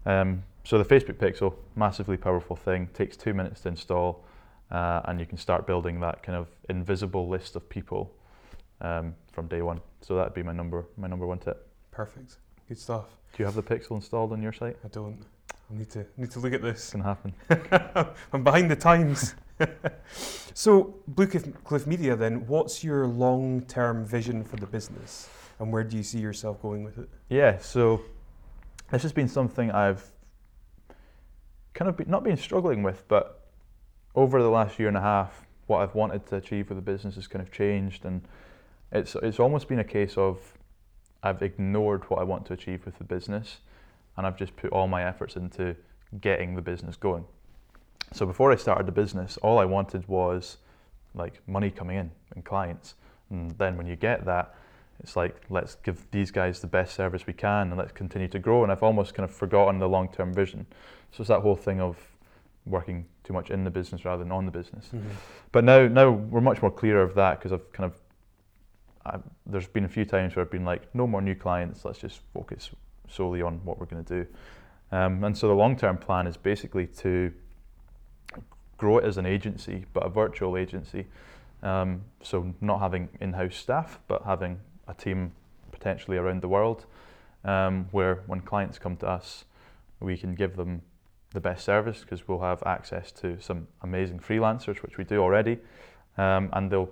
Yeah. 0.06 0.20
Um, 0.20 0.42
so 0.64 0.78
the 0.78 0.84
Facebook 0.84 1.16
Pixel, 1.16 1.54
massively 1.76 2.16
powerful 2.16 2.56
thing, 2.56 2.88
takes 2.94 3.16
two 3.16 3.34
minutes 3.34 3.60
to 3.62 3.68
install, 3.68 4.24
uh, 4.70 5.02
and 5.04 5.20
you 5.20 5.26
can 5.26 5.36
start 5.36 5.66
building 5.66 6.00
that 6.00 6.22
kind 6.22 6.36
of 6.36 6.48
invisible 6.68 7.28
list 7.28 7.54
of 7.54 7.68
people 7.68 8.10
um, 8.80 9.14
from 9.32 9.46
day 9.46 9.62
one. 9.62 9.80
So 10.00 10.16
that'd 10.16 10.34
be 10.34 10.42
my 10.42 10.52
number 10.52 10.86
my 10.96 11.06
number 11.06 11.26
one 11.26 11.38
tip. 11.38 11.68
Perfect, 11.90 12.36
good 12.68 12.78
stuff. 12.78 13.06
Do 13.36 13.42
you 13.42 13.44
have 13.46 13.54
the 13.54 13.62
Pixel 13.62 13.92
installed 13.92 14.32
on 14.32 14.42
your 14.42 14.52
site? 14.52 14.76
I 14.84 14.88
don't. 14.88 15.24
Need 15.74 15.90
to 15.90 16.06
need 16.16 16.30
to 16.30 16.38
look 16.38 16.52
at 16.52 16.62
this. 16.62 16.76
It's 16.76 16.92
gonna 16.92 17.04
happen. 17.04 17.34
I'm 18.32 18.44
behind 18.44 18.70
the 18.70 18.76
times. 18.76 19.34
so, 20.54 20.94
Blue 21.08 21.26
Cliff 21.26 21.86
Media, 21.86 22.14
then, 22.14 22.46
what's 22.46 22.84
your 22.84 23.06
long-term 23.06 24.04
vision 24.04 24.44
for 24.44 24.56
the 24.56 24.66
business, 24.66 25.28
and 25.58 25.72
where 25.72 25.82
do 25.82 25.96
you 25.96 26.04
see 26.04 26.18
yourself 26.18 26.62
going 26.62 26.84
with 26.84 26.98
it? 26.98 27.08
Yeah, 27.28 27.58
so 27.58 28.02
this 28.90 29.02
has 29.02 29.12
been 29.12 29.28
something 29.28 29.72
I've 29.72 30.12
kind 31.72 31.88
of 31.88 31.96
be, 31.96 32.04
not 32.04 32.22
been 32.22 32.36
struggling 32.36 32.84
with, 32.84 33.06
but 33.08 33.48
over 34.14 34.40
the 34.42 34.50
last 34.50 34.78
year 34.78 34.86
and 34.86 34.96
a 34.96 35.00
half, 35.00 35.44
what 35.66 35.78
I've 35.78 35.96
wanted 35.96 36.24
to 36.26 36.36
achieve 36.36 36.68
with 36.68 36.78
the 36.78 36.82
business 36.82 37.16
has 37.16 37.26
kind 37.26 37.42
of 37.42 37.50
changed, 37.50 38.04
and 38.04 38.22
it's 38.92 39.16
it's 39.16 39.40
almost 39.40 39.66
been 39.66 39.80
a 39.80 39.84
case 39.84 40.16
of 40.16 40.38
I've 41.20 41.42
ignored 41.42 42.04
what 42.10 42.20
I 42.20 42.22
want 42.22 42.46
to 42.46 42.52
achieve 42.52 42.86
with 42.86 42.98
the 42.98 43.04
business 43.04 43.58
and 44.16 44.26
I've 44.26 44.36
just 44.36 44.54
put 44.56 44.70
all 44.72 44.86
my 44.86 45.04
efforts 45.04 45.36
into 45.36 45.74
getting 46.20 46.54
the 46.54 46.62
business 46.62 46.96
going. 46.96 47.24
So 48.12 48.26
before 48.26 48.52
I 48.52 48.56
started 48.56 48.86
the 48.86 48.92
business, 48.92 49.36
all 49.38 49.58
I 49.58 49.64
wanted 49.64 50.06
was 50.06 50.58
like 51.14 51.40
money 51.48 51.70
coming 51.70 51.96
in 51.96 52.10
and 52.34 52.44
clients. 52.44 52.94
And 53.30 53.50
then 53.52 53.76
when 53.76 53.86
you 53.86 53.96
get 53.96 54.24
that, 54.26 54.54
it's 55.00 55.16
like 55.16 55.36
let's 55.50 55.74
give 55.76 56.06
these 56.12 56.30
guys 56.30 56.60
the 56.60 56.66
best 56.66 56.94
service 56.94 57.26
we 57.26 57.32
can 57.32 57.68
and 57.68 57.76
let's 57.76 57.92
continue 57.92 58.28
to 58.28 58.38
grow. 58.38 58.62
And 58.62 58.70
I've 58.70 58.82
almost 58.82 59.14
kind 59.14 59.28
of 59.28 59.34
forgotten 59.34 59.78
the 59.78 59.88
long-term 59.88 60.32
vision. 60.32 60.66
So 61.12 61.22
it's 61.22 61.28
that 61.28 61.40
whole 61.40 61.56
thing 61.56 61.80
of 61.80 61.96
working 62.66 63.06
too 63.24 63.32
much 63.32 63.50
in 63.50 63.64
the 63.64 63.70
business 63.70 64.04
rather 64.04 64.22
than 64.22 64.32
on 64.32 64.46
the 64.46 64.52
business. 64.52 64.86
Mm-hmm. 64.86 65.08
But 65.52 65.64
now, 65.64 65.86
now 65.88 66.10
we're 66.10 66.40
much 66.40 66.62
more 66.62 66.70
clear 66.70 67.02
of 67.02 67.14
that 67.14 67.38
because 67.38 67.52
I've 67.52 67.72
kind 67.72 67.90
of 67.90 68.00
I've, 69.06 69.22
there's 69.46 69.66
been 69.66 69.84
a 69.84 69.88
few 69.88 70.04
times 70.04 70.34
where 70.34 70.44
I've 70.44 70.50
been 70.50 70.64
like, 70.64 70.94
no 70.94 71.06
more 71.06 71.20
new 71.20 71.34
clients. 71.34 71.84
Let's 71.84 71.98
just 71.98 72.20
focus 72.32 72.70
solely 73.08 73.42
on 73.42 73.60
what 73.64 73.78
we're 73.78 73.86
going 73.86 74.04
to 74.04 74.24
do. 74.24 74.26
Um, 74.92 75.24
and 75.24 75.36
so 75.36 75.48
the 75.48 75.54
long 75.54 75.76
term 75.76 75.96
plan 75.98 76.26
is 76.26 76.36
basically 76.36 76.86
to 76.98 77.32
grow 78.76 78.98
it 78.98 79.04
as 79.04 79.16
an 79.16 79.26
agency, 79.26 79.86
but 79.92 80.04
a 80.04 80.08
virtual 80.08 80.56
agency. 80.56 81.06
Um, 81.62 82.02
so 82.22 82.54
not 82.60 82.80
having 82.80 83.08
in 83.20 83.32
house 83.32 83.56
staff, 83.56 83.98
but 84.08 84.22
having 84.24 84.60
a 84.86 84.94
team 84.94 85.32
potentially 85.72 86.16
around 86.16 86.42
the 86.42 86.48
world 86.48 86.84
um, 87.44 87.88
where 87.90 88.22
when 88.26 88.40
clients 88.40 88.78
come 88.78 88.96
to 88.98 89.08
us, 89.08 89.44
we 90.00 90.16
can 90.16 90.34
give 90.34 90.56
them 90.56 90.82
the 91.32 91.40
best 91.40 91.64
service 91.64 92.00
because 92.00 92.28
we'll 92.28 92.40
have 92.40 92.62
access 92.64 93.10
to 93.12 93.40
some 93.40 93.66
amazing 93.82 94.20
freelancers, 94.20 94.82
which 94.82 94.98
we 94.98 95.04
do 95.04 95.20
already. 95.20 95.58
um, 96.16 96.48
and 96.52 96.70
they'll 96.70 96.90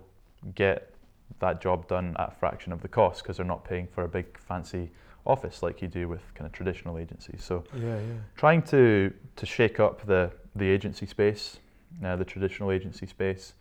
get 0.54 0.92
that 1.38 1.60
job 1.60 1.88
done 1.88 2.16
at 2.18 2.32
a 2.32 2.34
fraction 2.38 2.72
of 2.72 2.82
the 2.82 2.88
cost 2.88 3.22
because 3.22 3.36
they're 3.36 3.46
not 3.46 3.64
paying 3.64 3.86
for 3.86 4.04
a 4.04 4.08
big 4.08 4.38
fancy 4.38 4.90
office 5.24 5.62
like 5.62 5.80
you 5.82 5.88
do 5.88 6.08
with 6.08 6.22
kind 6.34 6.46
of 6.46 6.52
traditional 6.52 6.98
agencies. 6.98 7.42
So 7.44 7.64
Yeah, 7.74 7.96
yeah. 7.96 8.00
trying 8.36 8.62
to 8.62 9.12
to 9.36 9.46
shake 9.46 9.80
up 9.80 10.04
the 10.06 10.30
the 10.56 10.66
agency 10.66 11.06
space, 11.06 11.58
uh, 12.04 12.16
the 12.16 12.24
traditional 12.24 12.70
agency 12.70 13.06
space, 13.06 13.54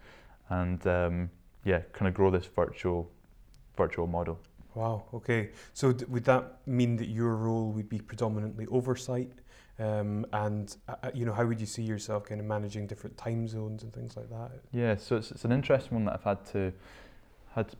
and 0.50 0.86
um, 0.88 1.30
yeah, 1.63 1.82
kind 1.94 2.08
of 2.08 2.13
grow 2.13 2.32
this 2.32 2.46
virtual 2.46 3.10
virtual 3.77 4.08
model. 4.08 4.39
Wow. 4.75 5.03
Okay. 5.13 5.50
So 5.74 5.91
d- 5.91 6.06
would 6.06 6.24
that 6.25 6.60
mean 6.65 6.96
that 6.98 7.08
your 7.08 7.36
role 7.36 7.72
would 7.72 7.89
be 7.89 8.00
predominantly 8.00 8.68
oversight? 8.68 9.32
Um, 9.80 10.25
and 10.32 10.75
uh, 10.88 10.96
uh, 11.03 11.12
you 11.13 11.25
know, 11.25 11.34
how 11.34 11.46
would 11.46 11.60
you 11.60 11.65
see 11.65 11.82
yourself 11.82 12.25
kind 12.25 12.39
of 12.39 12.48
managing 12.48 12.88
different 12.88 13.18
time 13.18 13.48
zones 13.48 13.84
and 13.84 13.91
things 13.94 14.15
like 14.15 14.30
that? 14.30 14.51
Yeah, 14.72 14.96
so 14.96 15.18
it's, 15.18 15.32
it's 15.32 15.44
an 15.46 15.51
interesting 15.51 15.96
one 15.96 16.06
that 16.06 16.13
I've 16.13 16.24
had 16.24 16.46
to 16.53 16.72
had 17.56 17.70
to 17.70 17.75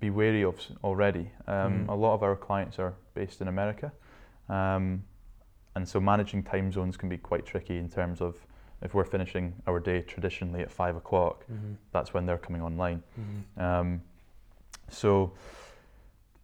be 0.00 0.10
wary 0.10 0.42
of 0.44 0.58
already. 0.82 1.30
Um, 1.46 1.84
Mhm. 1.86 1.88
A 1.88 1.94
lot 1.94 2.14
of 2.14 2.22
our 2.22 2.36
clients 2.36 2.78
are 2.78 2.94
based 3.14 3.40
in 3.40 3.48
America, 3.48 3.92
um, 4.48 5.02
and 5.74 5.86
so 5.88 6.00
managing 6.00 6.42
time 6.42 6.72
zones 6.72 6.96
can 6.96 7.08
be 7.08 7.18
quite 7.18 7.44
tricky 7.44 7.78
in 7.78 7.88
terms 7.88 8.20
of 8.20 8.34
if 8.82 8.94
we're 8.94 9.04
finishing 9.04 9.54
our 9.66 9.80
day 9.80 10.02
traditionally 10.02 10.60
at 10.62 10.70
five 10.70 10.96
o'clock, 10.96 11.44
Mm-hmm. 11.50 11.74
that's 11.92 12.12
when 12.14 12.26
they're 12.26 12.38
coming 12.38 12.62
online. 12.62 13.02
Mm-hmm. 13.18 13.60
Um, 13.60 14.02
so, 14.88 15.32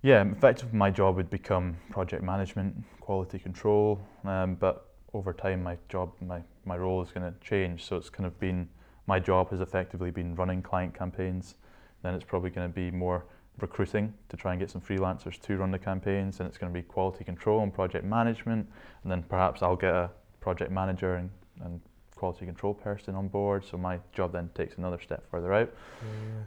yeah, 0.03 0.23
effectively 0.25 0.77
my 0.79 0.91
job 0.91 1.17
would 1.17 1.31
become 1.31 1.77
project 1.91 2.23
management, 2.23 2.75
quality 3.01 3.39
control, 3.39 4.01
um, 4.25 4.55
but 4.57 4.89
over 5.15 5.33
time 5.33 5.63
my 5.63 5.77
job, 5.89 6.11
my, 6.21 6.43
my 6.65 6.77
role 6.77 7.03
is 7.03 7.11
going 7.11 7.31
to 7.33 7.39
change. 7.41 7.85
So 7.85 7.97
it's 7.97 8.11
kind 8.11 8.27
of 8.27 8.39
been, 8.41 8.69
my 9.07 9.21
job 9.21 9.51
has 9.51 9.61
effectively 9.61 10.11
been 10.11 10.35
running 10.35 10.63
client 10.63 10.95
campaigns. 10.95 11.55
Then 12.03 12.15
it's 12.15 12.25
probably 12.25 12.51
going 12.51 12.69
to 12.69 12.75
be 12.75 12.91
more 12.91 13.25
recruiting 13.61 14.13
to 14.29 14.37
try 14.37 14.53
and 14.53 14.61
get 14.61 14.71
some 14.71 14.81
freelancers 14.81 15.41
to 15.43 15.57
run 15.57 15.71
the 15.71 15.79
campaigns. 15.79 16.41
And 16.41 16.49
it's 16.49 16.59
going 16.59 16.73
to 16.73 16.79
be 16.79 16.83
quality 16.83 17.25
control 17.25 17.63
and 17.63 17.73
project 17.73 18.05
management. 18.05 18.69
And 19.03 19.13
then 19.13 19.23
perhaps 19.23 19.63
I'll 19.63 19.77
get 19.77 19.95
a 19.95 20.11
project 20.41 20.71
manager 20.71 21.17
and, 21.17 21.31
and 21.65 21.81
quality 22.17 22.47
control 22.47 22.75
person 22.75 23.15
on 23.15 23.29
board. 23.29 23.65
So 23.65 23.77
my 23.77 23.99
job 24.13 24.33
then 24.33 24.51
takes 24.55 24.77
another 24.77 25.01
step 25.01 25.29
further 25.31 25.53
out. 25.53 25.73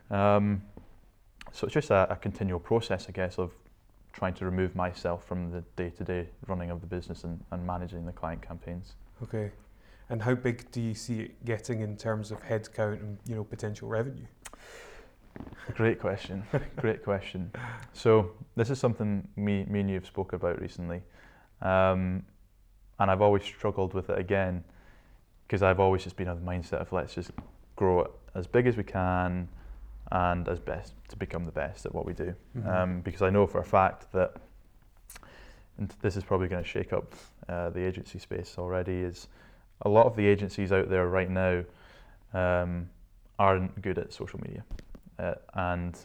Yeah, 0.09 0.35
Um, 0.35 0.61
so 1.51 1.65
it's 1.65 1.73
just 1.73 1.89
a, 1.89 2.07
a 2.09 2.15
continual 2.15 2.59
process, 2.59 3.05
I 3.07 3.11
guess, 3.11 3.37
of 3.37 3.51
trying 4.11 4.33
to 4.33 4.45
remove 4.45 4.75
myself 4.75 5.25
from 5.25 5.51
the 5.51 5.63
day-to-day 5.75 6.27
running 6.47 6.69
of 6.71 6.81
the 6.81 6.87
business 6.87 7.23
and, 7.23 7.43
and 7.51 7.65
managing 7.65 8.05
the 8.05 8.11
client 8.11 8.41
campaigns. 8.41 8.95
Okay. 9.23 9.51
And 10.09 10.21
how 10.21 10.35
big 10.35 10.71
do 10.71 10.81
you 10.81 10.93
see 10.93 11.19
it 11.21 11.45
getting 11.45 11.81
in 11.81 11.97
terms 11.97 12.31
of 12.31 12.41
headcount 12.43 13.01
and 13.01 13.17
you 13.27 13.35
know 13.35 13.43
potential 13.43 13.87
revenue? 13.87 14.25
Great 15.73 15.99
question. 15.99 16.43
Great 16.77 17.03
question. 17.03 17.51
So 17.93 18.31
this 18.55 18.69
is 18.69 18.79
something 18.79 19.27
me, 19.35 19.65
me 19.65 19.81
and 19.81 19.89
you 19.89 19.95
have 19.95 20.05
spoke 20.05 20.33
about 20.33 20.61
recently, 20.61 21.01
um, 21.61 22.23
and 22.99 23.11
I've 23.11 23.21
always 23.21 23.43
struggled 23.43 23.93
with 23.93 24.09
it 24.09 24.17
again 24.17 24.63
because 25.47 25.61
I've 25.61 25.79
always 25.79 26.03
just 26.03 26.15
been 26.15 26.27
of 26.27 26.43
the 26.43 26.49
mindset 26.49 26.81
of 26.81 26.91
let's 26.91 27.15
just 27.15 27.31
grow 27.75 28.01
it 28.01 28.11
as 28.35 28.47
big 28.47 28.67
as 28.67 28.77
we 28.77 28.83
can 28.83 29.47
and 30.11 30.47
as 30.47 30.59
best 30.59 30.93
to 31.09 31.15
become 31.17 31.45
the 31.45 31.51
best 31.51 31.85
at 31.85 31.93
what 31.93 32.05
we 32.05 32.13
do. 32.13 32.35
Mhm. 32.57 32.67
um, 32.67 33.01
because 33.01 33.21
I 33.21 33.29
know 33.29 33.47
for 33.47 33.59
a 33.59 33.65
fact 33.65 34.11
that, 34.13 34.35
and 35.77 35.89
this 36.01 36.15
is 36.15 36.23
probably 36.23 36.47
going 36.47 36.63
to 36.63 36.69
shake 36.69 36.93
up 36.93 37.13
uh, 37.49 37.69
the 37.71 37.81
agency 37.81 38.19
space 38.19 38.55
already, 38.57 38.99
is 39.01 39.27
a 39.81 39.89
lot 39.89 40.05
of 40.05 40.15
the 40.15 40.25
agencies 40.25 40.71
out 40.71 40.89
there 40.89 41.07
right 41.07 41.29
now 41.29 41.63
um, 42.33 42.89
aren't 43.37 43.81
good 43.81 43.97
at 43.97 44.13
social 44.13 44.39
media, 44.41 44.63
uh, 45.19 45.35
and 45.53 45.97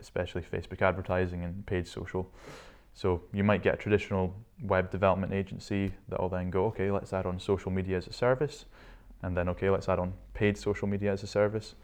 especially 0.00 0.42
Facebook 0.42 0.82
advertising 0.82 1.44
and 1.44 1.64
paid 1.66 1.86
social. 1.86 2.30
So 2.94 3.22
you 3.32 3.44
might 3.44 3.62
get 3.62 3.74
a 3.74 3.76
traditional 3.76 4.34
web 4.62 4.90
development 4.90 5.32
agency 5.32 5.92
that 6.08 6.20
will 6.20 6.28
then 6.28 6.50
go, 6.50 6.66
okay, 6.66 6.90
let's 6.90 7.12
add 7.12 7.26
on 7.26 7.38
social 7.38 7.70
media 7.70 7.96
as 7.98 8.06
a 8.06 8.12
service, 8.12 8.64
and 9.22 9.36
then 9.36 9.48
okay, 9.50 9.68
let's 9.70 9.88
add 9.88 9.98
on 9.98 10.12
paid 10.34 10.56
social 10.58 10.88
media 10.88 11.12
as 11.12 11.22
a 11.22 11.26
service. 11.26 11.74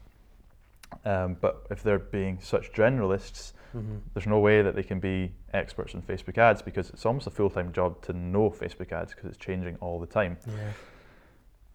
Um, 1.05 1.37
but 1.41 1.65
if 1.71 1.81
they're 1.83 1.99
being 1.99 2.39
such 2.41 2.71
generalists, 2.71 3.53
Mhm. 3.75 4.01
there's 4.13 4.27
no 4.27 4.39
way 4.39 4.61
that 4.61 4.75
they 4.75 4.83
can 4.83 4.99
be 4.99 5.33
experts 5.51 5.95
in 5.95 6.01
Facebook 6.03 6.37
ads 6.37 6.61
because 6.61 6.91
it's 6.91 7.05
almost 7.07 7.25
a 7.25 7.31
full 7.31 7.49
time 7.49 7.71
job 7.73 7.99
to 8.03 8.13
know 8.13 8.51
Facebook 8.51 8.91
ads 8.91 9.13
because 9.15 9.27
it's 9.29 9.37
changing 9.37 9.75
all 9.77 9.99
the 9.99 10.05
time. 10.05 10.37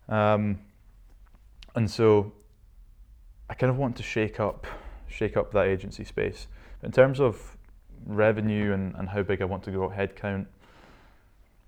Yeah. 0.08 0.34
Um, 0.34 0.60
and 1.74 1.90
so 1.90 2.32
I 3.50 3.54
kind 3.54 3.70
of 3.70 3.78
want 3.78 3.96
to 3.96 4.02
shake 4.04 4.38
up, 4.38 4.66
shake 5.08 5.36
up 5.36 5.52
that 5.52 5.66
agency 5.66 6.04
space. 6.04 6.46
In 6.82 6.92
terms 6.92 7.20
of 7.20 7.56
revenue 8.06 8.72
and, 8.72 8.94
and 8.96 9.08
how 9.08 9.22
big 9.22 9.42
I 9.42 9.44
want 9.44 9.62
to 9.64 9.70
grow 9.70 9.88
headcount, 9.88 10.46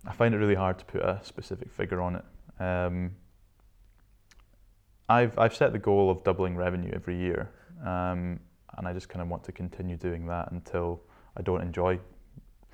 I 0.06 0.12
find 0.12 0.34
it 0.34 0.38
really 0.38 0.54
hard 0.54 0.78
to 0.78 0.84
put 0.84 1.02
a 1.02 1.20
specific 1.22 1.70
figure 1.70 2.00
on 2.00 2.16
it. 2.16 2.62
Um, 2.62 3.12
I've 5.08 5.36
I've 5.38 5.54
set 5.54 5.72
the 5.72 5.78
goal 5.78 6.10
of 6.10 6.22
doubling 6.22 6.56
revenue 6.56 6.92
every 6.94 7.18
year, 7.18 7.50
um, 7.84 8.38
and 8.78 8.86
I 8.86 8.92
just 8.92 9.08
kind 9.08 9.20
of 9.20 9.28
want 9.28 9.42
to 9.44 9.52
continue 9.52 9.96
doing 9.96 10.26
that 10.26 10.52
until 10.52 11.02
I 11.36 11.42
don't 11.42 11.60
enjoy 11.60 11.98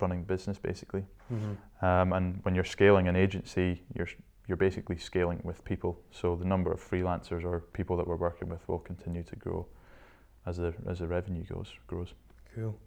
running 0.01 0.23
business, 0.25 0.59
basically. 0.59 1.05
Mhm. 1.33 1.57
Um, 1.83 2.13
and 2.13 2.45
when 2.45 2.55
you're 2.55 2.65
scaling 2.65 3.09
an 3.09 3.17
agency, 3.17 3.83
you're 3.95 4.09
you're 4.47 4.57
basically 4.57 4.97
scaling 4.97 5.41
with 5.43 5.65
people. 5.65 5.99
So 6.11 6.37
the 6.37 6.45
number 6.45 6.73
of 6.73 6.81
freelancers 6.81 7.45
or 7.45 7.61
people 7.73 7.97
that 7.97 8.07
we're 8.07 8.17
working 8.17 8.49
with 8.49 8.69
will 8.69 8.79
continue 8.79 9.25
to 9.25 9.37
grow 9.37 9.67
as 10.47 10.57
the 10.57 10.75
as 10.89 11.01
the 11.01 11.07
revenue 11.07 11.45
goes 11.45 11.73
grows. 11.87 12.15
Cool. 12.55 12.79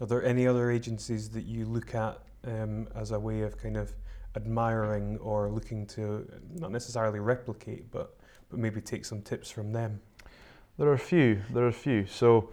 Are 0.00 0.06
there 0.06 0.24
any 0.24 0.46
other 0.46 0.70
agencies 0.70 1.28
that 1.30 1.44
you 1.44 1.66
look 1.66 1.94
at 1.94 2.18
um, 2.44 2.88
as 2.94 3.10
a 3.10 3.20
way 3.20 3.42
of 3.42 3.58
kind 3.58 3.76
of 3.76 3.92
admiring 4.34 5.18
or 5.18 5.50
looking 5.50 5.86
to 5.86 6.26
not 6.54 6.72
necessarily 6.72 7.20
replicate, 7.20 7.90
but 7.90 8.16
but 8.48 8.58
maybe 8.58 8.80
take 8.80 9.04
some 9.04 9.22
tips 9.22 9.50
from 9.50 9.72
them? 9.72 10.00
There 10.78 10.88
are 10.88 10.94
a 10.94 10.98
few. 10.98 11.42
There 11.50 11.64
are 11.64 11.68
a 11.68 11.72
few. 11.72 12.06
So 12.06 12.50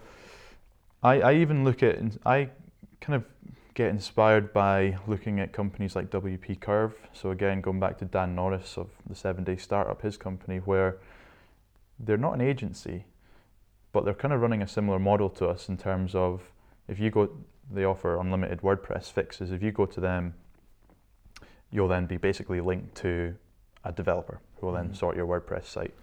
I 1.02 1.22
I 1.22 1.34
even 1.36 1.64
look 1.64 1.82
at 1.84 1.98
I 2.26 2.50
kind 3.00 3.16
of 3.16 3.24
get 3.76 3.90
inspired 3.90 4.52
by 4.52 4.98
looking 5.08 5.40
at 5.40 5.54
companies 5.54 5.96
like 5.96 6.10
WP 6.10 6.60
Curve. 6.60 6.94
So 7.14 7.32
again, 7.32 7.62
going 7.62 7.80
back 7.80 7.98
to 8.00 8.06
Dan 8.06 8.36
Norris 8.36 8.78
of 8.78 8.90
the 9.08 9.16
Seven 9.16 9.46
Day 9.46 9.56
Startup, 9.56 10.02
his 10.02 10.18
company, 10.18 10.58
where 10.58 10.98
they're 11.98 12.18
not 12.18 12.34
an 12.34 12.42
agency, 12.42 13.06
but 13.91 14.06
they're 14.06 14.13
kind 14.13 14.34
of 14.34 14.41
running 14.41 14.62
a 14.62 14.67
similar 14.67 14.99
model 14.99 15.30
to 15.32 15.47
us 15.47 15.69
in 15.69 15.78
terms 15.78 16.13
of 16.15 16.52
if 16.88 16.99
you 16.99 17.10
go, 17.10 17.30
they 17.71 17.84
offer 17.86 18.19
unlimited 18.19 18.62
WordPress 18.62 19.12
fixes. 19.12 19.52
If 19.52 19.62
you 19.62 19.71
go 19.71 19.86
to 19.86 19.99
them, 19.99 20.34
you'll 21.71 21.88
then 21.88 22.06
be 22.06 22.17
basically 22.17 22.62
linked 22.62 22.95
to 22.95 23.36
a 23.84 23.91
developer 23.91 24.39
who 24.58 24.67
will 24.67 24.73
then 24.73 24.89
Mhm. 24.89 24.95
sort 24.95 25.15
your 25.15 25.28
WordPress 25.28 25.65
site. 25.65 25.93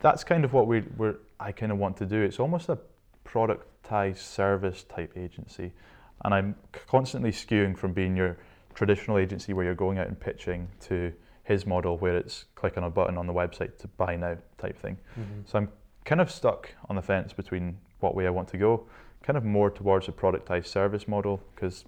That's 0.00 0.24
kind 0.24 0.44
of 0.44 0.52
what 0.52 0.66
we, 0.66 0.80
we're, 0.96 1.16
I 1.40 1.52
kind 1.52 1.72
of 1.72 1.78
want 1.78 1.96
to 1.98 2.06
do. 2.06 2.20
It's 2.22 2.38
almost 2.40 2.68
a 2.68 2.78
productized 3.24 4.18
service 4.18 4.84
type 4.84 5.12
agency. 5.16 5.72
And 6.24 6.34
I'm 6.34 6.56
constantly 6.72 7.30
skewing 7.30 7.76
from 7.76 7.92
being 7.92 8.16
your 8.16 8.36
traditional 8.74 9.18
agency 9.18 9.52
where 9.52 9.64
you're 9.64 9.74
going 9.74 9.98
out 9.98 10.06
and 10.08 10.18
pitching 10.18 10.68
to 10.80 11.12
his 11.44 11.64
model 11.66 11.96
where 11.96 12.16
it's 12.16 12.44
click 12.54 12.76
on 12.76 12.84
a 12.84 12.90
button 12.90 13.16
on 13.16 13.26
the 13.26 13.32
website 13.32 13.78
to 13.78 13.88
buy 13.88 14.16
now 14.16 14.36
type 14.58 14.76
thing. 14.78 14.98
Mhm. 15.18 15.46
So 15.48 15.58
I'm 15.58 15.68
kind 16.08 16.22
of 16.22 16.30
stuck 16.30 16.70
on 16.88 16.96
the 16.96 17.02
fence 17.02 17.34
between 17.34 17.76
what 18.00 18.14
way 18.14 18.26
I 18.26 18.30
want 18.30 18.48
to 18.48 18.56
go, 18.56 18.86
kind 19.22 19.36
of 19.36 19.44
more 19.44 19.68
towards 19.68 20.08
a 20.08 20.12
productized 20.12 20.64
service 20.66 21.06
model 21.06 21.42
because 21.54 21.84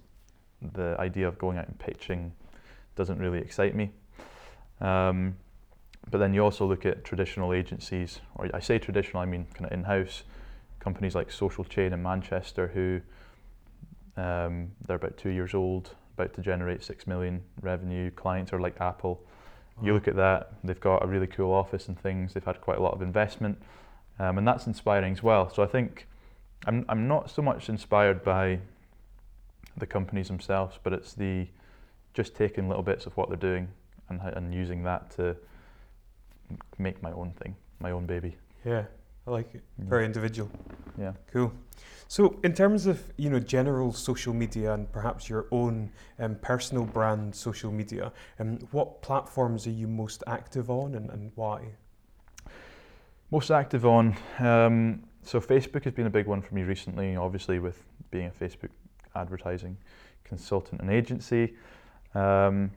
the 0.61 0.95
idea 0.99 1.27
of 1.27 1.39
going 1.39 1.57
out 1.57 1.67
and 1.67 1.79
pitching 1.79 2.31
doesn't 2.95 3.17
really 3.17 3.39
excite 3.39 3.75
me. 3.75 3.89
Um, 4.79 5.37
but 6.11 6.19
then 6.19 6.35
you 6.35 6.43
also 6.43 6.67
look 6.67 6.85
at 6.85 7.03
traditional 7.03 7.51
agencies, 7.51 8.19
or 8.35 8.47
I 8.53 8.59
say 8.59 8.77
traditional, 8.77 9.23
I 9.23 9.25
mean 9.25 9.47
kind 9.55 9.65
of 9.65 9.71
in-house 9.71 10.21
companies 10.79 11.15
like 11.15 11.31
Social 11.31 11.63
Chain 11.63 11.91
in 11.91 12.03
Manchester, 12.03 12.67
who 12.67 13.01
um, 14.21 14.69
they're 14.85 14.97
about 14.97 15.17
two 15.17 15.29
years 15.29 15.55
old, 15.55 15.95
about 16.15 16.35
to 16.35 16.41
generate 16.41 16.83
six 16.83 17.07
million 17.07 17.41
revenue. 17.59 18.11
Clients 18.11 18.53
are 18.53 18.59
like 18.59 18.79
Apple. 18.79 19.19
You 19.81 19.95
look 19.95 20.07
at 20.07 20.15
that; 20.17 20.53
they've 20.63 20.79
got 20.79 21.03
a 21.03 21.07
really 21.07 21.27
cool 21.27 21.51
office 21.51 21.87
and 21.87 21.99
things. 21.99 22.35
They've 22.35 22.43
had 22.43 22.61
quite 22.61 22.77
a 22.77 22.83
lot 22.83 22.93
of 22.93 23.01
investment, 23.01 23.57
um, 24.21 24.37
and 24.37 24.47
that's 24.47 24.67
inspiring 24.67 25.13
as 25.13 25.23
well. 25.23 25.49
So 25.49 25.63
I 25.63 25.67
think 25.67 26.07
I'm 26.67 26.85
I'm 26.87 27.07
not 27.07 27.31
so 27.31 27.41
much 27.41 27.69
inspired 27.69 28.23
by 28.23 28.59
the 29.77 29.87
companies 29.87 30.27
themselves, 30.27 30.77
but 30.83 30.93
it's 30.93 31.13
the 31.13 31.47
just 32.13 32.35
taking 32.35 32.67
little 32.67 32.83
bits 32.83 33.07
of 33.07 33.17
what 33.17 33.29
they're 33.29 33.49
doing 33.51 33.67
and 34.09 34.21
and 34.21 34.53
using 34.53 34.83
that 34.83 35.09
to 35.11 35.35
make 36.77 37.01
my 37.01 37.11
own 37.13 37.31
thing, 37.41 37.55
my 37.79 37.91
own 37.91 38.05
baby. 38.05 38.37
Yeah, 38.63 38.83
I 39.25 39.31
like 39.31 39.55
it. 39.55 39.63
Very 39.79 40.05
individual. 40.05 40.51
Yeah. 40.99 41.13
Cool. 41.33 41.51
So, 42.07 42.39
in 42.43 42.53
terms 42.53 42.85
of 42.85 43.01
you 43.17 43.31
know 43.31 43.39
general 43.39 43.91
social 43.91 44.35
media 44.35 44.73
and 44.75 44.91
perhaps 44.91 45.29
your 45.29 45.47
own 45.51 45.89
um, 46.19 46.35
personal 46.43 46.85
brand 46.85 47.33
social 47.33 47.71
media, 47.71 48.11
um, 48.39 48.59
what 48.69 49.01
platforms 49.01 49.65
are 49.65 49.71
you 49.71 49.87
most 49.87 50.23
active 50.27 50.69
on 50.69 50.93
and, 50.93 51.09
and 51.09 51.31
why? 51.33 51.69
Most 53.31 53.49
active 53.49 53.85
on, 53.85 54.17
um, 54.39 55.03
so 55.23 55.39
Facebook 55.39 55.85
has 55.85 55.93
been 55.93 56.05
a 56.05 56.09
big 56.09 56.27
one 56.27 56.41
for 56.41 56.53
me 56.53 56.63
recently, 56.63 57.15
obviously 57.15 57.59
with 57.59 57.81
being 58.09 58.25
a 58.27 58.31
Facebook 58.43 58.71
advertising 59.15 59.77
consultant 60.25 60.81
and 60.81 60.89
agency. 60.89 61.53
Um, 62.13 62.71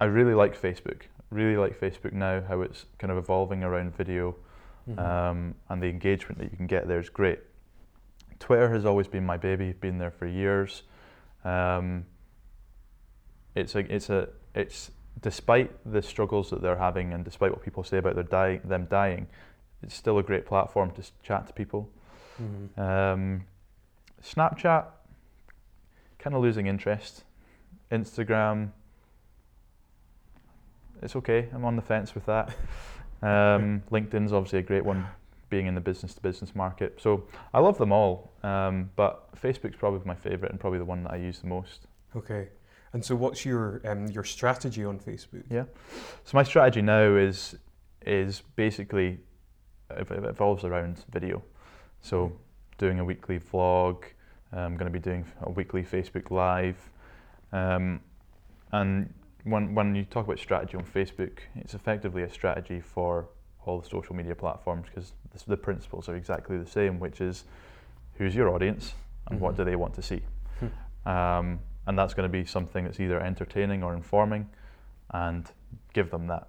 I 0.00 0.06
really 0.06 0.32
like 0.32 0.58
Facebook. 0.58 1.02
Really 1.30 1.58
like 1.58 1.78
Facebook 1.78 2.14
now. 2.14 2.40
How 2.40 2.62
it's 2.62 2.86
kind 2.98 3.10
of 3.10 3.18
evolving 3.18 3.62
around 3.62 3.94
video, 3.94 4.36
Mhm. 4.88 4.98
um, 4.98 5.54
and 5.68 5.82
the 5.82 5.88
engagement 5.88 6.38
that 6.38 6.50
you 6.50 6.56
can 6.56 6.66
get 6.66 6.88
there 6.88 6.98
is 6.98 7.10
great. 7.10 7.40
Twitter 8.38 8.70
has 8.70 8.86
always 8.86 9.06
been 9.06 9.26
my 9.26 9.36
baby. 9.36 9.72
Been 9.72 9.98
there 9.98 10.10
for 10.10 10.26
years. 10.26 10.84
Um, 11.44 12.06
it's 13.54 13.74
a 13.74 13.80
it's 13.94 14.08
a 14.08 14.30
it's 14.54 14.90
despite 15.20 15.70
the 15.84 16.00
struggles 16.00 16.48
that 16.50 16.62
they're 16.62 16.78
having 16.78 17.12
and 17.12 17.24
despite 17.24 17.50
what 17.50 17.60
people 17.62 17.82
say 17.84 17.98
about 17.98 18.14
their 18.14 18.24
die, 18.24 18.60
them 18.64 18.86
dying, 18.86 19.26
it's 19.82 19.94
still 19.94 20.18
a 20.18 20.22
great 20.22 20.46
platform 20.46 20.90
to 20.92 21.02
chat 21.22 21.46
to 21.46 21.52
people. 21.52 21.90
Mhm. 22.40 22.78
Um, 22.78 23.44
Snapchat, 24.22 24.86
kind 26.18 26.34
of 26.34 26.42
losing 26.42 26.66
interest. 26.66 27.24
Instagram, 27.90 28.70
it's 31.02 31.16
okay. 31.16 31.48
I'm 31.52 31.64
on 31.64 31.76
the 31.76 31.82
fence 31.82 32.14
with 32.14 32.26
that. 32.26 32.54
Um, 33.20 33.82
LinkedIn's 33.90 34.32
obviously 34.32 34.60
a 34.60 34.62
great 34.62 34.84
one, 34.84 35.04
being 35.50 35.66
in 35.66 35.74
the 35.74 35.80
business 35.80 36.14
to 36.14 36.20
business 36.20 36.54
market. 36.54 37.00
So 37.00 37.24
I 37.52 37.58
love 37.58 37.76
them 37.76 37.90
all, 37.90 38.30
um, 38.44 38.90
but 38.94 39.34
Facebook's 39.34 39.76
probably 39.76 40.00
my 40.04 40.14
favorite 40.14 40.52
and 40.52 40.60
probably 40.60 40.78
the 40.78 40.84
one 40.84 41.02
that 41.02 41.12
I 41.12 41.16
use 41.16 41.40
the 41.40 41.48
most. 41.48 41.88
Okay. 42.14 42.48
And 42.92 43.04
so, 43.04 43.16
what's 43.16 43.44
your 43.44 43.80
um, 43.84 44.06
your 44.06 44.22
strategy 44.22 44.84
on 44.84 45.00
Facebook? 45.00 45.42
Yeah. 45.50 45.64
So 46.22 46.36
my 46.36 46.44
strategy 46.44 46.80
now 46.80 47.16
is 47.16 47.56
is 48.06 48.42
basically 48.54 49.18
it 49.90 50.10
evolves 50.10 50.64
around 50.64 51.04
video. 51.10 51.42
So 52.00 52.32
doing 52.78 53.00
a 53.00 53.04
weekly 53.04 53.38
vlog. 53.38 54.04
I'm 54.52 54.76
going 54.76 54.90
to 54.90 54.98
be 54.98 54.98
doing 54.98 55.26
a 55.42 55.50
weekly 55.50 55.82
Facebook 55.82 56.30
Live, 56.30 56.88
um, 57.52 58.00
and 58.72 59.12
when 59.44 59.74
when 59.74 59.94
you 59.94 60.04
talk 60.04 60.24
about 60.24 60.38
strategy 60.38 60.76
on 60.76 60.84
Facebook, 60.84 61.40
it's 61.56 61.74
effectively 61.74 62.22
a 62.22 62.30
strategy 62.30 62.80
for 62.80 63.28
all 63.66 63.78
the 63.80 63.88
social 63.88 64.16
media 64.16 64.34
platforms 64.34 64.86
because 64.88 65.12
the 65.46 65.56
principles 65.56 66.08
are 66.08 66.16
exactly 66.16 66.56
the 66.56 66.66
same, 66.66 66.98
which 66.98 67.20
is 67.20 67.44
who's 68.14 68.34
your 68.34 68.48
audience 68.48 68.94
and 69.26 69.38
what 69.38 69.52
Mhm. 69.52 69.56
do 69.58 69.64
they 69.64 69.76
want 69.76 69.94
to 69.94 70.02
see, 70.02 70.22
um, 71.04 71.60
and 71.86 71.98
that's 71.98 72.14
going 72.14 72.26
to 72.26 72.32
be 72.32 72.46
something 72.46 72.84
that's 72.84 73.00
either 73.00 73.20
entertaining 73.20 73.82
or 73.82 73.92
informing, 73.94 74.48
and 75.10 75.52
give 75.92 76.10
them 76.10 76.26
that. 76.28 76.48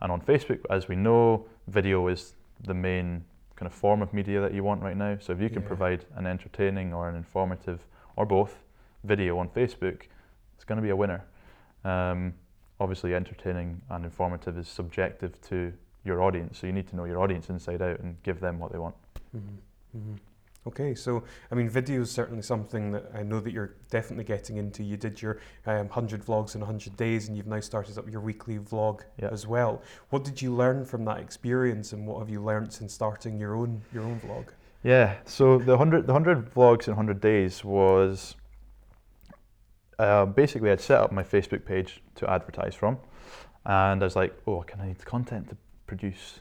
And 0.00 0.12
on 0.12 0.20
Facebook, 0.20 0.60
as 0.70 0.86
we 0.86 0.94
know, 0.94 1.46
video 1.66 2.06
is 2.06 2.34
the 2.64 2.74
main 2.74 3.24
kind 3.56 3.66
of 3.66 3.74
form 3.74 4.02
of 4.02 4.12
media 4.14 4.40
that 4.40 4.54
you 4.54 4.64
want 4.64 4.82
right 4.82 4.96
now. 4.96 5.16
So 5.20 5.32
if 5.32 5.40
you 5.40 5.48
can 5.50 5.62
Yeah. 5.62 5.68
provide 5.68 6.04
an 6.16 6.26
entertaining 6.26 6.94
or 6.94 7.08
an 7.08 7.16
informative 7.16 7.86
or 8.16 8.24
both 8.26 8.62
video 9.04 9.38
on 9.38 9.48
Facebook, 9.48 10.06
it's 10.54 10.64
going 10.64 10.76
to 10.76 10.82
be 10.82 10.90
a 10.90 10.96
winner. 10.96 11.24
Um, 11.84 12.34
obviously, 12.78 13.14
entertaining 13.14 13.82
and 13.90 14.04
informative 14.04 14.56
is 14.58 14.68
subjective 14.68 15.40
to 15.42 15.72
your 16.04 16.22
audience, 16.22 16.58
so 16.58 16.66
you 16.66 16.72
need 16.72 16.88
to 16.88 16.96
know 16.96 17.04
your 17.04 17.20
audience 17.20 17.50
inside 17.50 17.82
out 17.82 18.00
and 18.00 18.22
give 18.22 18.40
them 18.40 18.58
what 18.58 18.72
they 18.72 18.78
want. 18.78 18.94
Mhm. 19.36 19.58
Mhm. 19.96 20.18
Okay, 20.66 20.94
so 20.94 21.22
I 21.50 21.54
mean, 21.54 21.70
video 21.70 22.02
is 22.02 22.10
certainly 22.10 22.42
something 22.42 22.92
that 22.92 23.10
I 23.14 23.22
know 23.22 23.40
that 23.40 23.52
you're 23.52 23.76
definitely 23.90 24.24
getting 24.24 24.58
into. 24.58 24.82
You 24.82 24.98
did 24.98 25.20
your 25.22 25.40
um, 25.66 25.86
100 25.88 26.22
vlogs 26.22 26.54
in 26.54 26.60
100 26.60 26.96
days, 26.98 27.28
and 27.28 27.36
you've 27.36 27.46
now 27.46 27.60
started 27.60 27.96
up 27.96 28.10
your 28.10 28.20
weekly 28.20 28.58
vlog 28.58 29.00
Yeah. 29.18 29.30
as 29.32 29.46
well. 29.46 29.80
What 30.10 30.22
did 30.22 30.42
you 30.42 30.54
learn 30.54 30.84
from 30.84 31.04
that 31.06 31.18
experience, 31.18 31.94
and 31.94 32.06
what 32.06 32.18
have 32.18 32.28
you 32.28 32.42
learnt 32.42 32.74
since 32.74 32.92
starting 32.92 33.38
your 33.38 33.56
own 33.56 33.80
your 33.92 34.04
own 34.04 34.20
vlog? 34.20 34.48
Yeah. 34.82 35.16
So 35.24 35.58
the 35.58 35.78
hundred 35.78 36.06
the 36.06 36.12
hundred 36.12 36.52
vlogs 36.52 36.88
in 36.88 36.94
hundred 36.94 37.22
days 37.22 37.64
was 37.64 38.36
uh, 39.98 40.26
basically 40.26 40.70
I'd 40.70 40.80
set 40.80 41.00
up 41.00 41.10
my 41.10 41.22
Facebook 41.22 41.64
page 41.64 42.02
to 42.16 42.28
advertise 42.30 42.74
from, 42.74 42.98
and 43.64 44.02
I 44.02 44.04
was 44.04 44.14
like, 44.16 44.34
oh, 44.46 44.60
can 44.60 44.82
I 44.82 44.88
need 44.88 45.04
content 45.06 45.48
to 45.48 45.56
produce? 45.86 46.40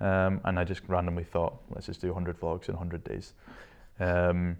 Um, 0.00 0.40
and 0.44 0.58
I 0.58 0.64
just 0.64 0.82
randomly 0.88 1.24
thought, 1.24 1.60
let's 1.70 1.86
just 1.86 2.00
do 2.00 2.08
100 2.08 2.38
vlogs 2.40 2.68
in 2.68 2.74
100 2.74 3.02
days. 3.04 3.32
Um, 3.98 4.56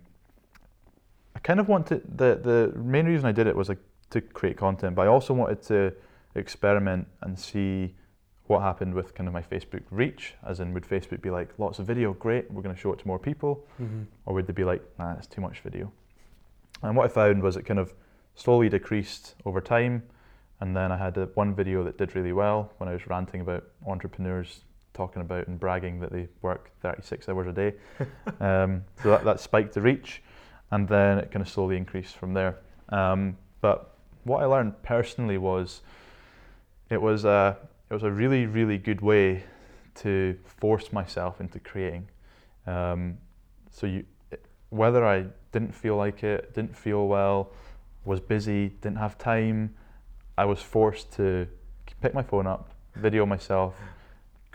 I 1.35 1.39
kind 1.41 1.61
of 1.61 1.69
wanted 1.69 2.03
the 2.19 2.41
the 2.43 2.77
main 2.79 3.07
reason 3.07 3.27
I 3.27 3.33
did 3.33 3.47
it 3.47 3.55
was 3.55 3.69
like 3.69 3.79
to 4.11 4.21
create 4.21 4.57
content, 4.57 4.97
but 4.97 5.03
I 5.03 5.07
also 5.09 5.33
wanted 5.35 5.63
to 5.65 5.93
experiment 6.35 7.07
and 7.23 7.39
see 7.39 7.95
what 8.49 8.63
happened 8.63 8.95
with 8.95 9.15
kind 9.15 9.29
of 9.29 9.35
my 9.35 9.43
Facebook 9.43 9.83
reach, 9.91 10.35
as 10.47 10.59
in 10.61 10.73
would 10.75 10.85
Facebook 10.85 11.21
be 11.21 11.31
like 11.31 11.51
lots 11.59 11.79
of 11.79 11.87
video, 11.87 12.15
great, 12.15 12.51
we're 12.51 12.63
going 12.63 12.75
to 12.75 12.81
show 12.81 12.93
it 12.93 12.99
to 12.99 13.07
more 13.07 13.19
people, 13.19 13.67
Mm-hmm. 13.81 14.03
or 14.25 14.35
would 14.35 14.47
they 14.47 14.55
be 14.55 14.65
like, 14.65 14.83
nah, 14.99 15.13
it's 15.19 15.27
too 15.27 15.43
much 15.43 15.61
video? 15.61 15.93
And 16.83 16.97
what 16.97 17.05
I 17.05 17.09
found 17.09 17.43
was 17.43 17.57
it 17.57 17.67
kind 17.67 17.79
of 17.79 17.93
slowly 18.35 18.69
decreased 18.71 19.35
over 19.45 19.61
time, 19.61 20.03
and 20.61 20.75
then 20.75 20.91
I 20.91 20.97
had 20.97 21.19
a, 21.19 21.27
one 21.35 21.55
video 21.55 21.85
that 21.85 21.99
did 21.99 22.17
really 22.17 22.33
well 22.33 22.73
when 22.79 22.89
I 22.89 22.93
was 22.95 23.07
ranting 23.07 23.43
about 23.43 23.65
entrepreneurs 23.87 24.61
talking 24.99 25.23
about 25.23 25.47
and 25.47 25.59
bragging 25.59 26.01
that 26.01 26.11
they 26.11 26.27
work 26.43 26.71
36 26.83 27.29
hours 27.29 27.47
a 27.47 27.53
day. 27.53 27.75
um, 28.41 28.85
so 29.03 29.11
that, 29.11 29.25
that 29.25 29.41
spiked 29.41 29.75
the 29.75 29.81
reach, 29.81 30.23
and 30.73 30.89
then 30.89 31.19
it 31.19 31.31
kind 31.31 31.41
of 31.41 31.49
slowly 31.49 31.77
increased 31.77 32.17
from 32.17 32.35
there. 32.35 32.59
Um, 32.89 33.37
but 33.61 33.95
what 34.25 34.43
I 34.43 34.47
learned 34.47 34.83
personally 34.83 35.39
was 35.39 35.83
it 36.91 37.01
was 37.01 37.25
a 37.25 37.57
it 37.91 37.95
was 37.95 38.03
a 38.03 38.11
really 38.11 38.47
really 38.47 38.77
good 38.77 39.01
way 39.01 39.45
to 40.03 40.37
force 40.45 40.93
myself 40.93 41.41
into 41.41 41.61
creating. 41.61 42.09
Um, 42.67 43.19
so 43.71 43.87
you, 43.87 44.05
whether 44.71 45.07
I 45.07 45.27
didn't 45.53 45.75
feel 45.75 45.97
like 45.97 46.23
it, 46.25 46.55
didn't 46.55 46.77
feel 46.77 47.07
well, 47.07 47.53
was 48.05 48.21
busy, 48.21 48.69
didn't 48.81 48.99
have 48.99 49.17
time, 49.17 49.75
I 50.37 50.45
was 50.45 50.61
forced 50.61 51.13
to 51.13 51.47
pick 52.01 52.15
my 52.15 52.23
phone 52.23 52.47
up, 52.47 52.71
video 52.95 53.27
myself, 53.27 53.75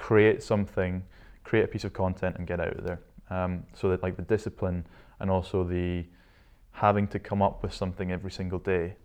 create 0.04 0.44
something, 0.44 1.02
create 1.46 1.64
a 1.64 1.68
piece 1.68 1.86
of 1.86 1.94
content, 1.94 2.36
and 2.38 2.46
get 2.46 2.60
out 2.60 2.76
of 2.78 2.84
there. 2.84 3.00
Um, 3.30 3.64
so 3.74 3.88
that 3.90 4.04
like 4.04 4.18
the 4.18 4.28
discipline 4.36 4.86
and 5.22 5.32
also 5.32 5.64
the 5.64 6.06
having 6.72 7.08
to 7.08 7.20
come 7.20 7.42
up 7.42 7.64
with 7.64 7.74
something 7.74 8.12
every 8.12 8.30
single 8.32 8.60
day 8.60 8.96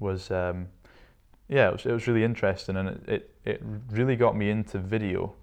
was 0.00 0.30
um, 0.32 0.66
yeah 1.48 1.68
it 1.68 1.72
was, 1.72 1.86
it 1.86 1.92
was 1.92 2.08
really 2.08 2.24
interesting 2.24 2.76
and 2.76 2.88
it, 2.88 3.02
it, 3.06 3.30
it 3.44 3.62
really 3.90 4.16
got 4.16 4.36
me 4.36 4.50
into 4.50 4.78
video 4.78 5.34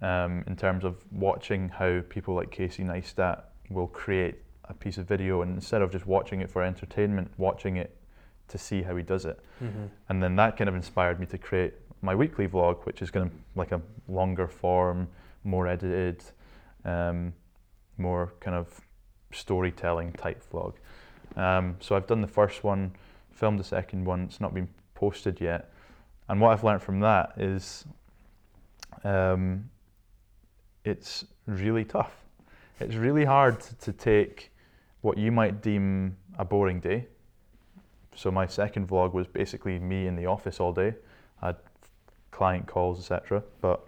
um, 0.00 0.42
in 0.48 0.56
terms 0.56 0.84
of 0.84 0.96
watching 1.12 1.68
how 1.68 2.00
people 2.08 2.34
like 2.34 2.50
Casey 2.50 2.82
Neistat 2.82 3.42
will 3.70 3.86
create 3.86 4.36
a 4.64 4.74
piece 4.74 4.98
of 4.98 5.06
video 5.06 5.42
and 5.42 5.54
instead 5.54 5.80
of 5.80 5.92
just 5.92 6.06
watching 6.06 6.40
it 6.40 6.50
for 6.50 6.62
entertainment 6.62 7.30
watching 7.36 7.76
it 7.76 7.96
to 8.48 8.58
see 8.58 8.82
how 8.82 8.96
he 8.96 9.02
does 9.04 9.24
it 9.26 9.38
Mm-hmm. 9.62 9.86
and 10.08 10.20
then 10.22 10.34
that 10.36 10.56
kind 10.56 10.68
of 10.68 10.74
inspired 10.74 11.20
me 11.20 11.26
to 11.26 11.38
create 11.38 11.74
my 12.02 12.14
weekly 12.14 12.46
vlog, 12.46 12.84
which 12.84 13.02
is 13.02 13.10
going 13.10 13.30
to 13.30 13.36
like 13.54 13.72
a 13.72 13.80
longer 14.08 14.46
form, 14.46 15.08
more 15.44 15.66
edited, 15.66 16.22
um, 16.84 17.32
more 17.98 18.32
kind 18.40 18.56
of 18.56 18.80
storytelling 19.32 20.12
type 20.12 20.42
vlog. 20.52 20.74
Um, 21.36 21.76
so 21.80 21.96
I've 21.96 22.06
done 22.06 22.20
the 22.20 22.28
first 22.28 22.64
one, 22.64 22.92
filmed 23.32 23.58
the 23.58 23.64
second 23.64 24.04
one. 24.04 24.22
It's 24.22 24.40
not 24.40 24.52
been 24.52 24.68
posted 24.94 25.40
yet, 25.40 25.72
and 26.28 26.40
what 26.40 26.52
I've 26.52 26.64
learned 26.64 26.82
from 26.82 27.00
that 27.00 27.32
is, 27.36 27.84
um, 29.04 29.70
it's 30.84 31.24
really 31.46 31.84
tough. 31.84 32.14
It's 32.80 32.96
really 32.96 33.24
hard 33.24 33.60
to, 33.80 33.92
take 33.92 34.50
what 35.02 35.16
you 35.16 35.30
might 35.30 35.62
deem 35.62 36.16
a 36.38 36.44
boring 36.44 36.80
day 36.80 37.06
so 38.14 38.30
my 38.30 38.46
second 38.46 38.88
vlog 38.88 39.12
was 39.12 39.26
basically 39.26 39.78
me 39.78 40.06
in 40.06 40.16
the 40.16 40.26
office 40.26 40.60
all 40.60 40.72
day. 40.72 40.94
I 41.40 41.46
had 41.46 41.56
client 42.32 42.66
calls, 42.66 42.98
etc. 42.98 43.44
But 43.60 43.86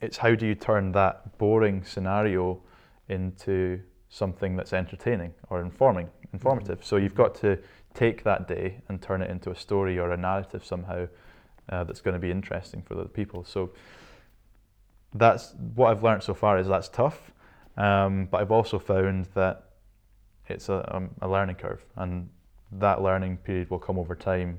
it's 0.00 0.16
how 0.16 0.34
do 0.34 0.46
you 0.46 0.56
turn 0.56 0.92
that 0.92 1.38
boring 1.38 1.84
scenario 1.84 2.60
into 3.08 3.80
something 4.08 4.56
that's 4.56 4.72
entertaining 4.72 5.32
or 5.48 5.60
informing, 5.60 6.10
informative. 6.32 6.84
So 6.84 6.96
you've 6.96 7.14
got 7.14 7.34
to 7.36 7.58
take 7.94 8.24
that 8.24 8.48
day 8.48 8.80
and 8.88 9.00
turn 9.00 9.22
it 9.22 9.30
into 9.30 9.50
a 9.50 9.56
story 9.56 9.98
or 9.98 10.10
a 10.10 10.16
narrative 10.16 10.64
somehow 10.64 11.06
uh, 11.68 11.84
that's 11.84 12.00
going 12.00 12.14
to 12.14 12.20
be 12.20 12.30
interesting 12.30 12.82
for 12.82 12.96
the 12.96 13.04
people. 13.04 13.44
So 13.44 13.70
that's 15.14 15.54
what 15.74 15.90
I've 15.90 16.02
learned 16.02 16.22
so 16.22 16.34
far 16.34 16.58
is 16.58 16.66
that's 16.66 16.88
tough, 16.88 17.32
um, 17.76 18.26
but 18.30 18.40
I've 18.40 18.50
also 18.50 18.78
found 18.78 19.26
that 19.34 19.70
it's 20.48 20.68
a, 20.68 20.96
um, 20.96 21.10
a 21.22 21.28
learning 21.28 21.56
curve 21.56 21.84
and 21.96 22.28
that 22.72 23.02
learning 23.02 23.36
period 23.38 23.70
will 23.70 23.78
come 23.78 23.98
over 23.98 24.14
time. 24.14 24.58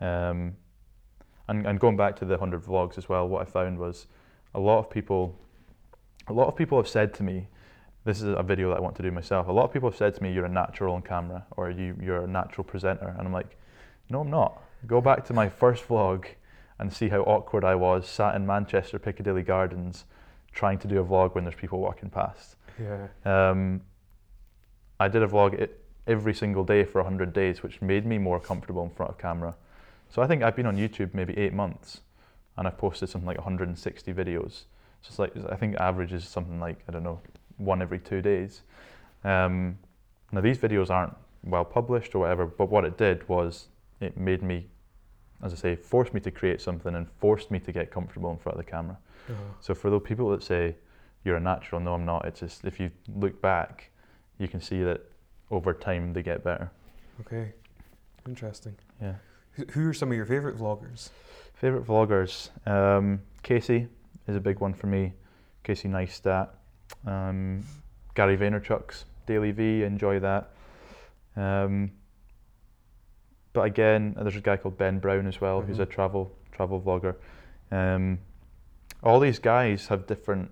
Um, 0.00 0.56
and, 1.50 1.66
and 1.66 1.80
going 1.80 1.96
back 1.96 2.14
to 2.16 2.24
the 2.24 2.36
100 2.36 2.62
vlogs 2.62 2.96
as 2.96 3.08
well, 3.08 3.26
what 3.28 3.42
I 3.42 3.44
found 3.44 3.76
was 3.76 4.06
a 4.54 4.60
lot 4.60 4.78
of 4.78 4.88
people, 4.88 5.36
a 6.28 6.32
lot 6.32 6.46
of 6.46 6.54
people 6.54 6.78
have 6.78 6.88
said 6.88 7.12
to 7.14 7.24
me, 7.24 7.48
this 8.04 8.22
is 8.22 8.28
a 8.36 8.42
video 8.42 8.68
that 8.70 8.76
I 8.76 8.80
want 8.80 8.94
to 8.96 9.02
do 9.02 9.10
myself. 9.10 9.48
A 9.48 9.52
lot 9.52 9.64
of 9.64 9.72
people 9.72 9.90
have 9.90 9.98
said 9.98 10.14
to 10.14 10.22
me, 10.22 10.32
you're 10.32 10.46
a 10.46 10.48
natural 10.48 10.94
on 10.94 11.02
camera 11.02 11.44
or 11.56 11.68
you, 11.68 11.96
you're 12.00 12.22
a 12.22 12.26
natural 12.26 12.62
presenter. 12.62 13.14
And 13.18 13.26
I'm 13.26 13.32
like, 13.32 13.58
no, 14.08 14.20
I'm 14.20 14.30
not. 14.30 14.62
Go 14.86 15.00
back 15.00 15.24
to 15.26 15.34
my 15.34 15.48
first 15.48 15.86
vlog 15.88 16.24
and 16.78 16.92
see 16.92 17.08
how 17.08 17.20
awkward 17.22 17.64
I 17.64 17.74
was, 17.74 18.08
sat 18.08 18.36
in 18.36 18.46
Manchester 18.46 19.00
Piccadilly 19.00 19.42
Gardens, 19.42 20.04
trying 20.52 20.78
to 20.78 20.88
do 20.88 21.00
a 21.00 21.04
vlog 21.04 21.34
when 21.34 21.44
there's 21.44 21.56
people 21.56 21.80
walking 21.80 22.10
past. 22.10 22.56
Yeah. 22.80 23.08
Um, 23.24 23.82
I 25.00 25.08
did 25.08 25.22
a 25.22 25.26
vlog 25.26 25.68
every 26.06 26.32
single 26.32 26.64
day 26.64 26.84
for 26.84 27.02
100 27.02 27.32
days, 27.32 27.62
which 27.62 27.82
made 27.82 28.06
me 28.06 28.18
more 28.18 28.38
comfortable 28.38 28.84
in 28.84 28.90
front 28.90 29.10
of 29.10 29.18
camera. 29.18 29.56
So 30.10 30.22
I 30.22 30.26
think 30.26 30.42
I've 30.42 30.56
been 30.56 30.66
on 30.66 30.76
YouTube 30.76 31.14
maybe 31.14 31.36
eight 31.38 31.52
months, 31.52 32.00
and 32.56 32.66
I've 32.66 32.76
posted 32.76 33.08
something 33.08 33.26
like 33.26 33.38
160 33.38 34.12
videos. 34.12 34.64
So 35.02 35.08
it's 35.08 35.18
like 35.18 35.32
I 35.50 35.56
think 35.56 35.76
average 35.76 36.12
is 36.12 36.28
something 36.28 36.60
like 36.60 36.78
I 36.88 36.92
don't 36.92 37.04
know 37.04 37.20
one 37.56 37.80
every 37.80 38.00
two 38.00 38.20
days. 38.20 38.62
Um, 39.24 39.78
now 40.32 40.40
these 40.40 40.58
videos 40.58 40.90
aren't 40.90 41.14
well 41.44 41.64
published 41.64 42.14
or 42.14 42.20
whatever, 42.20 42.46
but 42.46 42.68
what 42.68 42.84
it 42.84 42.98
did 42.98 43.26
was 43.28 43.68
it 44.00 44.16
made 44.16 44.42
me, 44.42 44.66
as 45.42 45.52
I 45.52 45.56
say, 45.56 45.76
forced 45.76 46.12
me 46.12 46.20
to 46.20 46.30
create 46.30 46.60
something 46.60 46.94
and 46.94 47.06
forced 47.18 47.50
me 47.50 47.60
to 47.60 47.72
get 47.72 47.90
comfortable 47.90 48.30
in 48.30 48.38
front 48.38 48.58
of 48.58 48.64
the 48.64 48.70
camera. 48.70 48.98
Uh-huh. 49.28 49.36
So 49.60 49.74
for 49.74 49.90
those 49.90 50.02
people 50.02 50.28
that 50.30 50.42
say 50.42 50.74
you're 51.24 51.36
a 51.36 51.40
natural, 51.40 51.80
no, 51.80 51.94
I'm 51.94 52.04
not. 52.04 52.24
It's 52.24 52.40
just 52.40 52.64
if 52.64 52.80
you 52.80 52.90
look 53.14 53.40
back, 53.40 53.90
you 54.38 54.48
can 54.48 54.60
see 54.60 54.82
that 54.82 55.00
over 55.50 55.72
time 55.72 56.12
they 56.12 56.22
get 56.22 56.42
better. 56.42 56.70
Okay. 57.20 57.52
Interesting. 58.26 58.74
Yeah. 59.00 59.14
Who- 59.52 59.88
are 59.88 59.92
some 59.92 60.10
of 60.10 60.16
your 60.16 60.26
favorite 60.26 60.56
vloggers? 60.56 61.10
Favorite 61.54 61.86
vloggers, 61.86 62.48
um, 62.66 63.20
Casey 63.42 63.88
is 64.26 64.36
a 64.36 64.40
big 64.40 64.60
one 64.60 64.72
for 64.72 64.86
me. 64.86 65.12
Casey 65.62 65.88
Neistat, 65.88 66.48
um, 67.06 67.64
Gary 68.14 68.36
Vaynerchuk's 68.36 69.04
DailyVee, 69.26 69.82
enjoy 69.82 70.20
that. 70.20 70.50
Um, 71.36 71.92
but 73.52 73.62
again, 73.62 74.14
there's 74.18 74.36
a 74.36 74.40
guy 74.40 74.56
called 74.56 74.78
Ben 74.78 74.98
Brown 75.00 75.26
as 75.26 75.40
well, 75.40 75.60
who's 75.60 75.78
a 75.80 75.86
travel 75.86 76.34
travel 76.52 76.80
vlogger. 76.80 77.16
Um, 77.70 78.18
all 79.02 79.20
these 79.20 79.38
guys 79.38 79.88
have 79.88 80.06
different 80.06 80.50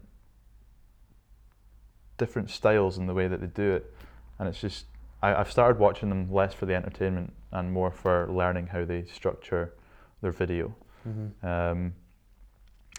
different 2.18 2.50
styles 2.50 2.98
in 2.98 3.06
the 3.06 3.14
way 3.14 3.28
that 3.28 3.40
they 3.40 3.46
do 3.46 3.76
it, 3.76 3.94
and 4.38 4.48
it's 4.48 4.61
just 4.61 4.87
I, 5.22 5.35
I've 5.35 5.50
started 5.50 5.78
watching 5.78 6.09
them 6.09 6.33
less 6.33 6.54
for 6.54 6.66
the 6.66 6.74
entertainment 6.74 7.33
and 7.52 7.72
more 7.72 7.90
for 7.90 8.28
learning 8.31 8.68
how 8.68 8.85
they 8.85 9.04
structure 9.04 9.74
their 10.20 10.33
video. 10.33 10.74
Mm-hmm. 11.09 11.46
Um, 11.46 11.94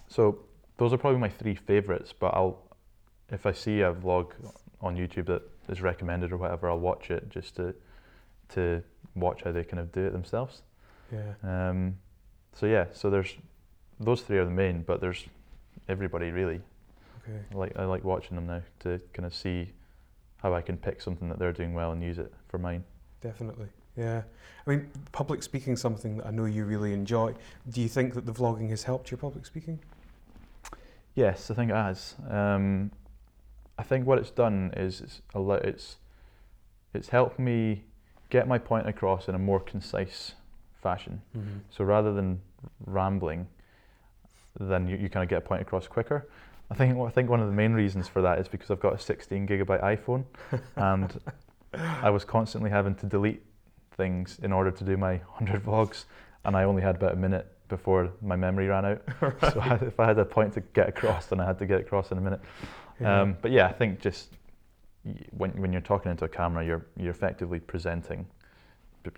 so 0.08 0.40
those 0.78 0.94
are 0.94 0.98
probably 0.98 1.20
my 1.20 1.30
three 1.30 1.56
favorites. 1.56 2.14
But 2.18 2.34
I'll, 2.34 2.60
if 3.30 3.46
I 3.46 3.52
see 3.52 3.82
a 3.82 3.94
vlog 3.94 4.32
on 4.82 4.96
YouTube 4.96 5.28
that 5.28 5.44
is 5.68 5.82
recommended 5.82 6.32
or 6.32 6.38
whatever, 6.38 6.70
I'll 6.70 6.80
watch 6.80 7.12
it 7.12 7.30
just 7.30 7.56
to 7.58 7.74
to 8.50 8.82
watch 9.16 9.44
how 9.44 9.52
they 9.52 9.64
kind 9.64 9.80
of 9.80 9.92
do 9.92 10.08
it 10.08 10.12
themselves. 10.12 10.64
Yeah. 11.12 11.34
Um, 11.44 11.98
so 12.54 12.66
yeah, 12.66 12.86
so 12.94 13.10
there's 13.10 13.36
those 14.00 14.22
three 14.22 14.38
are 14.38 14.46
the 14.46 14.52
main, 14.52 14.82
but 14.82 15.02
there's 15.02 15.26
everybody 15.88 16.32
really. 16.32 16.62
Okay. 17.22 17.40
I 17.52 17.56
like 17.56 17.78
I 17.78 17.86
like 17.86 18.04
watching 18.04 18.36
them 18.36 18.48
now 18.48 18.62
to 18.80 19.00
kind 19.14 19.26
of 19.26 19.36
see 19.36 19.72
how 20.42 20.54
I 20.54 20.62
can 20.62 20.78
pick 20.78 21.02
something 21.02 21.30
that 21.30 21.40
they're 21.40 21.54
doing 21.54 21.74
well 21.74 21.92
and 21.92 22.04
use 22.04 22.20
it 22.20 22.34
for 22.48 22.58
mine. 22.58 22.84
Definitely. 23.22 23.68
Yeah. 23.98 24.24
I 24.66 24.70
mean, 24.70 24.90
public 25.12 25.44
speaking 25.44 25.74
is 25.74 25.82
something 25.82 26.18
that 26.18 26.28
I 26.28 26.32
know 26.32 26.46
you 26.46 26.66
really 26.66 26.94
enjoy. 26.94 27.34
Do 27.70 27.82
you 27.82 27.90
think 27.90 28.14
that 28.14 28.26
the 28.26 28.32
vlogging 28.32 28.70
has 28.70 28.84
helped 28.84 29.12
your 29.12 29.18
public 29.18 29.46
speaking? 29.46 29.80
Yes, 31.16 31.52
I 31.52 31.54
think 31.54 31.72
it 31.72 31.76
has. 31.76 32.16
Um, 32.30 32.92
I 33.78 33.84
think 33.84 34.06
what 34.06 34.18
it's 34.20 34.32
done 34.32 34.74
is 34.78 35.02
it's, 35.02 35.22
it's 35.36 35.98
it's 36.94 37.10
helped 37.10 37.40
me 37.40 37.84
get 38.30 38.48
my 38.48 38.58
point 38.58 38.88
across 38.88 39.28
in 39.28 39.36
a 39.36 39.40
more 39.40 39.60
concise 39.60 40.34
fashion. 40.82 41.22
Mm-hmm. 41.38 41.60
So 41.70 41.84
rather 41.84 42.14
than 42.14 42.42
rambling, 42.86 43.48
then 44.60 44.88
you, 44.88 44.98
you 44.98 45.10
kind 45.10 45.24
of 45.24 45.30
get 45.30 45.40
a 45.40 45.42
point 45.42 45.62
across 45.62 45.88
quicker. 45.88 46.28
I 46.72 46.76
think 46.76 46.98
I 46.98 47.10
think 47.10 47.30
one 47.30 47.40
of 47.40 47.48
the 47.48 47.54
main 47.54 47.74
reasons 47.74 48.08
for 48.08 48.22
that 48.22 48.40
is 48.40 48.48
because 48.48 48.70
I've 48.70 48.80
got 48.80 48.94
a 48.94 49.00
16 49.00 49.48
gigabyte 49.48 49.84
iPhone, 49.84 50.24
and 50.76 51.20
I 51.74 52.10
was 52.10 52.24
constantly 52.24 52.70
having 52.70 52.96
to 52.96 53.06
delete 53.06 53.44
things 53.98 54.40
in 54.44 54.52
order 54.52 54.72
to 54.72 54.84
do 54.84 54.96
my 54.98 55.18
100 55.18 55.64
vlogs, 55.64 56.06
and 56.46 56.56
I 56.56 56.64
only 56.64 56.82
had 56.82 56.96
about 56.96 57.14
a 57.14 57.18
minute 57.18 57.52
before 57.68 58.12
my 58.22 58.36
memory 58.36 58.68
ran 58.68 58.86
out. 58.86 59.02
So 59.52 59.60
I, 59.60 59.76
if 59.76 60.00
I 60.00 60.08
had 60.08 60.20
a 60.20 60.26
point 60.26 60.54
to 60.54 60.62
get 60.62 60.90
across, 60.90 61.28
then 61.28 61.40
I 61.40 61.46
had 61.46 61.60
to 61.60 61.66
get 61.66 61.82
across 61.82 62.12
in 62.12 62.18
a 62.18 62.22
minute. 62.22 62.42
Um, 63.04 63.38
but 63.42 63.52
yeah, 63.52 63.68
I 63.68 63.72
think 63.72 64.02
just 64.02 64.34
when 65.32 65.52
when 65.62 65.72
you're 65.72 65.82
talking 65.82 66.12
into 66.12 66.26
a 66.26 66.30
camera, 66.30 66.66
you're 66.66 66.86
you're 66.98 67.12
effectively 67.12 67.60
presenting 67.60 68.28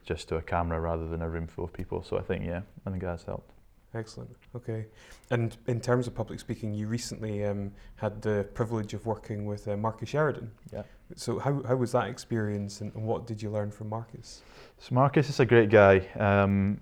just 0.06 0.30
to 0.30 0.36
a 0.38 0.42
camera 0.42 0.80
rather 0.80 1.08
than 1.08 1.22
a 1.22 1.30
room 1.30 1.48
full 1.48 1.66
of 1.66 1.74
people. 1.74 2.04
So 2.04 2.18
I 2.18 2.22
think 2.22 2.46
yeah, 2.46 2.62
I 2.86 2.92
think 2.92 3.04
it 3.04 3.08
has 3.08 3.24
helped. 3.24 3.52
Excellent. 3.94 4.30
Okay. 4.56 4.86
And 5.32 5.58
in 5.68 5.82
terms 5.82 6.08
of 6.08 6.16
public 6.16 6.40
speaking, 6.40 6.74
you 6.74 6.88
recently 6.88 7.46
um, 7.46 7.72
had 7.96 8.22
the 8.22 8.48
privilege 8.54 8.94
of 8.94 9.06
working 9.06 9.46
with 9.46 9.68
uh, 9.68 9.76
Marcus 9.76 10.10
Sheridan. 10.10 10.50
Yeah. 10.72 10.84
So 11.16 11.40
how, 11.40 11.62
how 11.68 11.76
was 11.76 11.92
that 11.92 12.08
experience 12.08 12.80
and, 12.82 12.94
and 12.96 13.04
what 13.04 13.28
did 13.28 13.42
you 13.42 13.50
learn 13.50 13.70
from 13.70 13.90
Marcus? 13.90 14.44
So 14.78 14.96
Marcus 14.96 15.30
is 15.30 15.40
a 15.42 15.46
great 15.46 15.70
guy. 15.70 16.08
Um, 16.18 16.80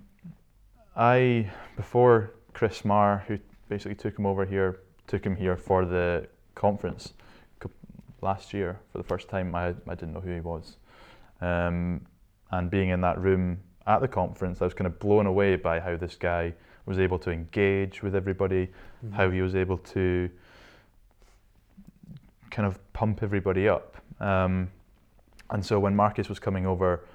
I 0.96 1.50
before 1.76 2.34
Chris 2.52 2.84
Marr, 2.84 3.24
who 3.26 3.38
basically 3.68 3.96
took 3.96 4.16
him 4.16 4.26
over 4.26 4.44
here, 4.44 4.80
took 5.06 5.24
him 5.24 5.34
here 5.34 5.56
for 5.56 5.84
the 5.84 6.28
conference 6.54 7.14
last 8.22 8.52
year 8.52 8.78
for 8.92 8.98
the 8.98 9.04
first 9.04 9.28
time. 9.28 9.54
I 9.54 9.68
I 9.88 9.94
didn't 9.94 10.12
know 10.12 10.20
who 10.20 10.34
he 10.34 10.40
was, 10.40 10.76
um, 11.40 12.06
and 12.50 12.70
being 12.70 12.90
in 12.90 13.00
that 13.00 13.18
room 13.18 13.58
at 13.86 14.00
the 14.00 14.08
conference, 14.08 14.60
I 14.60 14.64
was 14.64 14.74
kind 14.74 14.86
of 14.86 14.98
blown 14.98 15.26
away 15.26 15.56
by 15.56 15.80
how 15.80 15.96
this 15.96 16.16
guy 16.16 16.54
was 16.90 16.98
able 16.98 17.20
to 17.20 17.30
engage 17.30 18.02
with 18.02 18.14
everybody, 18.14 18.68
Mhm. 19.04 19.12
how 19.12 19.30
he 19.30 19.40
was 19.40 19.54
able 19.54 19.78
to 19.78 20.28
kind 22.50 22.66
of 22.66 22.92
pump 22.92 23.22
everybody 23.22 23.68
up. 23.68 23.96
Um, 24.18 24.70
and 25.50 25.64
so 25.64 25.78
when 25.78 25.94
Marcus 25.94 26.28
was 26.28 26.40
coming 26.40 26.66
over 26.66 27.06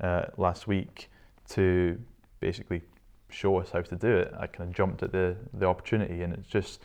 uh, 0.00 0.26
last 0.36 0.66
week 0.66 1.10
to 1.48 2.00
basically 2.40 2.82
show 3.28 3.58
us 3.58 3.70
how 3.72 3.82
to 3.82 3.96
do 3.96 4.16
it, 4.16 4.32
I 4.38 4.46
kind 4.46 4.70
of 4.70 4.76
jumped 4.76 5.02
at 5.02 5.10
the, 5.10 5.36
the 5.52 5.66
opportunity. 5.66 6.22
And 6.22 6.32
it's 6.32 6.48
just 6.48 6.80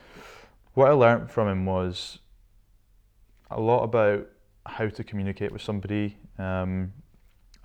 what 0.74 0.90
I 0.90 0.94
learned 0.94 1.30
from 1.30 1.48
him 1.48 1.66
was 1.66 2.20
a 3.52 3.60
lot 3.60 3.84
about 3.84 4.28
how 4.66 4.90
to 4.90 5.04
communicate 5.04 5.52
with 5.52 5.62
somebody 5.62 6.18
um, 6.40 6.94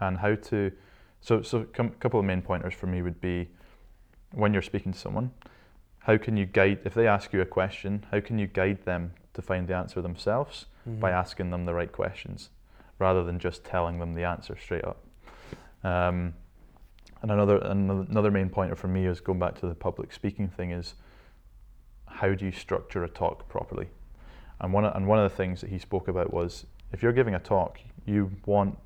and 0.01 0.19
how 0.19 0.35
to. 0.35 0.73
So, 1.21 1.41
so 1.41 1.61
a 1.61 1.89
couple 2.03 2.21
of 2.21 2.27
main 2.27 2.43
pointers 2.43 2.75
for 2.75 2.87
me 2.87 3.01
would 3.01 3.21
be 3.21 3.49
when 4.35 4.53
you're 4.53 4.63
speaking 4.63 4.93
to 4.93 4.99
someone, 4.99 5.31
how 6.01 6.19
can 6.19 6.37
you 6.37 6.45
guide, 6.47 6.81
if 6.85 6.95
they 6.95 7.07
ask 7.07 7.33
you 7.33 7.41
a 7.41 7.47
question, 7.47 8.05
how 8.11 8.21
can 8.21 8.39
you 8.39 8.47
guide 8.47 8.85
them 8.85 9.13
to 9.35 9.43
find 9.43 9.67
the 9.69 9.75
answer 9.75 10.03
themselves 10.03 10.67
by 10.87 11.11
Mhm. 11.11 11.15
asking 11.15 11.51
them 11.51 11.65
the 11.65 11.73
right 11.75 11.91
questions 11.91 12.51
rather 12.99 13.25
than 13.25 13.39
just 13.39 13.65
telling 13.65 13.99
them 13.99 14.15
the 14.15 14.25
answer 14.25 14.57
straight 14.57 14.85
up? 14.85 14.99
Um, 15.83 16.35
and 17.23 17.31
another, 17.31 17.57
another 17.59 18.07
another 18.11 18.31
main 18.31 18.51
pointer 18.51 18.75
for 18.77 18.89
me 18.89 19.07
is 19.07 19.21
going 19.21 19.39
back 19.39 19.55
to 19.61 19.67
the 19.67 19.75
public 19.75 20.13
speaking 20.13 20.49
thing 20.49 20.71
is 20.73 20.95
how 22.07 22.35
do 22.35 22.45
you 22.45 22.53
structure 22.53 23.03
a 23.03 23.09
talk 23.09 23.49
properly? 23.49 23.89
And 24.61 24.73
one, 24.73 24.85
of- 24.85 24.95
and 24.95 25.07
one 25.09 25.19
of 25.19 25.31
the 25.31 25.35
things 25.37 25.61
that 25.63 25.71
he 25.71 25.79
spoke 25.79 26.07
about 26.07 26.33
was 26.33 26.67
if 26.93 27.03
you're 27.03 27.13
giving 27.13 27.35
a 27.35 27.39
talk, 27.41 27.81
you 28.05 28.31
want 28.47 28.79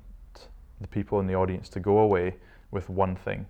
the 0.79 0.87
people 0.87 1.19
in 1.19 1.27
the 1.27 1.35
audience 1.35 1.67
to 1.69 1.79
go 1.81 1.99
away 1.99 2.35
with 2.71 2.89
one 2.89 3.15
thing, 3.15 3.45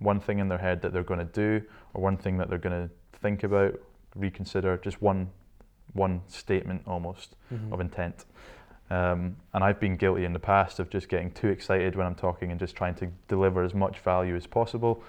one 0.00 0.18
thing 0.20 0.38
in 0.38 0.48
their 0.48 0.58
head 0.58 0.82
that 0.82 0.92
they're 0.92 1.02
going 1.04 1.20
to 1.20 1.24
do, 1.26 1.62
or 1.94 2.02
one 2.02 2.16
thing 2.16 2.36
that 2.38 2.48
they're 2.48 2.58
going 2.58 2.88
to 2.88 2.94
think 3.18 3.44
about, 3.44 3.78
reconsider, 4.16 4.76
just 4.78 5.00
one, 5.00 5.30
one 5.92 6.22
statement 6.26 6.82
almost 6.86 7.36
Mhm. 7.52 7.72
of 7.72 7.80
intent. 7.80 8.24
Um, 8.90 9.36
and 9.54 9.62
I've 9.62 9.78
been 9.78 9.96
guilty 9.96 10.24
in 10.24 10.32
the 10.32 10.40
past 10.40 10.80
of 10.80 10.90
just 10.90 11.08
getting 11.08 11.30
too 11.30 11.48
excited 11.48 11.94
when 11.94 12.06
I'm 12.06 12.16
talking 12.16 12.50
and 12.50 12.58
just 12.58 12.74
trying 12.74 12.96
to 12.96 13.06
deliver 13.28 13.62
as 13.62 13.72
much 13.72 14.00
value 14.00 14.34
as 14.34 14.46
possible. 14.48 15.02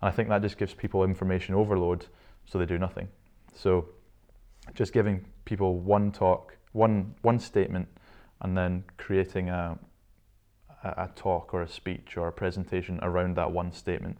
And 0.00 0.08
I 0.08 0.10
think 0.10 0.30
that 0.30 0.40
just 0.40 0.56
gives 0.56 0.72
people 0.72 1.04
information 1.04 1.54
overload, 1.54 2.06
so 2.46 2.58
they 2.58 2.64
do 2.66 2.78
nothing. 2.78 3.08
So, 3.52 3.88
just 4.74 4.92
giving 4.92 5.26
people 5.44 5.80
one 5.80 6.12
talk, 6.12 6.56
one 6.72 7.14
one 7.22 7.38
statement, 7.38 7.88
and 8.40 8.56
then 8.56 8.84
creating 8.96 9.48
a 9.50 9.78
a, 10.82 11.08
talk 11.14 11.52
or 11.52 11.62
a 11.62 11.68
speech 11.68 12.16
or 12.16 12.28
a 12.28 12.32
presentation 12.32 12.98
around 13.02 13.36
that 13.36 13.50
one 13.50 13.72
statement 13.72 14.16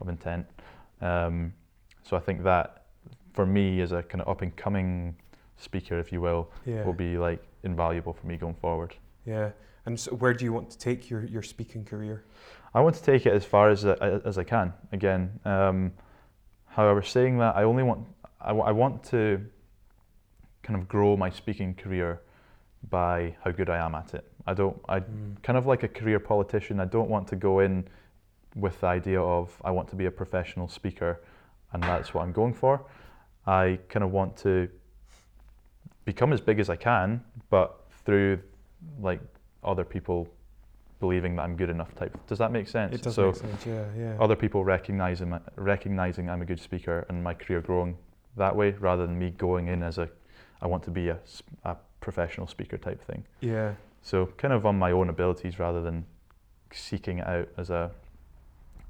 of 0.00 0.08
intent. 0.08 0.46
Um, 1.00 1.52
so 2.02 2.16
I 2.16 2.20
think 2.20 2.42
that 2.44 2.84
for 3.32 3.46
me 3.46 3.80
as 3.80 3.92
a 3.92 4.02
kind 4.02 4.22
of 4.22 4.28
up 4.28 4.42
and 4.42 4.54
coming 4.56 5.16
speaker, 5.56 5.98
if 5.98 6.12
you 6.12 6.20
will, 6.20 6.50
yeah. 6.64 6.84
will 6.84 6.92
be 6.92 7.18
like 7.18 7.42
invaluable 7.62 8.12
for 8.12 8.26
me 8.26 8.36
going 8.36 8.54
forward. 8.54 8.94
Yeah. 9.24 9.50
And 9.84 9.98
so 9.98 10.12
where 10.16 10.34
do 10.34 10.44
you 10.44 10.52
want 10.52 10.70
to 10.70 10.78
take 10.78 11.10
your, 11.10 11.24
your 11.24 11.42
speaking 11.42 11.84
career? 11.84 12.24
I 12.74 12.80
want 12.80 12.96
to 12.96 13.02
take 13.02 13.24
it 13.24 13.32
as 13.32 13.44
far 13.44 13.70
as 13.70 13.84
uh, 13.84 14.20
as 14.24 14.36
I 14.36 14.44
can. 14.44 14.72
Again, 14.92 15.40
um, 15.44 15.92
however, 16.66 17.02
saying 17.02 17.38
that, 17.38 17.56
I 17.56 17.62
only 17.62 17.82
want 17.82 18.06
I, 18.40 18.50
I 18.52 18.72
want 18.72 19.02
to 19.04 19.44
kind 20.62 20.78
of 20.78 20.88
grow 20.88 21.16
my 21.16 21.30
speaking 21.30 21.74
career 21.74 22.20
by 22.90 23.36
how 23.42 23.52
good 23.52 23.70
I 23.70 23.78
am 23.78 23.94
at 23.94 24.14
it. 24.14 24.30
I 24.46 24.54
don't. 24.54 24.78
I 24.88 25.00
Mm. 25.00 25.42
kind 25.42 25.56
of 25.58 25.66
like 25.66 25.82
a 25.82 25.88
career 25.88 26.18
politician. 26.20 26.80
I 26.80 26.84
don't 26.84 27.08
want 27.10 27.28
to 27.28 27.36
go 27.36 27.60
in 27.60 27.84
with 28.54 28.80
the 28.80 28.86
idea 28.86 29.20
of 29.20 29.60
I 29.64 29.70
want 29.70 29.88
to 29.88 29.96
be 29.96 30.06
a 30.06 30.10
professional 30.10 30.68
speaker, 30.68 31.20
and 31.72 31.82
that's 31.82 32.14
what 32.14 32.22
I'm 32.24 32.32
going 32.32 32.54
for. 32.54 32.80
I 33.46 33.78
kind 33.88 34.02
of 34.04 34.12
want 34.12 34.36
to 34.38 34.68
become 36.04 36.32
as 36.32 36.40
big 36.40 36.60
as 36.60 36.70
I 36.70 36.76
can, 36.76 37.22
but 37.50 37.80
through 38.04 38.38
like 39.00 39.20
other 39.64 39.84
people 39.84 40.28
believing 41.00 41.36
that 41.36 41.42
I'm 41.42 41.56
good 41.56 41.68
enough 41.70 41.94
type. 41.94 42.16
Does 42.26 42.38
that 42.38 42.52
make 42.52 42.68
sense? 42.68 42.94
It 42.94 43.02
does 43.02 43.14
so 43.14 43.26
make 43.26 43.36
sense. 43.36 43.66
Yeah, 43.66 43.84
yeah. 43.98 44.16
other 44.20 44.36
people 44.36 44.64
recognizing 44.64 45.38
recognizing 45.56 46.30
I'm 46.30 46.42
a 46.42 46.46
good 46.46 46.60
speaker 46.60 47.04
and 47.08 47.22
my 47.22 47.34
career 47.34 47.60
growing 47.60 47.96
that 48.36 48.54
way 48.54 48.70
rather 48.72 49.06
than 49.06 49.18
me 49.18 49.30
going 49.30 49.68
in 49.68 49.82
as 49.82 49.98
a 49.98 50.08
I 50.62 50.66
want 50.66 50.82
to 50.84 50.90
be 50.90 51.08
a, 51.08 51.18
a 51.64 51.76
professional 52.00 52.46
speaker 52.46 52.78
type 52.78 53.02
thing. 53.04 53.24
yeah. 53.40 53.74
So 54.06 54.26
kind 54.36 54.54
of 54.54 54.64
on 54.64 54.78
my 54.78 54.92
own 54.92 55.08
abilities 55.08 55.58
rather 55.58 55.82
than 55.82 56.06
seeking 56.72 57.18
it 57.18 57.26
out 57.26 57.48
as 57.58 57.70
a 57.70 57.90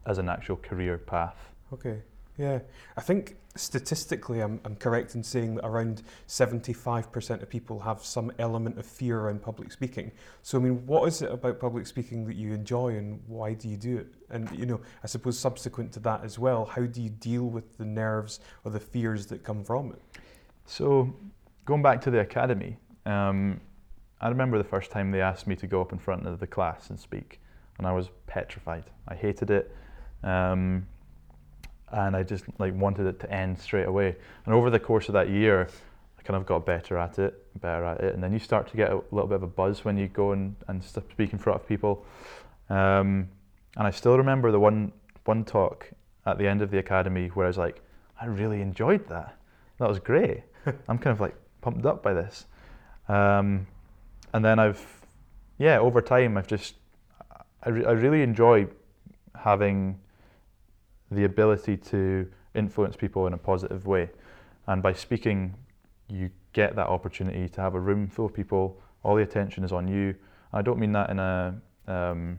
as 0.05 0.19
an 0.19 0.29
actual 0.29 0.57
career 0.57 0.99
path. 0.99 1.55
Okay. 1.73 2.03
Yeah. 2.37 2.59
I 2.99 3.01
think 3.01 3.39
statistically, 3.57 4.41
I'm, 4.41 4.61
I'm 4.67 4.77
correct 4.77 5.15
in 5.15 5.23
saying 5.23 5.55
that 5.55 5.65
around 5.65 6.03
75% 6.29 7.43
of 7.43 7.49
people 7.49 7.81
have 7.81 8.05
some 8.05 8.31
element 8.39 8.79
of 8.79 8.85
fear 8.85 9.19
around 9.19 9.41
public 9.41 9.73
speaking. 9.73 10.13
So, 10.43 10.59
I 10.59 10.61
mean, 10.61 10.87
what 10.87 11.09
is 11.09 11.23
it 11.23 11.33
about 11.33 11.59
public 11.61 11.87
speaking 11.87 12.27
that 12.27 12.37
you 12.37 12.53
enjoy 12.53 12.97
and 12.97 13.23
why 13.27 13.55
do 13.55 13.71
you 13.71 13.79
do 13.79 13.97
it? 13.97 14.09
And, 14.29 14.51
you 14.51 14.67
know, 14.67 14.83
I 15.03 15.07
suppose 15.07 15.39
subsequent 15.39 15.93
to 15.93 16.01
that 16.01 16.25
as 16.25 16.39
well, 16.39 16.67
how 16.67 16.83
do 16.83 17.01
you 17.01 17.09
deal 17.09 17.45
with 17.45 17.79
the 17.79 17.87
nerves 17.87 18.41
or 18.65 18.71
the 18.71 18.81
fears 18.81 19.25
that 19.27 19.43
come 19.43 19.65
from 19.65 19.93
it? 19.93 20.21
So 20.67 21.11
going 21.65 21.81
back 21.81 22.03
to 22.03 22.11
the 22.11 22.21
academy, 22.21 22.77
um, 23.07 23.63
I 24.21 24.29
remember 24.29 24.59
the 24.59 24.65
first 24.65 24.91
time 24.91 25.11
they 25.11 25.21
asked 25.21 25.47
me 25.47 25.57
to 25.57 25.67
go 25.67 25.81
up 25.81 25.93
in 25.93 25.99
front 25.99 26.27
of 26.27 26.41
the 26.41 26.47
class 26.47 26.91
and 26.91 26.99
speak, 26.99 27.41
and 27.79 27.87
I 27.87 27.93
was 27.93 28.09
petrified. 28.27 28.85
I 29.09 29.15
hated 29.15 29.51
it. 29.51 29.75
Um, 30.23 30.87
and 31.93 32.17
I 32.17 32.23
just 32.23 32.45
like 32.59 32.75
wanted 32.75 33.07
it 33.07 33.21
to 33.21 33.31
end 33.31 33.59
straight 33.59 33.87
away. 33.87 34.17
And 34.45 34.55
over 34.55 34.71
the 34.71 34.81
course 34.81 35.09
of 35.09 35.13
that 35.13 35.29
year, 35.29 35.69
I 36.19 36.23
kind 36.23 36.37
of 36.37 36.47
got 36.47 36.67
better 36.67 36.99
at 36.99 37.19
it, 37.19 37.61
better 37.61 37.85
at 37.85 38.01
it, 38.01 38.15
and 38.15 38.23
then 38.23 38.33
you 38.33 38.39
start 38.39 38.69
to 38.69 38.77
get 38.77 38.91
a 38.91 39.01
little 39.13 39.29
bit 39.29 39.37
of 39.37 39.43
a 39.43 39.49
buzz 39.49 39.85
when 39.85 39.97
you 39.97 40.09
go 40.09 40.33
and, 40.33 40.57
and 40.69 40.83
speak 40.83 41.33
in 41.33 41.39
front 41.39 41.61
of 41.61 41.69
people. 41.69 42.05
Um, 42.69 43.29
and 43.77 43.87
I 43.87 43.91
still 43.91 44.17
remember 44.17 44.51
the 44.51 44.61
one 44.61 44.93
one 45.25 45.45
talk 45.45 45.91
at 46.25 46.39
the 46.39 46.47
end 46.47 46.63
of 46.63 46.71
the 46.71 46.79
academy 46.79 47.29
where 47.29 47.47
I 47.47 47.49
was 47.49 47.59
like, 47.59 47.81
I 48.21 48.27
really 48.27 48.61
enjoyed 48.61 49.09
that. 49.09 49.37
That 49.79 49.89
was 49.89 49.99
great. 49.99 50.43
I'm 50.89 50.99
kind 50.99 51.13
of 51.15 51.21
like 51.21 51.35
pumped 51.61 51.85
up 51.85 52.03
by 52.03 52.15
this. 52.15 52.47
Um, 53.09 53.67
and 54.33 54.45
then 54.45 54.59
I've, 54.59 54.85
yeah, 55.59 55.79
over 55.79 56.01
time 56.03 56.37
I've 56.37 56.47
just, 56.47 56.75
I, 57.63 57.71
re- 57.71 57.85
I 57.85 57.93
really 57.93 58.23
enjoy 58.23 58.69
having 59.35 59.99
the 61.11 61.25
ability 61.25 61.77
to 61.77 62.29
influence 62.55 62.97
people 62.97 63.27
in 63.27 63.33
a 63.33 63.39
positive 63.39 63.87
way. 63.87 64.11
And 64.67 64.83
by 64.83 64.93
speaking, 64.93 65.55
you 66.09 66.31
get 66.53 66.75
that 66.77 66.87
opportunity 66.89 67.49
to 67.49 67.61
have 67.61 67.75
a 67.75 67.81
room 67.81 68.09
full 68.09 68.27
of 68.27 68.35
people, 68.35 68.81
all 69.03 69.15
the 69.15 69.23
attention 69.23 69.63
is 69.65 69.73
on 69.73 69.87
you. 69.89 70.15
I 70.53 70.63
don't 70.63 70.79
mean 70.79 70.93
that 70.93 71.11
in 71.11 71.19
a 71.19 71.55
um, 71.87 72.39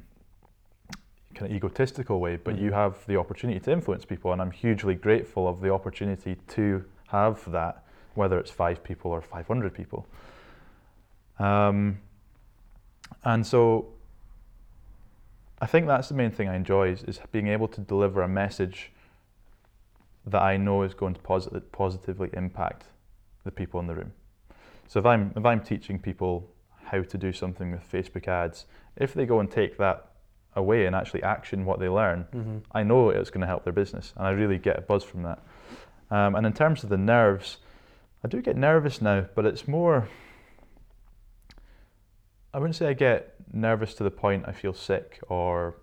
kind 1.36 1.50
of 1.52 1.56
egotistical 1.56 2.19
way, 2.19 2.36
but 2.38 2.58
you 2.58 2.71
Mhm. 2.71 2.73
have 2.73 3.06
the 3.06 3.17
opportunity 3.17 3.60
to 3.60 3.71
influence 3.71 4.06
people, 4.06 4.34
and 4.34 4.41
I'm 4.41 4.52
hugely 4.52 4.95
grateful 4.95 5.47
of 5.47 5.62
the 5.62 5.71
opportunity 5.71 6.36
to 6.47 6.84
have 7.08 7.50
that, 7.52 7.84
whether 8.15 8.39
it's 8.39 8.52
five 8.52 8.84
people 8.84 9.12
or 9.12 9.21
500 9.21 9.73
people. 9.73 10.08
Um, 11.39 12.00
and 13.23 13.45
so 13.45 13.88
I 15.62 15.65
think 15.65 15.88
that's 15.88 16.10
the 16.10 16.15
main 16.15 16.32
thing 16.32 16.47
I 16.47 16.56
enjoy 16.56 16.89
is, 16.89 17.04
is 17.04 17.19
being 17.32 17.47
able 17.47 17.67
to 17.69 17.82
deliver 17.82 18.21
a 18.21 18.28
message 18.28 18.91
that 20.26 20.41
I 20.41 20.58
know 20.58 20.84
is 20.84 20.93
going 20.93 21.13
to 21.13 21.21
posit- 21.21 21.71
positively 21.71 22.30
impact 22.34 22.86
the 23.43 23.52
people 23.52 23.80
in 23.80 23.88
the 23.88 23.95
room. 23.95 24.13
So 24.88 25.00
if 25.00 25.06
I'm 25.06 25.32
if 25.36 25.45
I'm 25.45 25.62
teaching 25.62 26.00
people 26.00 26.50
how 26.86 27.02
to 27.02 27.17
do 27.17 27.34
something 27.34 27.71
with 27.71 27.89
Facebook 27.91 28.28
ads, 28.28 28.65
if 28.95 29.13
they 29.13 29.26
go 29.26 29.39
and 29.39 29.50
take 29.52 29.78
that 29.78 30.12
away 30.56 30.86
and 30.86 30.95
actually 30.95 31.23
action 31.23 31.65
what 31.65 31.80
they 31.80 31.89
learn, 31.89 32.26
Mm-hmm. 32.34 32.58
I 32.71 32.84
know 32.84 33.10
it's 33.10 33.30
going 33.30 33.41
to 33.41 33.47
help 33.47 33.63
their 33.63 33.73
business, 33.73 34.13
and 34.15 34.26
I 34.28 34.32
really 34.32 34.58
get 34.58 34.78
a 34.78 34.82
buzz 34.82 35.04
from 35.04 35.23
that. 35.23 35.39
Um, 36.10 36.36
and 36.36 36.45
in 36.45 36.54
terms 36.54 36.84
of 36.84 36.89
the 36.89 36.97
nerves, 36.97 37.58
I 38.23 38.28
do 38.28 38.41
get 38.41 38.56
nervous 38.56 39.02
now, 39.02 39.26
but 39.36 39.45
it's 39.45 39.67
more. 39.67 40.08
I 42.58 42.60
wouldn't 42.60 42.76
say 42.76 42.88
I 42.88 42.93
get 42.93 43.36
nervous 43.54 43.93
to 43.93 44.04
the 44.04 44.10
point 44.10 44.46
I 44.48 44.52
feel 44.52 44.74
sick 44.74 45.20
or 45.30 45.78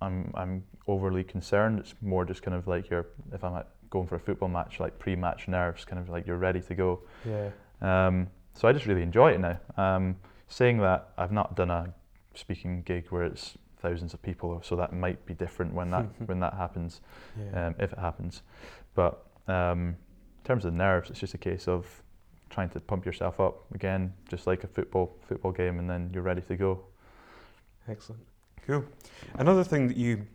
I'm 0.00 0.32
I'm 0.36 0.62
overly 0.86 1.24
concerned. 1.24 1.80
It's 1.80 1.92
more 2.00 2.24
just 2.24 2.40
kind 2.44 2.56
of 2.56 2.68
like 2.68 2.88
you're 2.88 3.06
if 3.32 3.42
I'm 3.42 3.56
at, 3.56 3.66
going 3.90 4.06
for 4.06 4.14
a 4.14 4.20
football 4.20 4.48
match, 4.48 4.78
like 4.78 4.96
pre-match 5.00 5.48
nerves, 5.48 5.84
kind 5.84 6.00
of 6.00 6.08
like 6.08 6.24
you're 6.24 6.36
ready 6.38 6.60
to 6.60 6.74
go. 6.76 7.00
Yeah. 7.28 7.50
Um, 7.80 8.28
so 8.52 8.68
I 8.68 8.72
just 8.72 8.86
really 8.86 9.02
enjoy 9.02 9.32
it 9.32 9.40
now. 9.40 9.58
Um, 9.76 10.14
saying 10.46 10.78
that, 10.78 11.08
I've 11.18 11.32
not 11.32 11.56
done 11.56 11.70
a 11.72 11.92
speaking 12.34 12.82
gig 12.82 13.06
where 13.10 13.24
it's 13.24 13.58
thousands 13.82 14.14
of 14.14 14.22
people, 14.22 14.60
so 14.62 14.76
that 14.76 14.92
might 14.92 15.26
be 15.26 15.34
different 15.34 15.74
when 15.74 15.90
that 15.90 16.06
when 16.26 16.38
that 16.38 16.54
happens, 16.54 17.00
Yeah. 17.36 17.66
um, 17.66 17.74
if 17.80 17.92
it 17.92 17.98
happens. 17.98 18.42
But 18.94 19.26
um, 19.48 19.96
in 20.38 20.44
terms 20.44 20.64
of 20.64 20.70
the 20.70 20.78
nerves, 20.78 21.10
it's 21.10 21.18
just 21.18 21.34
a 21.34 21.38
case 21.38 21.66
of 21.66 22.03
trying 22.54 22.68
to 22.70 22.80
pump 22.80 23.04
yourself 23.04 23.40
up 23.40 23.64
again, 23.74 24.12
just 24.28 24.46
like 24.46 24.62
a 24.64 24.68
football 24.68 25.16
football 25.28 25.52
game, 25.52 25.78
and 25.80 25.90
then 25.90 26.10
you're 26.14 26.22
ready 26.22 26.40
to 26.42 26.56
go. 26.56 26.80
Excellent. 27.88 28.22
Cool. 28.66 28.84
Another 29.38 29.64
thing 29.64 29.88
that 29.88 29.96
you 29.96 30.26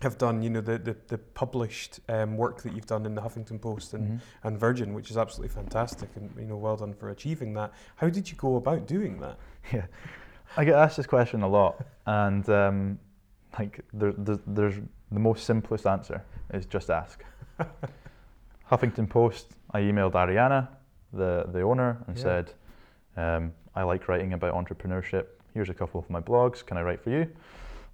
have 0.00 0.16
done, 0.16 0.40
you 0.42 0.48
know, 0.48 0.60
the, 0.60 0.78
the, 0.78 0.96
the 1.08 1.18
published 1.18 1.98
um, 2.08 2.36
work 2.36 2.62
that 2.62 2.72
you've 2.72 2.86
done 2.86 3.04
in 3.04 3.14
the 3.16 3.20
Huffington 3.20 3.60
Post 3.60 3.94
and, 3.94 4.04
Mhm. 4.12 4.20
and 4.44 4.58
Virgin, 4.58 4.94
which 4.94 5.10
is 5.10 5.16
absolutely 5.16 5.52
fantastic, 5.52 6.08
and 6.14 6.30
you 6.38 6.44
know, 6.46 6.56
well 6.56 6.76
done 6.76 6.94
for 6.94 7.10
achieving 7.10 7.52
that. 7.54 7.72
How 7.96 8.08
did 8.08 8.30
you 8.30 8.36
go 8.36 8.56
about 8.56 8.86
doing 8.86 9.20
that? 9.20 9.36
Yeah, 9.72 9.86
I 10.56 10.64
get 10.64 10.76
asked 10.76 10.96
this 10.96 11.06
question 11.06 11.42
a 11.42 11.48
lot, 11.48 11.84
and 12.06 12.48
um, 12.48 12.98
like 13.58 13.80
there, 13.92 14.12
there, 14.16 14.38
there's 14.46 14.76
the 15.10 15.18
most 15.20 15.44
simplest 15.44 15.86
answer 15.86 16.22
is 16.54 16.64
just 16.64 16.88
ask. 16.90 17.22
Huffington 18.70 19.08
Post. 19.10 19.46
I 19.72 19.80
emailed 19.80 20.12
Arianna, 20.12 20.68
the 21.12 21.46
the 21.52 21.62
owner, 21.62 21.98
and 22.06 22.16
Yeah. 22.16 22.22
said, 22.22 22.52
um, 23.16 23.52
"I 23.74 23.82
like 23.82 24.08
writing 24.08 24.32
about 24.32 24.54
entrepreneurship. 24.54 25.26
Here's 25.54 25.68
a 25.70 25.74
couple 25.74 26.00
of 26.00 26.08
my 26.10 26.20
blogs. 26.20 26.64
Can 26.64 26.76
I 26.76 26.82
write 26.82 27.00
for 27.00 27.10
you?" 27.10 27.30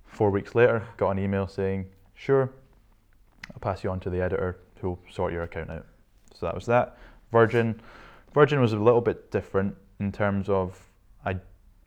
Four 0.07 0.31
weeks 0.31 0.55
later, 0.55 0.83
got 0.97 1.11
an 1.11 1.19
email 1.19 1.47
saying, 1.47 1.87
"Sure, 2.15 2.51
I'll 3.53 3.61
pass 3.61 3.83
you 3.85 3.91
on 3.91 4.01
to 4.01 4.11
the 4.11 4.21
editor 4.21 4.59
who'll 4.81 4.99
sort 5.11 5.33
your 5.33 5.43
account 5.43 5.71
out." 5.71 5.87
So 6.35 6.47
that 6.47 6.55
was 6.55 6.67
that. 6.67 6.97
Virgin, 7.33 7.81
Virgin 8.33 8.61
was 8.61 8.73
a 8.73 8.79
little 8.79 9.01
bit 9.01 9.31
different 9.31 9.77
in 9.99 10.13
terms 10.13 10.49
of 10.49 10.91
I 11.25 11.39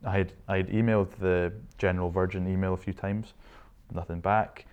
I 0.06 0.12
had 0.12 0.34
I 0.48 0.58
had 0.58 0.68
emailed 0.70 1.12
the 1.20 1.54
general 1.78 2.10
Virgin 2.10 2.48
email 2.48 2.74
a 2.74 2.78
few 2.78 2.94
times, 2.94 3.34
nothing 3.92 4.20
back. 4.20 4.66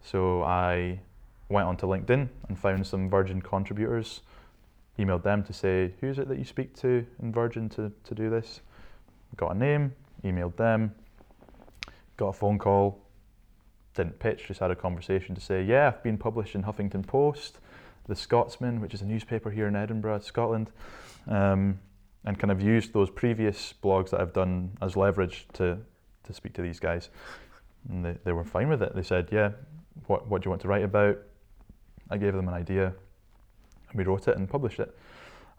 So 0.00 0.42
I 0.42 1.00
went 1.48 1.66
onto 1.68 1.86
LinkedIn 1.86 2.28
and 2.48 2.58
found 2.58 2.86
some 2.86 3.08
Virgin 3.08 3.40
contributors, 3.42 4.22
emailed 5.02 5.22
them 5.22 5.42
to 5.44 5.52
say, 5.52 5.92
who 6.00 6.08
is 6.08 6.18
it 6.18 6.28
that 6.28 6.38
you 6.38 6.44
speak 6.44 6.74
to 6.80 7.04
in 7.22 7.32
Virgin 7.32 7.68
to, 7.70 7.92
to 8.04 8.14
do 8.14 8.30
this? 8.30 8.60
Got 9.36 9.56
a 9.56 9.58
name, 9.58 9.94
emailed 10.24 10.56
them, 10.56 10.94
got 12.16 12.28
a 12.28 12.32
phone 12.32 12.58
call, 12.58 12.98
didn't 13.94 14.18
pitch, 14.18 14.46
just 14.48 14.60
had 14.60 14.70
a 14.70 14.76
conversation 14.76 15.34
to 15.34 15.40
say, 15.40 15.62
yeah, 15.62 15.88
I've 15.88 16.02
been 16.02 16.18
published 16.18 16.54
in 16.54 16.62
Huffington 16.62 17.06
Post, 17.06 17.58
The 18.06 18.14
Scotsman, 18.14 18.80
which 18.80 18.94
is 18.94 19.02
a 19.02 19.06
newspaper 19.06 19.50
here 19.50 19.68
in 19.68 19.76
Edinburgh, 19.76 20.20
Scotland. 20.20 20.70
Um, 21.26 21.78
and 22.24 22.38
kind 22.38 22.52
of 22.52 22.62
used 22.62 22.92
those 22.92 23.10
previous 23.10 23.74
blogs 23.82 24.10
that 24.10 24.20
I've 24.20 24.32
done 24.32 24.76
as 24.80 24.96
leverage 24.96 25.46
to, 25.54 25.78
to 26.24 26.32
speak 26.32 26.52
to 26.54 26.62
these 26.62 26.78
guys. 26.78 27.10
And 27.88 28.04
they, 28.04 28.16
they 28.24 28.32
were 28.32 28.44
fine 28.44 28.68
with 28.68 28.82
it. 28.82 28.94
They 28.94 29.02
said, 29.02 29.28
Yeah, 29.32 29.50
what, 30.06 30.28
what 30.28 30.42
do 30.42 30.46
you 30.46 30.50
want 30.50 30.62
to 30.62 30.68
write 30.68 30.84
about? 30.84 31.18
I 32.10 32.18
gave 32.18 32.34
them 32.34 32.46
an 32.46 32.54
idea 32.54 32.92
and 33.92 33.98
we 33.98 34.04
wrote 34.04 34.28
it 34.28 34.36
and 34.36 34.48
published 34.48 34.80
it. 34.80 34.96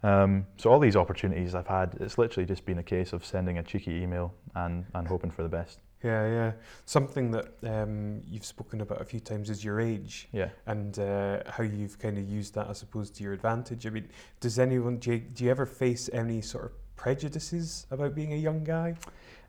Um, 0.03 0.45
so, 0.57 0.69
all 0.69 0.79
these 0.79 0.97
opportunities 0.97 1.55
I've 1.55 1.67
had, 1.67 1.95
it's 2.01 2.17
literally 2.17 2.45
just 2.45 2.65
been 2.65 2.79
a 2.79 2.83
case 2.83 3.13
of 3.13 3.23
sending 3.25 3.57
a 3.59 3.63
cheeky 3.63 4.01
email 4.01 4.33
and, 4.55 4.85
and 4.93 5.07
hoping 5.07 5.31
for 5.31 5.43
the 5.43 5.49
best. 5.49 5.79
Yeah, 6.03 6.27
yeah. 6.27 6.51
Something 6.83 7.31
that 7.31 7.53
um, 7.63 8.21
you've 8.27 8.43
spoken 8.43 8.81
about 8.81 8.99
a 9.01 9.05
few 9.05 9.21
times 9.21 9.49
is 9.49 9.63
your 9.63 9.79
age 9.79 10.27
Yeah. 10.33 10.49
and 10.65 10.99
uh, 10.99 11.43
how 11.47 11.63
you've 11.63 11.97
kind 11.97 12.17
of 12.17 12.25
used 12.27 12.55
that, 12.55 12.67
I 12.69 12.73
suppose, 12.73 13.09
to 13.11 13.23
your 13.23 13.31
advantage. 13.31 13.87
I 13.87 13.89
mean, 13.89 14.09
does 14.41 14.59
anyone, 14.59 14.97
do 14.97 15.13
you, 15.13 15.19
do 15.19 15.45
you 15.45 15.49
ever 15.51 15.65
face 15.65 16.09
any 16.11 16.41
sort 16.41 16.65
of 16.65 16.71
prejudices 16.97 17.87
about 17.89 18.15
being 18.15 18.33
a 18.33 18.35
young 18.35 18.65
guy? 18.65 18.95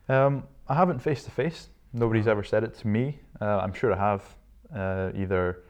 Um, 0.07 0.43
I 0.69 0.75
haven't 0.75 0.99
face 0.99 1.25
to 1.25 1.31
face. 1.31 1.67
Nobody's 1.91 2.27
ever 2.27 2.43
said 2.45 2.63
it 2.63 2.73
to 2.75 2.87
me. 2.87 3.19
Uh, 3.41 3.57
I'm 3.57 3.73
sure 3.73 3.91
I 3.91 3.97
have. 3.97 4.23
Uh, 4.73 5.11
either 5.13 5.61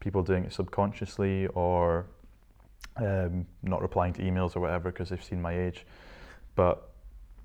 people 0.00 0.22
doing 0.22 0.44
it 0.44 0.52
subconsciously 0.52 1.46
or 1.54 2.06
um, 2.96 3.46
not 3.62 3.82
replying 3.82 4.12
to 4.14 4.22
emails 4.22 4.56
or 4.56 4.60
whatever 4.60 4.90
because 4.90 5.08
they've 5.08 5.22
seen 5.24 5.40
my 5.42 5.58
age. 5.58 5.84
But 6.54 6.88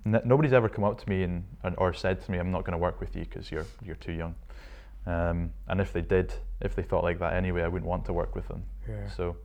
n- 0.05 0.21
nobody's 0.25 0.53
ever 0.53 0.69
come 0.69 0.83
up 0.83 0.99
to 1.01 1.09
me 1.09 1.23
and, 1.23 1.43
and 1.63 1.75
or 1.77 1.93
said 1.93 2.21
to 2.25 2.31
me, 2.31 2.37
"I'm 2.37 2.51
not 2.51 2.63
going 2.63 2.73
to 2.73 2.77
work 2.77 2.99
with 2.99 3.15
you 3.15 3.23
because 3.23 3.51
you're 3.51 3.65
you're 3.83 3.95
too 3.95 4.13
young." 4.13 4.35
Um, 5.05 5.51
and 5.67 5.81
if 5.81 5.91
they 5.93 6.01
did, 6.01 6.33
if 6.61 6.75
they 6.75 6.83
thought 6.83 7.03
like 7.03 7.19
that 7.19 7.33
anyway, 7.33 7.63
I 7.63 7.67
wouldn't 7.67 7.89
want 7.89 8.05
to 8.05 8.13
work 8.13 8.35
with 8.35 8.47
them. 8.47 8.63
Yeah. 8.87 9.07
So, 9.09 9.37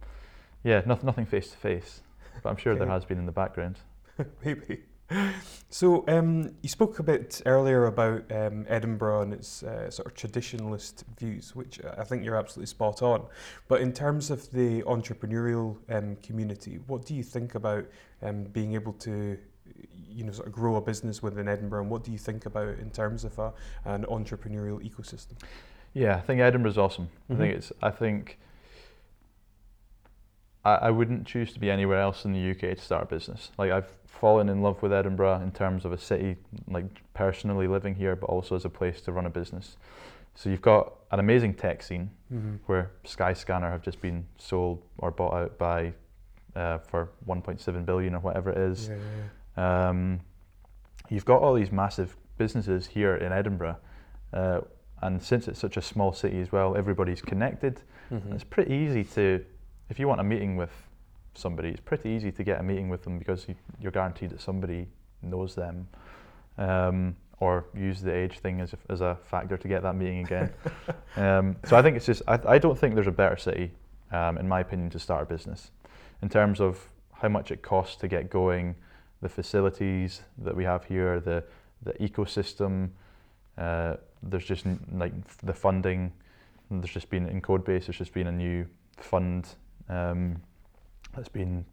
yeah, 0.62 0.82
nothing, 0.84 1.06
nothing 1.06 1.26
face 1.26 1.50
to 1.52 1.56
face. 1.56 2.00
but 2.42 2.50
I'm 2.50 2.56
sure 2.56 2.74
there 2.74 2.88
has 2.88 3.04
been 3.04 3.18
in 3.18 3.26
the 3.26 3.32
background. 3.32 3.76
Maybe. 4.44 4.82
So 5.74 6.04
um, 6.06 6.54
you 6.62 6.68
spoke 6.68 7.00
a 7.00 7.02
bit 7.02 7.42
earlier 7.46 7.86
about 7.86 8.30
um, 8.30 8.64
Edinburgh 8.68 9.22
and 9.22 9.32
its 9.32 9.64
uh, 9.64 9.90
sort 9.90 10.06
of 10.06 10.14
traditionalist 10.14 11.02
views, 11.18 11.56
which 11.56 11.80
I 11.98 12.04
think 12.04 12.24
you're 12.24 12.36
absolutely 12.36 12.66
spot 12.66 13.02
on. 13.02 13.24
But 13.66 13.80
in 13.80 13.92
terms 13.92 14.30
of 14.30 14.48
the 14.52 14.82
entrepreneurial 14.82 15.76
um, 15.88 16.14
community, 16.22 16.78
what 16.86 17.04
do 17.04 17.12
you 17.12 17.24
think 17.24 17.56
about 17.56 17.86
um, 18.22 18.44
being 18.44 18.74
able 18.74 18.92
to, 18.92 19.36
you 20.08 20.22
know, 20.22 20.30
sort 20.30 20.46
of 20.46 20.52
grow 20.52 20.76
a 20.76 20.80
business 20.80 21.24
within 21.24 21.48
Edinburgh, 21.48 21.82
and 21.82 21.90
what 21.90 22.04
do 22.04 22.12
you 22.12 22.18
think 22.18 22.46
about 22.46 22.78
in 22.78 22.90
terms 22.90 23.24
of 23.24 23.36
a, 23.40 23.52
an 23.84 24.04
entrepreneurial 24.04 24.80
ecosystem? 24.80 25.34
Yeah, 25.92 26.14
I 26.14 26.20
think 26.20 26.40
Edinburgh's 26.40 26.78
awesome. 26.78 27.08
I 27.28 27.34
think 27.34 27.52
it's. 27.52 27.72
I 27.82 27.90
think. 27.90 28.38
I, 30.64 30.74
I 30.74 30.90
wouldn't 30.90 31.26
choose 31.26 31.52
to 31.52 31.60
be 31.60 31.70
anywhere 31.70 32.00
else 32.00 32.24
in 32.24 32.32
the 32.32 32.50
UK 32.50 32.76
to 32.76 32.82
start 32.82 33.02
a 33.04 33.06
business. 33.06 33.50
Like 33.58 33.70
I've 33.70 33.92
fallen 34.06 34.48
in 34.48 34.62
love 34.62 34.80
with 34.82 34.92
Edinburgh 34.92 35.40
in 35.42 35.50
terms 35.52 35.84
of 35.84 35.92
a 35.92 35.98
city, 35.98 36.36
like 36.68 36.86
personally 37.14 37.66
living 37.66 37.94
here, 37.94 38.16
but 38.16 38.26
also 38.26 38.54
as 38.56 38.64
a 38.64 38.70
place 38.70 39.00
to 39.02 39.12
run 39.12 39.26
a 39.26 39.30
business. 39.30 39.76
So 40.36 40.50
you've 40.50 40.62
got 40.62 40.94
an 41.10 41.20
amazing 41.20 41.54
tech 41.54 41.82
scene 41.82 42.10
Mm-hmm. 42.32 42.54
where 42.66 42.90
Skyscanner 43.04 43.70
have 43.70 43.82
just 43.82 44.00
been 44.00 44.26
sold 44.38 44.82
or 44.98 45.12
bought 45.12 45.34
out 45.34 45.56
by 45.58 45.92
uh, 46.56 46.78
for 46.78 47.10
1.7 47.28 47.84
billion 47.86 48.14
or 48.14 48.18
whatever 48.20 48.50
it 48.50 48.58
is. 48.58 48.88
Yeah, 48.88 48.96
yeah, 49.56 49.88
Um, 49.88 50.20
you've 51.10 51.24
got 51.24 51.40
all 51.42 51.54
these 51.54 51.70
massive 51.70 52.16
businesses 52.38 52.86
here 52.88 53.14
in 53.16 53.30
Edinburgh, 53.32 53.76
uh, 54.32 54.60
and 55.02 55.22
since 55.22 55.46
it's 55.46 55.60
such 55.60 55.76
a 55.76 55.82
small 55.82 56.12
city 56.12 56.40
as 56.40 56.50
well, 56.50 56.76
everybody's 56.76 57.22
connected. 57.22 57.82
Mhm. 58.10 58.34
It's 58.34 58.42
pretty 58.44 58.74
easy 58.74 59.04
to, 59.04 59.44
if 59.90 59.98
you 59.98 60.08
want 60.08 60.20
a 60.20 60.24
meeting 60.24 60.56
with 60.56 60.72
somebody, 61.34 61.68
it's 61.68 61.80
pretty 61.80 62.10
easy 62.10 62.30
to 62.32 62.44
get 62.44 62.60
a 62.60 62.62
meeting 62.62 62.88
with 62.88 63.02
them 63.02 63.18
because 63.18 63.46
you, 63.48 63.54
you're 63.80 63.92
guaranteed 63.92 64.30
that 64.30 64.40
somebody 64.40 64.86
knows 65.22 65.54
them, 65.54 65.88
um, 66.58 67.16
or 67.40 67.64
use 67.74 68.00
the 68.00 68.12
age 68.12 68.38
thing 68.38 68.60
as 68.60 68.72
a, 68.72 68.78
as 68.88 69.00
a 69.00 69.18
factor 69.24 69.56
to 69.56 69.68
get 69.68 69.82
that 69.82 69.96
meeting 69.96 70.24
again. 70.24 70.52
um, 71.16 71.56
so 71.64 71.76
I 71.76 71.82
think 71.82 71.96
it's 71.96 72.06
just, 72.06 72.22
I, 72.26 72.38
I 72.46 72.58
don't 72.58 72.78
think 72.78 72.94
there's 72.94 73.06
a 73.06 73.12
better 73.12 73.36
city, 73.36 73.72
um, 74.12 74.38
in 74.38 74.48
my 74.48 74.60
opinion, 74.60 74.90
to 74.90 74.98
start 74.98 75.22
a 75.22 75.26
business. 75.26 75.70
In 76.22 76.28
terms 76.28 76.60
of 76.60 76.88
how 77.12 77.28
much 77.28 77.50
it 77.50 77.62
costs 77.62 77.96
to 77.96 78.08
get 78.08 78.30
going, 78.30 78.76
the 79.20 79.28
facilities 79.28 80.20
that 80.38 80.54
we 80.54 80.64
have 80.64 80.84
here, 80.84 81.18
the 81.18 81.44
the 81.84 81.92
ecosystem. 81.94 82.90
Uh, 83.56 83.94
there's 84.22 84.44
just 84.44 84.66
n- 84.66 84.80
like 84.92 85.12
the 85.38 85.52
funding. 85.52 86.12
There's 86.70 86.90
just 86.90 87.10
been 87.10 87.28
in 87.28 87.40
Codebase. 87.40 87.86
There's 87.86 87.98
just 87.98 88.14
been 88.14 88.26
a 88.26 88.32
new 88.32 88.66
fund 88.98 89.46
um, 89.88 90.40
that's 91.14 91.28
been 91.28 91.64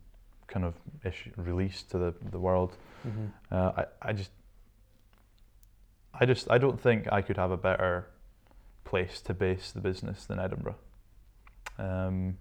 kind 0.48 0.66
of 0.66 0.76
issue, 1.06 1.32
released 1.38 1.90
to 1.92 1.98
the, 1.98 2.14
the 2.32 2.40
world. 2.40 2.78
Mhm. 3.08 3.32
Uh, 3.52 3.72
I, 3.78 4.10
I 4.10 4.14
just 4.14 4.32
I 6.14 6.26
just 6.26 6.52
I 6.52 6.58
don't 6.58 6.80
think 6.80 7.12
I 7.12 7.22
could 7.22 7.38
have 7.38 7.52
a 7.52 7.58
better 7.58 8.08
place 8.84 9.22
to 9.22 9.34
base 9.34 9.72
the 9.72 9.80
business 9.80 10.26
than 10.26 10.40
Edinburgh. 10.40 10.76
Um, 11.78 12.38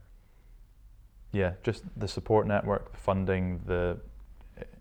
yeah, 1.32 1.52
just 1.62 1.84
the 1.96 2.08
support 2.08 2.46
network, 2.46 2.90
the 2.92 2.98
funding, 2.98 3.60
the 3.66 3.98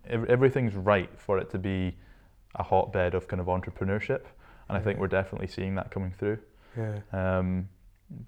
everything's 0.08 0.76
right 0.76 1.10
for 1.18 1.38
it 1.38 1.50
to 1.52 1.60
be 1.60 1.96
a 2.56 2.64
hotbed 2.64 3.14
of 3.14 3.28
kind 3.28 3.40
of 3.40 3.46
entrepreneurship, 3.46 4.24
and 4.68 4.78
I 4.78 4.82
think 4.82 4.98
we're 5.00 5.08
definitely 5.08 5.48
seeing 5.48 5.76
that 5.76 5.92
coming 5.92 6.12
through. 6.18 6.40
Yeah. 6.76 7.00
Um, 7.14 7.70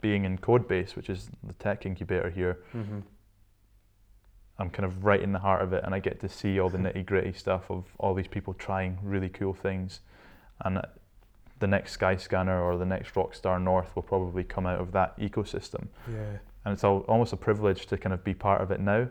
being 0.01 0.25
in 0.25 0.37
Codebase, 0.37 0.95
which 0.95 1.09
is 1.09 1.29
the 1.43 1.53
tech 1.53 1.85
incubator 1.85 2.29
here, 2.29 2.59
Mm-hmm. 2.75 2.99
I'm 4.59 4.69
kind 4.69 4.85
of 4.85 5.03
right 5.03 5.21
in 5.21 5.31
the 5.31 5.39
heart 5.39 5.63
of 5.63 5.73
it, 5.73 5.83
and 5.83 5.95
I 5.95 5.99
get 5.99 6.19
to 6.19 6.29
see 6.29 6.59
all 6.59 6.69
the 6.69 6.77
nitty 6.85 7.03
gritty 7.05 7.33
stuff 7.33 7.71
of 7.71 7.85
all 7.97 8.13
these 8.13 8.27
people 8.27 8.53
trying 8.53 8.99
really 9.01 9.29
cool 9.29 9.53
things. 9.53 10.01
And 10.63 10.79
the 11.59 11.65
next 11.67 11.97
Skyscanner 11.97 12.61
or 12.61 12.77
the 12.77 12.85
next 12.85 13.15
Rockstar 13.15 13.59
North 13.59 13.95
will 13.95 14.03
probably 14.03 14.43
come 14.43 14.67
out 14.67 14.79
of 14.79 14.91
that 14.91 15.17
ecosystem. 15.19 15.87
Yeah. 16.07 16.37
And 16.63 16.73
it's 16.73 16.83
all, 16.83 16.99
almost 17.07 17.33
a 17.33 17.37
privilege 17.37 17.87
to 17.87 17.97
kind 17.97 18.13
of 18.13 18.23
be 18.23 18.35
part 18.35 18.61
of 18.61 18.69
it 18.69 18.79
now, 18.79 19.07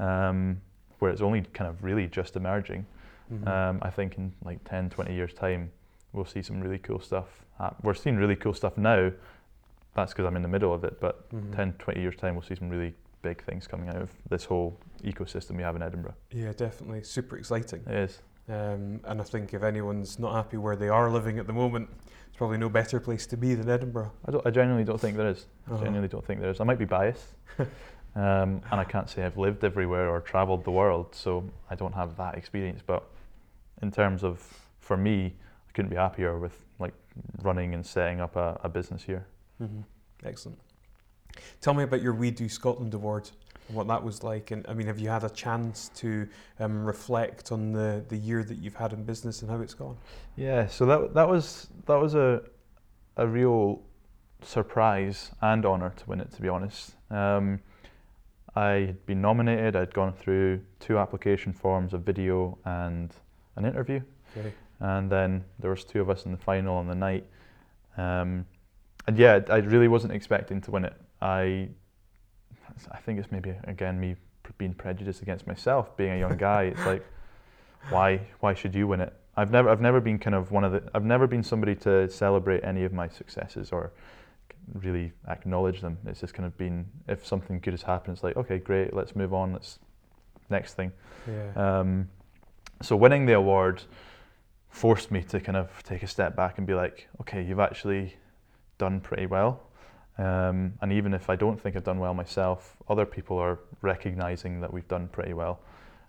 um, 0.00 0.60
where 0.98 1.12
it's 1.12 1.22
only 1.22 1.42
kind 1.42 1.70
of 1.70 1.84
really 1.84 2.08
just 2.08 2.34
emerging. 2.34 2.84
Mhm. 3.32 3.46
Um, 3.46 3.78
I 3.82 3.90
think 3.90 4.18
in 4.18 4.32
like 4.44 4.64
10, 4.64 4.90
20 4.90 5.14
years' 5.14 5.32
time, 5.32 5.70
we'll 6.12 6.24
see 6.24 6.42
some 6.42 6.60
really 6.60 6.78
cool 6.78 6.98
stuff. 7.00 7.44
We're 7.84 7.94
seeing 7.94 8.16
really 8.16 8.34
cool 8.34 8.54
stuff 8.54 8.76
now. 8.76 9.12
That's 9.94 10.12
because 10.12 10.26
I'm 10.26 10.36
in 10.36 10.42
the 10.42 10.48
middle 10.48 10.72
of 10.72 10.84
it, 10.84 11.00
but 11.00 11.28
Mhm. 11.30 11.54
10, 11.54 11.72
20 11.74 12.00
years' 12.00 12.16
time, 12.16 12.34
we'll 12.34 12.42
see 12.42 12.54
some 12.54 12.68
really 12.70 12.94
big 13.20 13.42
things 13.42 13.66
coming 13.66 13.88
out 13.88 13.96
of 13.96 14.10
this 14.28 14.44
whole 14.44 14.76
ecosystem 15.04 15.56
we 15.56 15.62
have 15.62 15.76
in 15.76 15.82
Edinburgh. 15.82 16.14
Yeah, 16.30 16.52
definitely. 16.52 17.02
Super 17.02 17.36
exciting. 17.36 17.82
It 17.86 17.94
is. 17.94 18.22
Um, 18.48 19.00
and 19.04 19.20
I 19.20 19.24
think 19.24 19.54
if 19.54 19.62
anyone's 19.62 20.18
not 20.18 20.34
happy 20.34 20.56
where 20.56 20.74
they 20.76 20.88
are 20.88 21.08
living 21.10 21.38
at 21.38 21.46
the 21.46 21.52
moment, 21.52 21.88
it's 22.28 22.36
probably 22.36 22.58
no 22.58 22.68
better 22.68 22.98
place 22.98 23.26
to 23.26 23.36
be 23.36 23.54
than 23.54 23.68
Edinburgh. 23.68 24.10
I, 24.26 24.30
don't, 24.32 24.46
I 24.46 24.50
genuinely 24.50 24.84
don't 24.84 25.00
think 25.00 25.16
there 25.16 25.28
is. 25.28 25.46
I 25.68 25.72
Uh-huh. 25.72 25.82
genuinely 25.84 26.08
don't 26.08 26.24
think 26.24 26.40
there 26.40 26.50
is. 26.50 26.60
I 26.60 26.64
might 26.64 26.78
be 26.78 26.84
biased. 26.84 27.34
um, 27.58 28.60
and 28.70 28.80
I 28.80 28.84
can't 28.84 29.08
say 29.08 29.24
I've 29.24 29.38
lived 29.38 29.62
everywhere 29.62 30.08
or 30.10 30.20
travelled 30.20 30.64
the 30.64 30.70
world, 30.72 31.14
so 31.14 31.44
I 31.70 31.74
don't 31.76 31.94
have 31.94 32.16
that 32.16 32.34
experience. 32.36 32.82
But 32.84 33.04
in 33.82 33.90
terms 33.90 34.24
of, 34.24 34.40
for 34.80 34.96
me, 34.96 35.36
I 35.68 35.72
couldn't 35.72 35.90
be 35.90 35.96
happier 35.96 36.38
with 36.38 36.58
like 36.80 36.94
running 37.42 37.74
and 37.74 37.86
setting 37.86 38.20
up 38.20 38.34
a, 38.36 38.58
a 38.64 38.68
business 38.68 39.02
here. 39.04 39.26
Mhm. 39.60 39.84
Excellent. 40.24 40.58
Tell 41.60 41.74
me 41.74 41.82
about 41.84 42.02
your 42.02 42.12
We 42.14 42.30
Do 42.30 42.48
Scotland 42.48 42.94
Award 42.94 43.30
and 43.68 43.76
what 43.76 43.86
that 43.88 44.02
was 44.02 44.22
like. 44.22 44.50
And 44.50 44.66
I 44.68 44.74
mean, 44.74 44.86
have 44.86 44.98
you 44.98 45.08
had 45.08 45.24
a 45.24 45.30
chance 45.30 45.88
to 45.96 46.28
um, 46.60 46.84
reflect 46.84 47.52
on 47.52 47.72
the, 47.72 48.04
the 48.08 48.16
year 48.16 48.44
that 48.44 48.56
you've 48.58 48.74
had 48.76 48.92
in 48.92 49.04
business 49.04 49.42
and 49.42 49.50
how 49.50 49.60
it's 49.60 49.74
gone? 49.74 49.96
Yeah, 50.36 50.66
so 50.66 50.84
that 50.86 51.14
that 51.14 51.28
was 51.28 51.68
that 51.86 51.96
was 51.96 52.14
a 52.14 52.42
a 53.16 53.26
real 53.26 53.82
surprise 54.42 55.30
and 55.40 55.64
honour 55.64 55.90
to 55.96 56.06
win 56.06 56.20
it. 56.20 56.30
To 56.32 56.42
be 56.42 56.48
honest, 56.48 56.94
um, 57.10 57.60
I 58.54 58.68
had 58.70 59.06
been 59.06 59.20
nominated. 59.22 59.76
I'd 59.76 59.94
gone 59.94 60.12
through 60.12 60.60
two 60.80 60.98
application 60.98 61.52
forms, 61.52 61.94
a 61.94 61.98
video 61.98 62.58
and 62.64 63.14
an 63.56 63.64
interview, 63.64 64.00
Okay. 64.36 64.52
and 64.80 65.10
then 65.10 65.44
there 65.58 65.70
was 65.70 65.84
two 65.84 66.00
of 66.00 66.10
us 66.10 66.24
in 66.26 66.32
the 66.32 66.38
final 66.38 66.76
on 66.76 66.86
the 66.86 66.94
night. 66.94 67.26
Um, 67.96 68.46
and 69.06 69.18
yeah, 69.18 69.40
I 69.48 69.58
really 69.58 69.88
wasn't 69.88 70.12
expecting 70.12 70.60
to 70.62 70.70
win 70.70 70.84
it. 70.84 70.94
I 71.20 71.68
I 72.90 72.98
think 72.98 73.18
it's 73.18 73.30
maybe 73.30 73.54
again 73.64 73.98
me 74.00 74.16
being 74.58 74.74
prejudiced 74.74 75.22
against 75.22 75.46
myself, 75.46 75.96
being 75.96 76.12
a 76.12 76.18
young 76.18 76.36
guy. 76.48 76.64
It's 76.64 76.86
like 76.86 77.04
why 77.90 78.20
why 78.40 78.54
should 78.54 78.74
you 78.74 78.86
win 78.86 79.00
it? 79.00 79.12
I've 79.36 79.50
never 79.50 79.68
I've 79.68 79.80
never 79.80 80.00
been 80.00 80.18
kind 80.18 80.34
of 80.34 80.50
one 80.50 80.64
of 80.64 80.72
the 80.72 80.82
I've 80.94 81.04
never 81.04 81.26
been 81.26 81.42
somebody 81.42 81.74
to 81.76 82.08
celebrate 82.08 82.62
any 82.64 82.84
of 82.84 82.92
my 82.92 83.08
successes 83.08 83.72
or 83.72 83.92
really 84.74 85.12
acknowledge 85.28 85.80
them. 85.80 85.98
It's 86.06 86.20
just 86.20 86.34
kind 86.34 86.46
of 86.46 86.56
been 86.56 86.86
if 87.08 87.26
something 87.26 87.58
good 87.60 87.72
has 87.72 87.82
happened, 87.82 88.14
it's 88.14 88.24
like 88.24 88.36
okay, 88.36 88.58
great, 88.58 88.94
let's 88.94 89.16
move 89.16 89.34
on. 89.34 89.52
Let's 89.52 89.78
next 90.50 90.74
thing. 90.74 90.92
Yeah. 91.26 91.78
Um, 91.80 92.08
so 92.82 92.96
winning 92.96 93.26
the 93.26 93.34
award 93.34 93.82
forced 94.68 95.10
me 95.10 95.22
to 95.22 95.40
kind 95.40 95.56
of 95.56 95.70
take 95.82 96.02
a 96.02 96.06
step 96.06 96.34
back 96.34 96.58
and 96.58 96.66
be 96.66 96.74
like, 96.74 97.08
okay, 97.20 97.42
you've 97.42 97.60
actually 97.60 98.16
done 98.78 99.00
pretty 99.00 99.26
well. 99.26 99.62
Um, 100.18 100.74
and 100.82 100.92
even 100.92 101.14
if 101.14 101.30
I 101.30 101.36
don't 101.36 101.60
think 101.60 101.74
I've 101.76 101.84
done 101.84 101.98
well 101.98 102.14
myself, 102.14 102.76
other 102.88 103.06
people 103.06 103.38
are 103.38 103.60
recognizing 103.80 104.60
that 104.60 104.72
we've 104.72 104.88
done 104.88 105.08
pretty 105.08 105.32
well. 105.32 105.60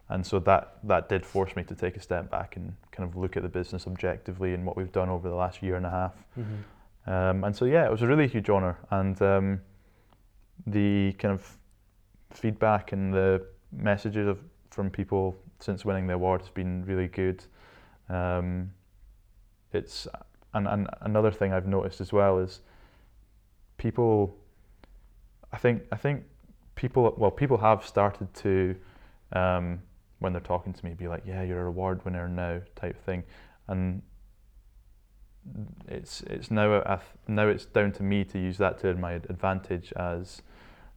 And 0.09 0.25
so 0.25 0.39
that, 0.39 0.77
that 0.83 1.07
did 1.07 1.25
force 1.25 1.55
me 1.55 1.63
to 1.63 1.75
take 1.75 1.95
a 1.95 2.01
step 2.01 2.29
back 2.29 2.57
and 2.57 2.75
kind 2.91 3.07
of 3.07 3.15
look 3.15 3.37
at 3.37 3.43
the 3.43 3.49
business 3.49 3.87
objectively 3.87 4.53
and 4.53 4.65
what 4.65 4.75
we've 4.75 4.91
done 4.91 5.09
over 5.09 5.29
the 5.29 5.35
last 5.35 5.63
year 5.63 5.75
and 5.75 5.85
a 5.85 5.89
half. 5.89 6.13
Mhm. 6.37 6.63
Um, 7.05 7.43
and 7.43 7.55
so 7.55 7.65
yeah, 7.65 7.85
it 7.85 7.91
was 7.91 8.01
a 8.01 8.07
really 8.07 8.27
huge 8.27 8.49
honour, 8.49 8.77
and 8.89 9.21
um, 9.21 9.61
the 10.67 11.13
kind 11.13 11.33
of 11.33 11.57
feedback 12.31 12.91
and 12.91 13.13
the 13.13 13.45
messages 13.71 14.27
of 14.27 14.39
from 14.69 14.89
people 14.89 15.35
since 15.59 15.85
winning 15.85 16.07
the 16.07 16.13
award 16.13 16.41
has 16.41 16.49
been 16.49 16.85
really 16.85 17.07
good. 17.07 17.43
Um, 18.09 18.71
it's 19.71 20.07
and, 20.53 20.67
and 20.67 20.87
another 21.01 21.31
thing 21.31 21.53
I've 21.53 21.67
noticed 21.67 22.01
as 22.01 22.13
well 22.13 22.39
is 22.39 22.61
people. 23.77 24.35
I 25.51 25.57
think 25.57 25.83
I 25.91 25.97
think 25.97 26.23
people 26.75 27.13
well 27.17 27.31
people 27.31 27.57
have 27.57 27.85
started 27.85 28.33
to 28.35 28.75
um, 29.33 29.81
when 30.19 30.33
they're 30.33 30.41
talking 30.41 30.73
to 30.73 30.85
me 30.85 30.93
be 30.93 31.07
like 31.07 31.23
yeah 31.25 31.43
you're 31.43 31.65
a 31.65 31.67
award 31.67 32.03
winner 32.05 32.27
now 32.27 32.61
type 32.75 33.03
thing, 33.05 33.23
and 33.67 34.01
it's 35.87 36.21
it's 36.21 36.49
now 36.49 36.99
now 37.27 37.47
it's 37.47 37.65
down 37.65 37.91
to 37.93 38.03
me 38.03 38.23
to 38.23 38.39
use 38.39 38.57
that 38.57 38.79
to 38.79 38.93
my 38.95 39.13
advantage 39.13 39.93
as 39.93 40.41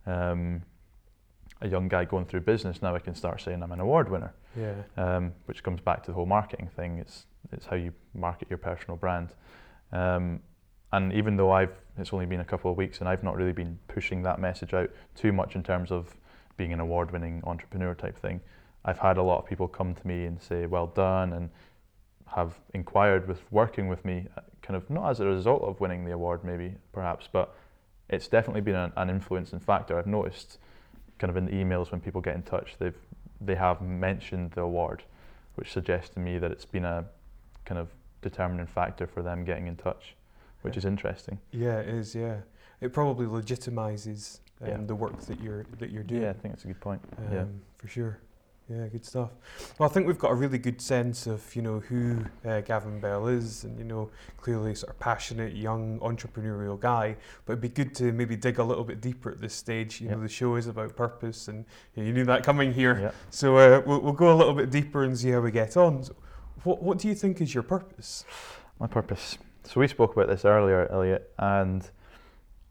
um, 0.06 0.62
a 1.60 1.68
young 1.68 1.88
guy 1.88 2.04
going 2.04 2.26
through 2.26 2.40
business. 2.40 2.82
Now 2.82 2.94
I 2.94 2.98
can 2.98 3.14
start 3.14 3.40
saying 3.40 3.62
I'm 3.62 3.72
an 3.72 3.80
award 3.80 4.10
winner, 4.10 4.34
Yeah. 4.56 4.74
um, 4.96 5.32
which 5.46 5.62
comes 5.62 5.80
back 5.80 6.02
to 6.04 6.10
the 6.10 6.14
whole 6.14 6.26
marketing 6.26 6.68
thing. 6.76 6.98
It's 6.98 7.26
it's 7.52 7.66
how 7.66 7.76
you 7.76 7.92
market 8.14 8.48
your 8.50 8.58
personal 8.58 8.96
brand. 8.96 9.30
Um, 9.92 10.40
and 10.92 11.12
even 11.12 11.36
though 11.36 11.52
I've 11.52 11.72
it's 11.98 12.12
only 12.12 12.26
been 12.26 12.40
a 12.40 12.44
couple 12.44 12.70
of 12.70 12.76
weeks 12.76 13.00
and 13.00 13.08
I've 13.08 13.22
not 13.22 13.36
really 13.36 13.52
been 13.52 13.78
pushing 13.88 14.22
that 14.22 14.38
message 14.38 14.74
out 14.74 14.90
too 15.14 15.32
much 15.32 15.54
in 15.54 15.62
terms 15.62 15.90
of 15.90 16.14
being 16.56 16.72
an 16.72 16.80
award-winning 16.80 17.42
entrepreneur 17.44 17.94
type 17.94 18.18
thing. 18.18 18.40
I've 18.84 18.98
had 18.98 19.16
a 19.16 19.22
lot 19.22 19.38
of 19.38 19.46
people 19.46 19.66
come 19.68 19.94
to 19.94 20.06
me 20.06 20.24
and 20.26 20.40
say, 20.40 20.66
"Well 20.66 20.86
done," 20.88 21.32
and 21.32 21.50
have 22.26 22.58
inquired 22.74 23.26
with 23.28 23.40
working 23.50 23.88
with 23.88 24.04
me, 24.04 24.26
uh, 24.36 24.40
kind 24.62 24.76
of 24.76 24.90
not 24.90 25.10
as 25.10 25.20
a 25.20 25.26
result 25.26 25.62
of 25.62 25.80
winning 25.80 26.04
the 26.04 26.12
award, 26.12 26.44
maybe 26.44 26.74
perhaps, 26.92 27.28
but 27.30 27.54
it's 28.08 28.28
definitely 28.28 28.60
been 28.60 28.74
an, 28.74 28.92
an 28.96 29.08
influencing 29.10 29.60
factor. 29.60 29.98
I've 29.98 30.06
noticed, 30.06 30.58
kind 31.18 31.30
of 31.30 31.36
in 31.36 31.46
the 31.46 31.52
emails 31.52 31.90
when 31.90 32.00
people 32.00 32.20
get 32.20 32.34
in 32.34 32.42
touch, 32.42 32.74
they've 32.78 32.96
they 33.40 33.54
have 33.54 33.82
mentioned 33.82 34.52
the 34.52 34.62
award, 34.62 35.02
which 35.56 35.70
suggests 35.72 36.14
to 36.14 36.20
me 36.20 36.38
that 36.38 36.50
it's 36.50 36.64
been 36.64 36.84
a 36.86 37.04
kind 37.66 37.78
of 37.78 37.88
determining 38.22 38.66
factor 38.66 39.06
for 39.06 39.22
them 39.22 39.44
getting 39.44 39.66
in 39.66 39.76
touch, 39.76 40.14
which 40.62 40.76
is 40.76 40.84
interesting. 40.86 41.38
Yeah, 41.50 41.80
it 41.80 41.88
is. 41.88 42.14
Yeah, 42.14 42.38
it 42.80 42.92
probably 42.94 43.26
legitimizes 43.26 44.40
um, 44.62 44.68
Yeah. 44.68 44.76
the 44.86 44.94
work 44.94 45.20
that 45.22 45.40
you're 45.40 45.64
that 45.78 45.90
you're 45.90 46.02
doing. 46.02 46.22
Yeah, 46.22 46.30
I 46.30 46.32
think 46.34 46.54
that's 46.54 46.64
a 46.64 46.68
good 46.68 46.80
point. 46.80 47.00
um, 47.18 47.32
yeah. 47.32 47.44
for 47.76 47.88
sure. 47.88 48.18
Yeah, 48.68 48.88
good 48.88 49.04
stuff. 49.04 49.30
Well, 49.78 49.88
I 49.88 49.92
think 49.92 50.08
we've 50.08 50.18
got 50.18 50.32
a 50.32 50.34
really 50.34 50.58
good 50.58 50.80
sense 50.80 51.28
of 51.28 51.54
you 51.54 51.62
know 51.62 51.78
who 51.78 52.24
uh, 52.44 52.62
Gavin 52.62 52.98
Bell 52.98 53.28
is, 53.28 53.62
and 53.62 53.78
you 53.78 53.84
know 53.84 54.10
clearly 54.38 54.74
sort 54.74 54.92
of 54.92 54.98
passionate, 54.98 55.54
young, 55.54 56.00
entrepreneurial 56.00 56.78
guy. 56.78 57.16
But 57.44 57.52
it'd 57.52 57.62
be 57.62 57.68
good 57.68 57.94
to 57.96 58.10
maybe 58.10 58.34
dig 58.34 58.58
a 58.58 58.64
little 58.64 58.82
bit 58.82 59.00
deeper 59.00 59.30
at 59.30 59.40
this 59.40 59.54
stage. 59.54 60.00
You 60.00 60.08
know, 60.08 60.20
the 60.20 60.28
show 60.28 60.56
is 60.56 60.66
about 60.66 60.96
purpose, 60.96 61.46
and 61.46 61.64
you, 61.94 62.12
knew 62.12 62.24
that 62.24 62.42
coming 62.42 62.72
here. 62.72 62.98
Yeah. 63.00 63.10
So 63.30 63.56
uh, 63.56 63.82
we'll, 63.86 64.00
we'll 64.00 64.12
go 64.12 64.32
a 64.32 64.36
little 64.36 64.54
bit 64.54 64.70
deeper 64.70 65.04
and 65.04 65.16
see 65.16 65.30
how 65.30 65.40
we 65.40 65.52
get 65.52 65.76
on. 65.76 66.02
So 66.02 66.16
what 66.64 66.82
What 66.82 66.98
do 66.98 67.06
you 67.06 67.14
think 67.14 67.40
is 67.40 67.54
your 67.54 67.62
purpose? 67.62 68.24
My 68.80 68.88
purpose. 68.88 69.38
So 69.62 69.80
we 69.80 69.86
spoke 69.86 70.16
about 70.16 70.26
this 70.26 70.44
earlier, 70.44 70.88
Elliot, 70.90 71.32
and 71.38 71.88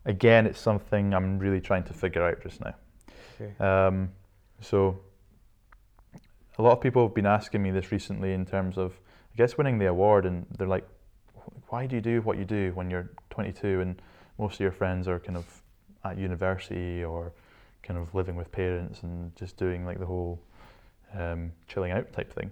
again, 0.06 0.46
it's 0.46 0.60
something 0.60 1.14
I'm 1.14 1.39
really 1.39 1.62
trying 1.62 1.84
to 1.86 1.93
figure 1.93 2.22
out 2.28 2.41
just 2.43 2.60
now. 2.60 2.76
Okay. 3.39 3.64
Um, 3.64 4.12
so 4.60 5.00
a 6.58 6.62
lot 6.62 6.72
of 6.72 6.82
people 6.82 7.06
have 7.06 7.14
been 7.14 7.26
asking 7.26 7.62
me 7.62 7.72
this 7.72 7.91
recently 7.91 8.34
in 8.34 8.45
terms 8.45 8.78
of, 8.78 8.93
I 9.34 9.36
guess, 9.38 9.58
winning 9.58 9.78
the 9.78 9.88
award, 9.88 10.26
and 10.26 10.45
they're 10.58 10.68
like, 10.68 10.88
"Why 11.70 11.86
do 11.86 11.95
you 11.95 12.01
do 12.01 12.22
what 12.22 12.38
you 12.38 12.45
do 12.45 12.72
when 12.76 12.89
you're 12.89 13.10
22 13.30 13.82
and 13.82 14.01
most 14.38 14.56
of 14.56 14.60
your 14.62 14.72
friends 14.72 15.08
are 15.08 15.20
kind 15.20 15.38
of 15.38 15.62
at 16.03 16.18
university 16.18 17.03
or 17.03 17.32
kind 17.84 17.99
of 17.99 18.14
living 18.16 18.36
with 18.36 18.51
parents 18.51 19.03
and 19.03 19.36
just 19.36 19.58
doing 19.58 19.86
like 19.86 19.99
the 19.99 20.06
whole 20.06 20.39
um, 21.14 21.51
chilling 21.68 21.91
out 21.91 22.12
type 22.14 22.32
thing?" 22.32 22.51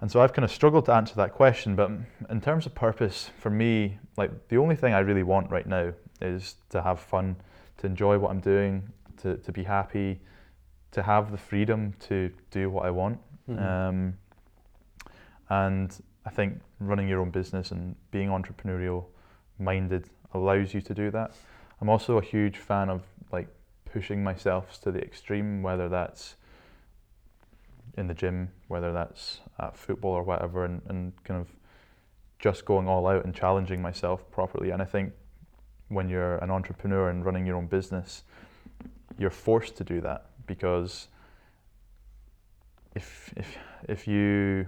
And 0.00 0.10
so 0.10 0.20
I've 0.20 0.34
kind 0.34 0.44
of 0.44 0.50
struggled 0.50 0.84
to 0.86 0.92
answer 0.92 1.14
that 1.14 1.32
question, 1.32 1.76
but 1.76 1.90
in 2.28 2.40
terms 2.40 2.66
of 2.66 2.74
purpose, 2.74 3.30
for 3.38 3.48
me, 3.48 3.98
like 4.18 4.48
the 4.48 4.58
only 4.58 4.76
thing 4.76 4.92
I 4.92 4.98
really 4.98 5.22
want 5.22 5.50
right 5.50 5.66
now 5.66 5.94
is 6.20 6.56
to 6.70 6.82
have 6.82 7.00
fun, 7.00 7.36
to 7.78 7.86
enjoy 7.86 8.18
what 8.18 8.30
I'm 8.30 8.40
doing, 8.40 8.92
to, 9.22 9.38
to 9.38 9.52
be 9.52 9.62
happy, 9.62 10.20
to 10.94 11.02
have 11.02 11.32
the 11.32 11.36
freedom 11.36 11.92
to 11.98 12.30
do 12.52 12.70
what 12.70 12.86
I 12.86 12.90
want. 12.90 13.18
Mhm. 13.48 13.60
Um, 13.60 14.18
and 15.50 16.02
I 16.24 16.30
think 16.30 16.62
running 16.78 17.08
your 17.08 17.20
own 17.20 17.30
business 17.30 17.72
and 17.72 17.96
being 18.12 18.28
entrepreneurial 18.28 19.06
minded 19.58 20.08
allows 20.32 20.72
you 20.72 20.80
to 20.80 20.94
do 20.94 21.10
that. 21.10 21.32
I'm 21.80 21.88
also 21.88 22.16
a 22.18 22.22
huge 22.22 22.58
fan 22.58 22.88
of 22.88 23.02
like 23.32 23.48
pushing 23.84 24.22
myself 24.22 24.80
to 24.82 24.92
the 24.92 25.02
extreme, 25.02 25.62
whether 25.62 25.88
that's 25.88 26.36
in 27.98 28.06
the 28.06 28.14
gym, 28.14 28.52
whether 28.68 28.92
that's 28.92 29.40
at 29.58 29.76
football 29.76 30.12
or 30.12 30.22
whatever, 30.22 30.64
and, 30.64 30.80
and 30.88 31.24
kind 31.24 31.40
of 31.40 31.48
just 32.38 32.64
going 32.64 32.86
all 32.88 33.06
out 33.08 33.24
and 33.24 33.34
challenging 33.34 33.82
myself 33.82 34.30
properly. 34.30 34.70
And 34.70 34.80
I 34.80 34.84
think 34.84 35.12
when 35.88 36.08
you're 36.08 36.38
an 36.38 36.50
entrepreneur 36.50 37.10
and 37.10 37.24
running 37.24 37.46
your 37.46 37.56
own 37.56 37.66
business, 37.66 38.22
you're 39.18 39.30
forced 39.30 39.76
to 39.76 39.84
do 39.84 40.00
that 40.00 40.30
because 40.46 41.08
if 42.94 43.32
if 43.36 43.56
if 43.88 44.06
you 44.06 44.66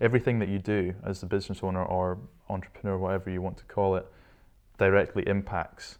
everything 0.00 0.38
that 0.40 0.48
you 0.48 0.58
do 0.58 0.94
as 1.04 1.22
a 1.22 1.26
business 1.26 1.60
owner 1.62 1.84
or 1.84 2.18
entrepreneur, 2.48 2.98
whatever 2.98 3.30
you 3.30 3.40
want 3.40 3.56
to 3.56 3.64
call 3.64 3.96
it, 3.96 4.06
directly 4.78 5.26
impacts 5.26 5.98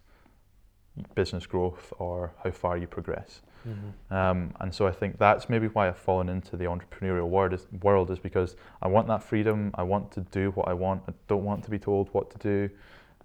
business 1.15 1.45
growth 1.45 1.91
or 1.97 2.33
how 2.43 2.51
far 2.51 2.77
you 2.77 2.85
progress. 2.85 3.41
Mhm. 3.67 4.13
Um, 4.13 4.53
and 4.59 4.73
so 4.73 4.85
I 4.87 4.91
think 4.91 5.17
that's 5.17 5.49
maybe 5.49 5.67
why 5.67 5.87
I've 5.87 5.97
fallen 5.97 6.29
into 6.29 6.57
the 6.57 6.65
entrepreneurial 6.65 7.29
world 7.29 7.53
is, 7.53 7.65
world 7.81 8.11
is 8.11 8.19
because 8.19 8.55
I 8.81 8.87
want 8.89 9.07
that 9.07 9.23
freedom. 9.23 9.71
I 9.75 9.83
want 9.83 10.11
to 10.11 10.21
do 10.21 10.51
what 10.51 10.67
I 10.67 10.73
want. 10.73 11.03
I 11.07 11.13
don't 11.27 11.45
want 11.45 11.63
to 11.63 11.71
be 11.71 11.79
told 11.79 12.09
what 12.09 12.29
to 12.31 12.37
do. 12.39 12.69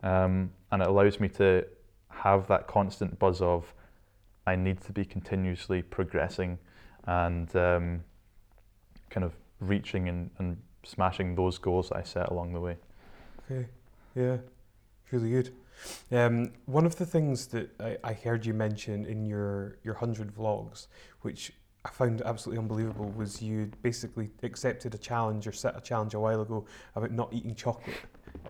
Um, 0.03 0.53
and 0.71 0.81
it 0.81 0.89
allows 0.89 1.19
me 1.19 1.29
to 1.31 1.67
have 2.09 2.47
that 2.47 2.69
constant 2.69 3.19
buzz 3.19 3.43
of 3.43 3.75
I 4.49 4.57
need 4.57 4.81
to 4.83 4.93
be 4.93 5.05
continuously 5.05 5.83
progressing 5.83 6.59
and 7.05 7.55
um, 7.55 8.05
kind 9.11 9.25
of 9.25 9.35
reaching 9.61 10.09
and, 10.09 10.31
and 10.39 10.57
smashing 10.85 11.35
those 11.35 11.59
goals 11.59 11.91
that 11.91 11.99
I 11.99 12.03
set 12.03 12.29
along 12.29 12.55
the 12.55 12.61
way. 12.61 12.77
Okay. 13.51 13.69
Yeah. 14.15 14.39
Really 15.11 15.31
good. 15.31 15.51
Um, 16.11 16.53
one 16.67 16.87
of 16.87 16.97
the 16.97 17.07
things 17.07 17.47
that 17.49 17.71
I, 17.81 17.99
I 18.03 18.13
heard 18.13 18.45
you 18.45 18.55
mention 18.55 19.07
in 19.07 19.25
your 19.25 19.79
your 19.85 19.95
hundred 19.95 20.35
vlogs, 20.35 20.89
which 21.23 21.53
I 21.85 21.91
found 21.91 22.21
absolutely 22.23 22.61
unbelievable, 22.61 23.11
was 23.11 23.41
you 23.41 23.71
basically 23.83 24.31
accepted 24.43 24.95
a 24.95 24.99
challenge 24.99 25.47
or 25.47 25.53
set 25.53 25.77
a 25.77 25.81
challenge 25.81 26.15
a 26.15 26.21
while 26.21 26.43
ago 26.43 26.67
about 26.97 27.13
not 27.13 27.33
eating 27.33 27.55
chocolate. 27.55 27.97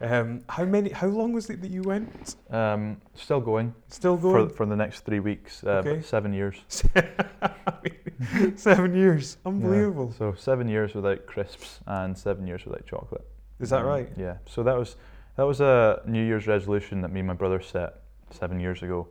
Um, 0.01 0.43
how 0.49 0.65
many? 0.65 0.91
How 0.91 1.09
long 1.09 1.33
was 1.33 1.51
it 1.51 1.61
that 1.63 1.71
you 1.71 1.83
went? 1.83 2.37
Um, 2.51 3.01
still 3.15 3.41
going, 3.41 3.75
Still 3.89 4.17
for, 4.17 4.33
going? 4.33 4.51
for 4.51 4.67
the 4.67 4.77
next 4.77 5.01
three 5.01 5.19
weeks, 5.21 5.65
uh, 5.65 5.83
Okay. 5.85 6.03
seven 6.03 6.33
years. 6.33 6.63
Seven 8.57 8.95
years. 8.97 9.37
Yeah. 9.45 9.49
Unbelievable. 9.51 10.13
So 10.17 10.35
seven 10.37 10.69
years 10.69 10.95
without 10.95 11.27
crisps 11.27 11.81
and 11.87 12.17
seven 12.19 12.47
years 12.47 12.65
without 12.65 12.85
chocolate. 12.87 13.25
Is 13.61 13.71
that 13.71 13.81
Um, 13.83 13.87
right? 13.87 14.09
Yeah. 14.17 14.39
So 14.47 14.63
that 14.65 14.77
was 14.77 14.97
that 15.37 15.45
was 15.45 15.61
a 15.61 16.03
New 16.07 16.25
Year's 16.25 16.47
resolution 16.49 17.01
that 17.03 17.13
me 17.13 17.21
and 17.21 17.27
my 17.29 17.35
brother 17.35 17.61
set 17.61 18.01
seven 18.31 18.59
years 18.61 18.83
ago, 18.83 19.07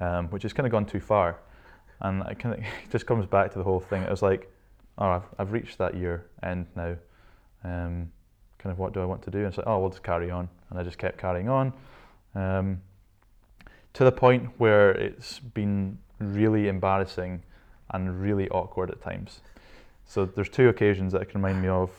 um, 0.00 0.28
which 0.28 0.42
has 0.42 0.52
kind 0.54 0.66
of 0.66 0.70
gone 0.72 0.86
too 0.86 1.00
far, 1.00 1.36
and 2.00 2.22
it 2.30 2.38
kind 2.38 2.54
of 2.54 2.64
just 2.90 3.06
comes 3.06 3.26
back 3.26 3.52
to 3.52 3.58
the 3.58 3.64
whole 3.64 3.80
thing. 3.80 4.02
It 4.02 4.10
was 4.10 4.22
like, 4.22 4.50
oh, 4.98 5.06
I've, 5.10 5.22
I've 5.38 5.52
reached 5.52 5.76
that 5.78 5.94
year 5.94 6.24
end 6.42 6.66
now. 6.74 6.96
Kind 8.66 8.72
of 8.72 8.80
what 8.80 8.92
do 8.92 9.00
I 9.00 9.04
want 9.04 9.22
to 9.22 9.30
do? 9.30 9.38
And 9.38 9.46
it's 9.46 9.58
like, 9.58 9.66
oh, 9.68 9.78
we'll 9.78 9.90
just 9.90 10.02
carry 10.02 10.28
on, 10.28 10.48
and 10.70 10.78
I 10.80 10.82
just 10.82 10.98
kept 10.98 11.18
carrying 11.18 11.48
on, 11.48 11.72
um, 12.34 12.82
to 13.92 14.02
the 14.02 14.10
point 14.10 14.50
where 14.58 14.90
it's 14.90 15.38
been 15.38 15.98
really 16.18 16.66
embarrassing 16.66 17.44
and 17.90 18.20
really 18.20 18.48
awkward 18.48 18.90
at 18.90 19.00
times. 19.00 19.40
So 20.04 20.24
there's 20.24 20.48
two 20.48 20.68
occasions 20.68 21.12
that 21.12 21.20
I 21.20 21.26
can 21.26 21.40
remind 21.40 21.62
me 21.62 21.68
of. 21.68 21.90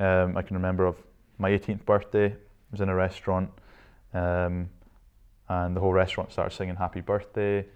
Um, 0.00 0.38
I 0.38 0.40
can 0.40 0.56
remember 0.56 0.86
of 0.86 0.96
my 1.36 1.50
18th 1.50 1.84
birthday. 1.84 2.28
I 2.28 2.36
was 2.70 2.80
in 2.80 2.88
a 2.88 2.94
restaurant, 2.94 3.50
um, 4.14 4.70
and 5.50 5.76
the 5.76 5.80
whole 5.80 5.92
restaurant 5.92 6.32
started 6.32 6.56
singing 6.56 6.76
"Happy 6.76 7.02
Birthday." 7.02 7.66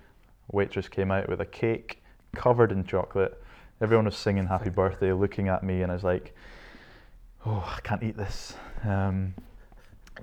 Waitress 0.50 0.88
came 0.88 1.10
out 1.10 1.28
with 1.28 1.42
a 1.42 1.46
cake 1.46 2.02
covered 2.34 2.72
in 2.72 2.86
chocolate. 2.86 3.38
Everyone 3.82 4.06
was 4.06 4.16
singing 4.16 4.46
"Happy 4.46 4.70
Birthday," 4.80 5.12
looking 5.12 5.48
at 5.48 5.62
me, 5.62 5.82
and 5.82 5.92
I 5.92 5.94
was 5.94 6.04
like, 6.04 6.34
"Oh, 7.46 7.74
I 7.76 7.80
can't 7.82 8.02
eat 8.02 8.16
this." 8.16 8.54
Um, 8.84 9.34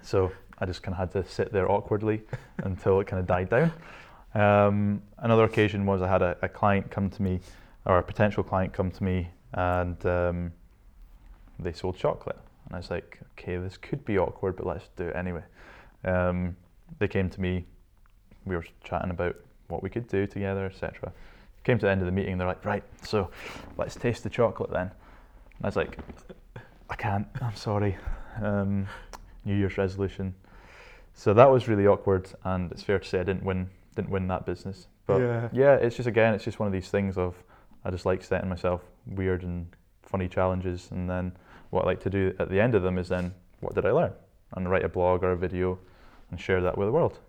so 0.02 0.32
I 0.60 0.66
just 0.66 0.84
kind 0.84 0.94
of 0.94 1.00
had 1.00 1.12
to 1.12 1.30
sit 1.30 1.52
there 1.52 1.70
awkwardly 1.70 2.22
until 2.60 3.00
it 3.00 3.08
kind 3.08 3.20
of 3.20 3.28
died 3.28 3.50
down. 3.50 3.72
Um, 4.34 5.02
another 5.20 5.44
occasion 5.44 5.86
was 5.86 6.02
I 6.02 6.08
had 6.08 6.22
a, 6.22 6.38
a 6.42 6.50
client 6.50 6.92
come 6.92 7.10
to 7.10 7.22
me, 7.22 7.40
or 7.86 7.98
a 7.98 8.04
potential 8.04 8.44
client 8.44 8.74
come 8.74 8.92
to 8.92 9.04
me, 9.04 9.30
and 9.54 10.06
um, 10.06 10.52
they 11.60 11.74
sold 11.74 11.98
chocolate. 11.98 12.38
And 12.66 12.76
I 12.76 12.80
was 12.80 12.92
like, 12.92 13.20
okay, 13.34 13.58
this 13.58 13.78
could 13.78 14.04
be 14.04 14.18
awkward, 14.18 14.58
but 14.58 14.66
let's 14.66 14.90
do 14.96 15.08
it 15.08 15.16
anyway. 15.16 15.44
Um, 16.04 16.56
they 17.00 17.08
came 17.08 17.30
to 17.30 17.42
me, 17.42 17.66
we 18.46 18.56
were 18.56 18.66
chatting 18.84 19.12
about 19.12 19.36
what 19.68 19.84
we 19.84 19.90
could 19.90 20.08
do 20.08 20.28
together, 20.28 20.66
etc. 20.66 21.12
Came 21.64 21.78
to 21.80 21.86
the 21.86 21.92
end 21.92 22.02
of 22.02 22.06
the 22.06 22.12
meeting, 22.12 22.38
they're 22.38 22.48
like, 22.48 22.64
right, 22.66 22.84
so 23.02 23.30
let's 23.78 23.96
taste 23.96 24.24
the 24.24 24.30
chocolate 24.30 24.72
then. 24.72 24.92
And 25.58 25.64
I 25.64 25.68
was 25.68 25.76
like, 25.76 25.98
I 26.90 26.96
can't, 26.96 27.28
I'm 27.42 27.56
sorry. 27.56 27.98
Um, 28.42 28.88
New 29.46 29.56
Year's 29.56 29.78
resolution. 29.78 30.34
So 31.14 31.34
that 31.34 31.50
was 31.50 31.68
really 31.68 31.88
awkward, 31.88 32.30
and 32.44 32.72
it's 32.72 32.84
fair 32.84 33.00
to 33.00 33.08
say 33.08 33.20
I 33.20 33.24
didn't 33.24 33.44
win, 33.44 33.70
didn't 33.96 34.10
win 34.12 34.28
that 34.28 34.46
business. 34.46 34.88
But 35.06 35.20
yeah. 35.20 35.50
yeah, 35.52 35.76
it's 35.76 35.96
just 35.96 36.08
again, 36.08 36.34
it's 36.34 36.44
just 36.44 36.60
one 36.60 36.68
of 36.68 36.74
these 36.74 36.90
things 36.90 37.18
of 37.18 37.36
I 37.84 37.90
just 37.92 38.06
like 38.06 38.24
setting 38.24 38.50
myself 38.50 38.82
weird 39.08 39.44
and 39.44 39.68
funny 40.04 40.28
challenges, 40.28 40.90
and 40.92 41.10
then 41.10 41.32
what 41.72 41.84
I 41.84 41.88
like 41.88 42.00
to 42.02 42.10
do 42.10 42.34
at 42.40 42.50
the 42.50 42.60
end 42.60 42.76
of 42.76 42.84
them 42.84 42.98
is 42.98 43.10
then 43.10 43.34
what 43.62 43.74
did 43.74 43.86
I 43.86 43.92
learn, 43.92 44.12
and 44.56 44.70
write 44.70 44.84
a 44.86 44.90
blog 44.90 45.24
or 45.24 45.32
a 45.32 45.38
video, 45.38 45.80
and 46.30 46.40
share 46.40 46.62
that 46.62 46.78
with 46.78 46.88
the 46.88 46.92
world. 46.92 47.20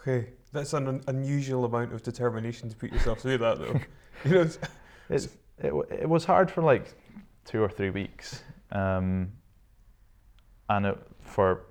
Okay. 0.00 0.30
That's 0.52 0.72
an 0.72 1.02
unusual 1.08 1.64
amount 1.66 1.92
of 1.92 2.02
determination 2.02 2.70
to 2.70 2.76
put 2.76 2.90
yourself 2.90 3.20
through 3.20 3.38
that, 3.38 3.58
though. 3.58 3.80
you 4.24 4.30
know. 4.34 4.40
it's- 4.42 4.58
It's, 5.10 5.28
it 5.58 5.72
it 5.90 6.08
was 6.08 6.24
hard 6.26 6.50
for 6.50 6.62
like 6.62 6.94
two 7.46 7.62
or 7.62 7.68
three 7.70 7.88
weeks, 7.90 8.42
um, 8.72 9.32
and 10.68 10.86
it, 10.86 10.98
for 11.20 11.64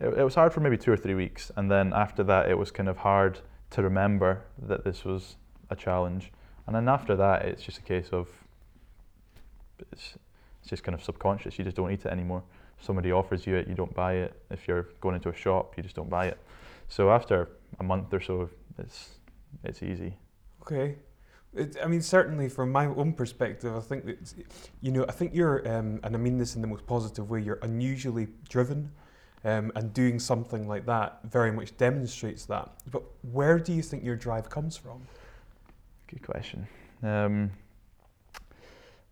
it, 0.00 0.18
it 0.18 0.22
was 0.22 0.34
hard 0.34 0.52
for 0.52 0.60
maybe 0.60 0.76
two 0.76 0.92
or 0.92 0.96
three 0.96 1.14
weeks, 1.14 1.50
and 1.56 1.70
then 1.70 1.92
after 1.92 2.22
that, 2.24 2.50
it 2.50 2.56
was 2.56 2.70
kind 2.70 2.88
of 2.88 2.98
hard 2.98 3.40
to 3.70 3.82
remember 3.82 4.44
that 4.62 4.84
this 4.84 5.04
was 5.04 5.36
a 5.70 5.76
challenge, 5.76 6.32
and 6.66 6.74
then 6.74 6.88
after 6.88 7.16
that, 7.16 7.44
it's 7.44 7.62
just 7.62 7.78
a 7.78 7.82
case 7.82 8.08
of 8.12 8.28
it's, 9.92 10.14
it's 10.60 10.70
just 10.70 10.82
kind 10.82 10.94
of 10.94 11.02
subconscious. 11.02 11.58
You 11.58 11.64
just 11.64 11.76
don't 11.76 11.90
eat 11.90 12.04
it 12.04 12.12
anymore. 12.12 12.42
Somebody 12.80 13.12
offers 13.12 13.46
you 13.46 13.56
it, 13.56 13.68
you 13.68 13.74
don't 13.74 13.94
buy 13.94 14.14
it. 14.14 14.40
If 14.50 14.68
you're 14.68 14.88
going 15.00 15.14
into 15.14 15.28
a 15.28 15.34
shop, 15.34 15.74
you 15.76 15.82
just 15.82 15.96
don't 15.96 16.10
buy 16.10 16.26
it. 16.26 16.38
So 16.88 17.10
after 17.10 17.48
a 17.80 17.82
month 17.82 18.12
or 18.14 18.20
so, 18.20 18.48
it's 18.78 19.10
it's 19.64 19.82
easy. 19.82 20.16
Okay. 20.62 20.96
It, 21.54 21.76
I 21.82 21.86
mean, 21.86 22.02
certainly 22.02 22.48
from 22.48 22.70
my 22.70 22.86
own 22.86 23.12
perspective, 23.12 23.74
I 23.74 23.80
think 23.80 24.04
that, 24.06 24.34
you 24.80 24.92
know, 24.92 25.04
I 25.08 25.12
think 25.12 25.34
you're, 25.34 25.66
um, 25.68 26.00
and 26.02 26.14
I 26.14 26.18
mean 26.18 26.38
this 26.38 26.54
in 26.54 26.62
the 26.62 26.68
most 26.68 26.86
positive 26.86 27.30
way, 27.30 27.40
you're 27.40 27.58
unusually 27.62 28.28
driven. 28.48 28.90
Um, 29.44 29.70
and 29.76 29.94
doing 29.94 30.18
something 30.18 30.66
like 30.66 30.84
that 30.86 31.20
very 31.22 31.52
much 31.52 31.76
demonstrates 31.76 32.44
that. 32.46 32.72
But 32.90 33.04
where 33.22 33.60
do 33.60 33.72
you 33.72 33.82
think 33.82 34.02
your 34.02 34.16
drive 34.16 34.50
comes 34.50 34.76
from? 34.76 35.00
Good 36.08 36.22
question. 36.22 36.66
Um, 37.04 37.52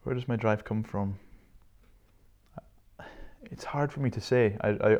where 0.02 0.16
does 0.16 0.26
my 0.26 0.34
drive 0.34 0.64
come 0.64 0.82
from? 0.82 1.16
It's 3.52 3.62
hard 3.62 3.92
for 3.92 4.00
me 4.00 4.10
to 4.10 4.20
say. 4.20 4.56
I, 4.62 4.70
I 4.70 4.98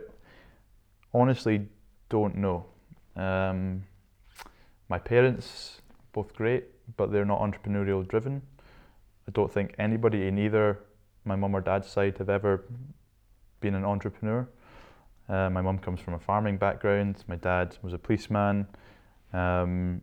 honestly 1.12 1.66
don't 2.08 2.36
know. 2.36 2.64
Um, 3.16 3.82
my 4.88 5.00
parents, 5.00 5.80
both 6.12 6.34
great, 6.34 6.66
but 6.96 7.12
they're 7.12 7.24
not 7.24 7.40
entrepreneurial 7.40 8.06
driven. 8.06 8.42
I 9.28 9.32
don't 9.32 9.52
think 9.52 9.74
anybody 9.78 10.28
in 10.28 10.38
either 10.38 10.78
my 11.24 11.36
mum 11.36 11.54
or 11.54 11.60
dad's 11.60 11.88
side 11.88 12.18
have 12.18 12.28
ever 12.28 12.64
been 13.60 13.74
an 13.74 13.84
entrepreneur. 13.84 14.48
Uh, 15.28 15.50
my 15.50 15.60
mum 15.60 15.78
comes 15.78 16.00
from 16.00 16.14
a 16.14 16.18
farming 16.18 16.56
background. 16.56 17.24
My 17.26 17.36
dad 17.36 17.76
was 17.82 17.92
a 17.92 17.98
policeman, 17.98 18.66
um, 19.32 20.00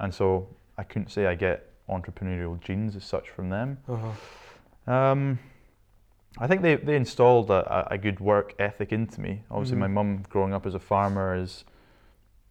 and 0.00 0.12
so 0.12 0.48
I 0.76 0.82
couldn't 0.82 1.10
say 1.10 1.26
I 1.26 1.34
get 1.34 1.72
entrepreneurial 1.88 2.60
genes 2.60 2.94
as 2.94 3.04
such 3.04 3.30
from 3.30 3.48
them. 3.48 3.78
Uh-huh. 3.88 4.92
Um, 4.92 5.38
I 6.36 6.46
think 6.46 6.60
they, 6.62 6.76
they 6.76 6.94
installed 6.96 7.50
a, 7.50 7.88
a 7.90 7.96
good 7.96 8.20
work 8.20 8.54
ethic 8.58 8.92
into 8.92 9.20
me. 9.20 9.42
Obviously, 9.50 9.74
mm-hmm. 9.74 9.94
my 9.94 10.02
mum 10.02 10.24
growing 10.28 10.52
up 10.52 10.66
as 10.66 10.74
a 10.74 10.78
farmer 10.78 11.34
is 11.34 11.64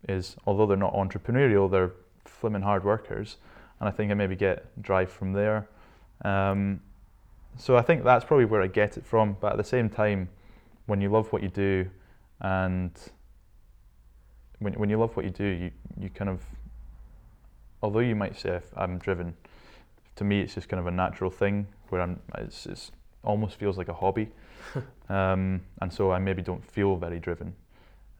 is 0.08 0.36
although 0.46 0.66
they're 0.66 0.78
not 0.78 0.94
entrepreneurial, 0.94 1.70
they're 1.70 1.92
flimming 2.28 2.64
hard 2.64 2.84
workers, 2.84 3.38
and 3.80 3.88
I 3.88 3.92
think 3.92 4.12
I 4.12 4.14
maybe 4.14 4.36
get 4.36 4.82
drive 4.82 5.12
from 5.12 5.34
there. 5.34 5.68
Um, 6.24 6.82
so 7.58 7.76
I 7.76 7.82
think 7.82 8.04
that's 8.04 8.26
probably 8.26 8.46
where 8.46 8.62
I 8.62 8.68
get 8.68 8.98
it 8.98 9.06
from. 9.06 9.38
But 9.40 9.54
at 9.54 9.58
the 9.58 9.64
same 9.64 9.90
time, 9.90 10.30
when 10.86 11.02
you 11.02 11.10
love 11.10 11.32
what 11.32 11.42
you 11.42 11.50
do, 11.50 11.90
and 12.42 12.92
when 14.60 14.74
when 14.74 14.90
you 14.90 14.98
love 14.98 15.16
what 15.16 15.26
you 15.26 15.32
do, 15.32 15.46
you 15.46 15.72
you 16.00 16.10
kind 16.10 16.30
of, 16.30 16.44
although 17.82 18.00
you 18.00 18.16
might 18.16 18.38
say 18.40 18.60
I'm 18.76 18.98
driven, 18.98 19.36
to 20.16 20.24
me 20.24 20.42
it's 20.42 20.56
just 20.56 20.70
kind 20.70 20.80
of 20.80 20.88
a 20.88 20.92
natural 20.92 21.32
thing 21.32 21.68
where 21.90 22.02
I'm. 22.02 22.20
It's, 22.38 22.66
it's 22.66 22.92
almost 23.24 23.58
feels 23.58 23.78
like 23.78 23.90
a 23.90 23.94
hobby, 23.94 24.30
um, 25.10 25.62
and 25.82 25.92
so 25.92 26.12
I 26.12 26.20
maybe 26.20 26.42
don't 26.42 26.64
feel 26.64 26.96
very 26.96 27.20
driven. 27.20 27.54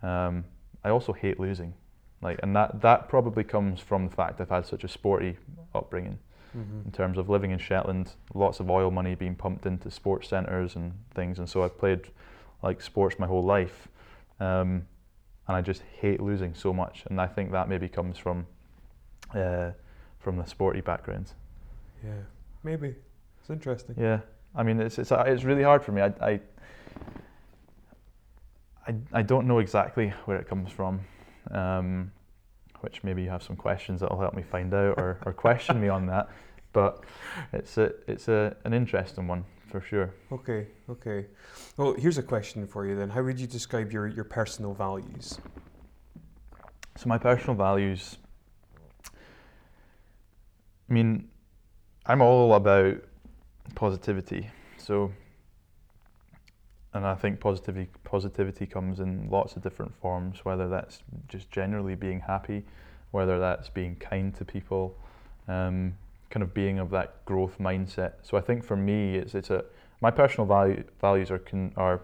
Um, 0.02 0.46
I 0.84 0.90
also 0.90 1.14
hate 1.14 1.40
losing. 1.40 1.74
Like, 2.22 2.40
and 2.42 2.56
that, 2.56 2.82
that 2.82 3.10
probably 3.10 3.44
comes 3.44 3.80
from 3.80 4.08
the 4.08 4.16
fact 4.16 4.42
I've 4.42 4.50
had 4.50 4.66
such 4.66 4.84
a 4.84 4.88
sporty 4.88 5.38
upbringing 5.76 6.18
mm-hmm. 6.58 6.82
in 6.86 6.92
terms 6.92 7.18
of 7.18 7.30
living 7.30 7.52
in 7.52 7.60
Shetland, 7.60 8.14
lots 8.34 8.60
of 8.60 8.70
oil 8.70 8.90
money 8.90 9.16
being 9.16 9.36
pumped 9.36 9.66
into 9.66 9.92
sports 9.92 10.28
centres 10.28 10.76
and 10.76 10.94
things. 11.14 11.38
And 11.40 11.48
so 11.48 11.64
I've 11.64 11.78
played 11.78 12.08
like 12.64 12.82
sports 12.82 13.20
my 13.20 13.28
whole 13.28 13.44
life. 13.44 13.88
Um, 14.40 14.88
and 15.48 15.56
I 15.56 15.62
just 15.62 15.84
hate 16.02 16.20
losing 16.20 16.54
so 16.56 16.74
much. 16.74 17.04
And 17.10 17.22
I 17.22 17.28
think 17.28 17.52
that 17.52 17.70
maybe 17.70 17.88
comes 17.88 18.18
from, 18.18 18.48
uh, 19.34 19.72
from 20.20 20.38
the 20.38 20.46
sporty 20.46 20.82
background. 20.82 21.32
Yeah, 22.04 22.12
maybe. 22.64 22.96
It's 23.40 23.50
interesting. 23.50 23.96
Yeah. 23.98 24.20
I 24.56 24.64
mean, 24.64 24.82
it's, 24.82 24.98
it's, 24.98 25.12
it's 25.12 25.44
really 25.44 25.64
hard 25.64 25.84
for 25.84 25.92
me. 25.92 26.02
I, 26.02 26.14
I, 26.20 26.40
I, 28.88 28.96
I 29.14 29.22
don't 29.22 29.48
know 29.48 29.60
exactly 29.60 30.12
where 30.26 30.38
it 30.38 30.50
comes 30.50 30.72
from 30.72 31.00
um, 31.52 32.12
which 32.82 33.04
maybe 33.04 33.24
you 33.24 33.30
have 33.30 33.44
some 33.44 33.56
questions 33.56 34.02
that'll 34.02 34.20
help 34.20 34.34
me 34.34 34.44
find 34.44 34.74
out 34.74 34.98
or, 34.98 35.20
or 35.26 35.34
question 35.34 35.80
me 35.82 35.88
on 35.88 36.06
that. 36.08 36.30
But 36.74 37.04
it's 37.54 37.78
a 37.78 37.92
it's 38.08 38.28
a 38.28 38.56
an 38.66 38.74
interesting 38.74 39.28
one 39.28 39.46
for 39.72 39.82
sure. 39.82 40.14
Okay, 40.32 40.68
okay. 40.90 41.26
Well, 41.76 41.94
here's 41.94 42.18
a 42.18 42.24
question 42.24 42.68
for 42.68 42.86
you 42.86 42.96
then. 42.96 43.10
How 43.10 43.24
would 43.24 43.40
you 43.40 43.48
describe 43.48 43.92
your, 43.92 44.08
your 44.08 44.24
personal 44.24 44.74
values? 44.74 45.40
So 46.96 47.08
my 47.08 47.18
personal 47.18 47.56
values. 47.56 48.18
I 50.90 50.94
mean, 50.94 51.28
I'm 52.06 52.22
all 52.22 52.54
about 52.54 52.96
positivity. 53.76 54.50
So 54.78 55.12
and 56.94 57.06
I 57.06 57.16
think 57.16 57.40
positivity 57.40 57.90
positivity 58.08 58.66
comes 58.66 59.02
in 59.02 59.30
lots 59.30 59.58
of 59.58 59.62
different 59.62 59.94
forms, 60.02 60.46
whether 60.46 60.70
that's 60.70 61.04
just 61.28 61.52
generally 61.52 61.94
being 61.94 62.22
happy, 62.22 62.64
whether 63.12 63.38
that's 63.38 63.70
being 63.70 63.96
kind 63.98 64.34
to 64.36 64.46
people, 64.46 64.98
um, 65.50 65.94
kind 66.30 66.42
of 66.42 66.54
being 66.54 66.80
of 66.80 66.90
that 66.92 67.26
growth 67.26 67.58
mindset. 67.60 68.14
So 68.24 68.38
I 68.38 68.42
think 68.42 68.64
for 68.64 68.78
me, 68.78 69.16
it's 69.16 69.36
it's 69.36 69.50
a 69.50 69.66
my 70.00 70.10
personal 70.10 70.48
value 70.48 70.84
values 71.02 71.30
are 71.32 71.40
con, 71.40 71.74
are 71.76 72.00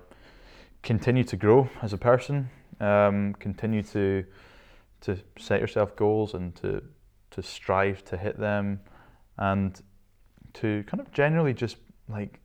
continue 0.82 1.24
to 1.24 1.38
grow 1.38 1.70
as 1.82 1.94
a 1.94 1.98
person, 1.98 2.50
um, 2.82 3.34
continue 3.40 3.84
to 3.84 4.26
to 5.02 5.18
set 5.40 5.62
yourself 5.62 5.96
goals 5.96 6.34
and 6.34 6.54
to 6.56 6.84
to 7.32 7.42
strive 7.42 8.04
to 8.06 8.18
hit 8.18 8.38
them, 8.38 8.82
and 9.38 9.82
to 10.54 10.84
kind 10.86 11.00
of 11.00 11.12
generally 11.14 11.54
just 11.54 11.78
like 12.10 12.42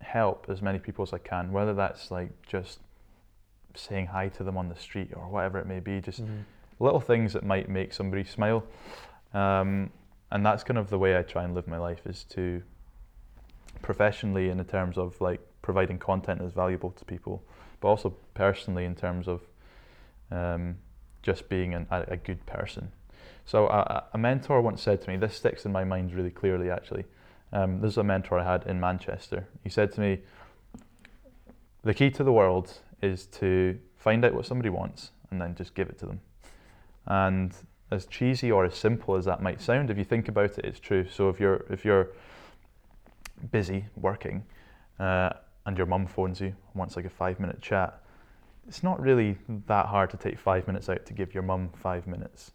help 0.00 0.46
as 0.48 0.60
many 0.62 0.78
people 0.80 1.02
as 1.04 1.12
I 1.12 1.18
can, 1.18 1.52
whether 1.52 1.74
that's 1.74 2.10
like 2.10 2.30
just 2.46 2.80
saying 3.78 4.06
hi 4.06 4.28
to 4.28 4.44
them 4.44 4.56
on 4.56 4.68
the 4.68 4.76
street 4.76 5.10
or 5.14 5.28
whatever 5.28 5.58
it 5.58 5.66
may 5.66 5.80
be, 5.80 6.00
just 6.00 6.22
mm-hmm. 6.22 6.40
little 6.78 7.00
things 7.00 7.32
that 7.32 7.44
might 7.44 7.68
make 7.68 7.92
somebody 7.92 8.24
smile. 8.24 8.64
Um, 9.34 9.90
and 10.30 10.44
that's 10.44 10.64
kind 10.64 10.78
of 10.78 10.90
the 10.90 10.98
way 10.98 11.16
I 11.16 11.22
try 11.22 11.44
and 11.44 11.54
live 11.54 11.66
my 11.66 11.78
life 11.78 12.06
is 12.06 12.24
to 12.30 12.62
professionally 13.82 14.48
in 14.48 14.58
the 14.58 14.64
terms 14.64 14.98
of 14.98 15.20
like 15.20 15.40
providing 15.62 15.98
content 15.98 16.40
that's 16.40 16.54
valuable 16.54 16.90
to 16.92 17.04
people, 17.04 17.42
but 17.80 17.88
also 17.88 18.14
personally 18.34 18.84
in 18.84 18.94
terms 18.94 19.28
of 19.28 19.42
um, 20.30 20.76
just 21.22 21.48
being 21.48 21.74
an, 21.74 21.86
a, 21.90 22.04
a, 22.08 22.16
good 22.16 22.44
person. 22.46 22.92
So 23.46 23.66
a, 23.66 24.04
a 24.12 24.18
mentor 24.18 24.60
once 24.60 24.82
said 24.82 25.00
to 25.02 25.10
me, 25.10 25.16
this 25.16 25.34
sticks 25.36 25.64
in 25.64 25.72
my 25.72 25.84
mind 25.84 26.12
really 26.14 26.30
clearly 26.30 26.70
actually. 26.70 27.04
Um, 27.52 27.80
this 27.80 27.92
is 27.92 27.98
a 27.98 28.04
mentor 28.04 28.38
I 28.38 28.52
had 28.52 28.66
in 28.66 28.78
Manchester. 28.78 29.48
He 29.64 29.70
said 29.70 29.92
to 29.92 30.00
me, 30.00 30.20
The 31.82 31.94
key 31.94 32.10
to 32.10 32.24
the 32.24 32.32
world 32.32 32.78
is 33.02 33.26
to 33.26 33.78
find 33.96 34.24
out 34.24 34.34
what 34.34 34.46
somebody 34.46 34.70
wants 34.70 35.10
and 35.30 35.40
then 35.40 35.54
just 35.54 35.74
give 35.74 35.88
it 35.88 35.98
to 35.98 36.06
them. 36.06 36.20
And 37.06 37.54
as 37.90 38.06
cheesy 38.06 38.52
or 38.52 38.64
as 38.64 38.74
simple 38.74 39.16
as 39.16 39.24
that 39.24 39.42
might 39.42 39.60
sound, 39.60 39.90
if 39.90 39.98
you 39.98 40.04
think 40.04 40.28
about 40.28 40.58
it, 40.58 40.64
it's 40.64 40.80
true. 40.80 41.06
So 41.10 41.28
if 41.28 41.40
you're 41.40 41.64
if 41.70 41.84
you're 41.84 42.08
busy 43.50 43.86
working 43.96 44.44
uh, 44.98 45.30
and 45.64 45.76
your 45.76 45.86
mum 45.86 46.06
phones 46.06 46.40
you 46.40 46.48
and 46.48 46.56
wants 46.74 46.96
like 46.96 47.04
a 47.04 47.10
five 47.10 47.40
minute 47.40 47.62
chat, 47.62 48.02
it's 48.66 48.82
not 48.82 49.00
really 49.00 49.38
that 49.66 49.86
hard 49.86 50.10
to 50.10 50.16
take 50.16 50.38
five 50.38 50.66
minutes 50.66 50.88
out 50.88 51.06
to 51.06 51.14
give 51.14 51.32
your 51.34 51.42
mum 51.42 51.70
five 51.74 52.06
minutes. 52.06 52.52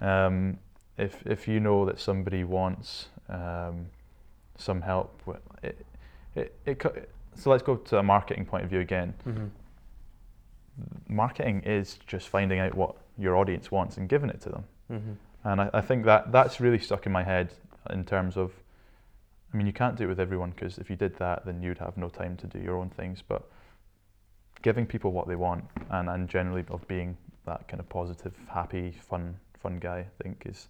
Um, 0.00 0.58
if 0.98 1.22
if 1.26 1.48
you 1.48 1.60
know 1.60 1.84
that 1.86 1.98
somebody 1.98 2.44
wants 2.44 3.08
um, 3.28 3.86
some 4.58 4.80
help. 4.80 5.20
It, 5.62 5.86
it, 6.34 6.54
it, 6.64 7.10
so 7.34 7.50
let's 7.50 7.62
go 7.62 7.76
to 7.76 7.98
a 7.98 8.02
marketing 8.02 8.46
point 8.46 8.64
of 8.64 8.70
view 8.70 8.80
again. 8.80 9.14
Mm-hmm. 9.26 9.46
Marketing 11.08 11.62
is 11.64 11.98
just 12.06 12.28
finding 12.28 12.58
out 12.58 12.74
what 12.74 12.96
your 13.18 13.36
audience 13.36 13.70
wants 13.70 13.96
and 13.96 14.08
giving 14.08 14.30
it 14.30 14.40
to 14.42 14.48
them. 14.50 14.64
Mm-hmm. 14.92 15.12
And 15.44 15.60
I, 15.60 15.70
I, 15.74 15.80
think 15.80 16.04
that 16.04 16.32
that's 16.32 16.60
really 16.60 16.78
stuck 16.78 17.06
in 17.06 17.12
my 17.12 17.22
head 17.22 17.52
in 17.90 18.04
terms 18.04 18.36
of, 18.36 18.52
I 19.52 19.56
mean, 19.56 19.66
you 19.66 19.72
can't 19.72 19.96
do 19.96 20.04
it 20.04 20.08
with 20.08 20.20
everyone 20.20 20.50
because 20.50 20.78
if 20.78 20.90
you 20.90 20.96
did 20.96 21.16
that, 21.16 21.46
then 21.46 21.62
you'd 21.62 21.78
have 21.78 21.96
no 21.96 22.08
time 22.08 22.36
to 22.38 22.46
do 22.46 22.58
your 22.58 22.76
own 22.76 22.90
things. 22.90 23.22
But 23.26 23.48
giving 24.62 24.86
people 24.86 25.12
what 25.12 25.28
they 25.28 25.36
want 25.36 25.64
and, 25.90 26.08
and 26.08 26.28
generally 26.28 26.64
of 26.68 26.86
being 26.88 27.16
that 27.46 27.68
kind 27.68 27.80
of 27.80 27.88
positive, 27.88 28.34
happy, 28.48 28.96
fun, 29.08 29.36
fun 29.58 29.78
guy, 29.78 29.98
I 29.98 30.22
think 30.22 30.42
is 30.46 30.68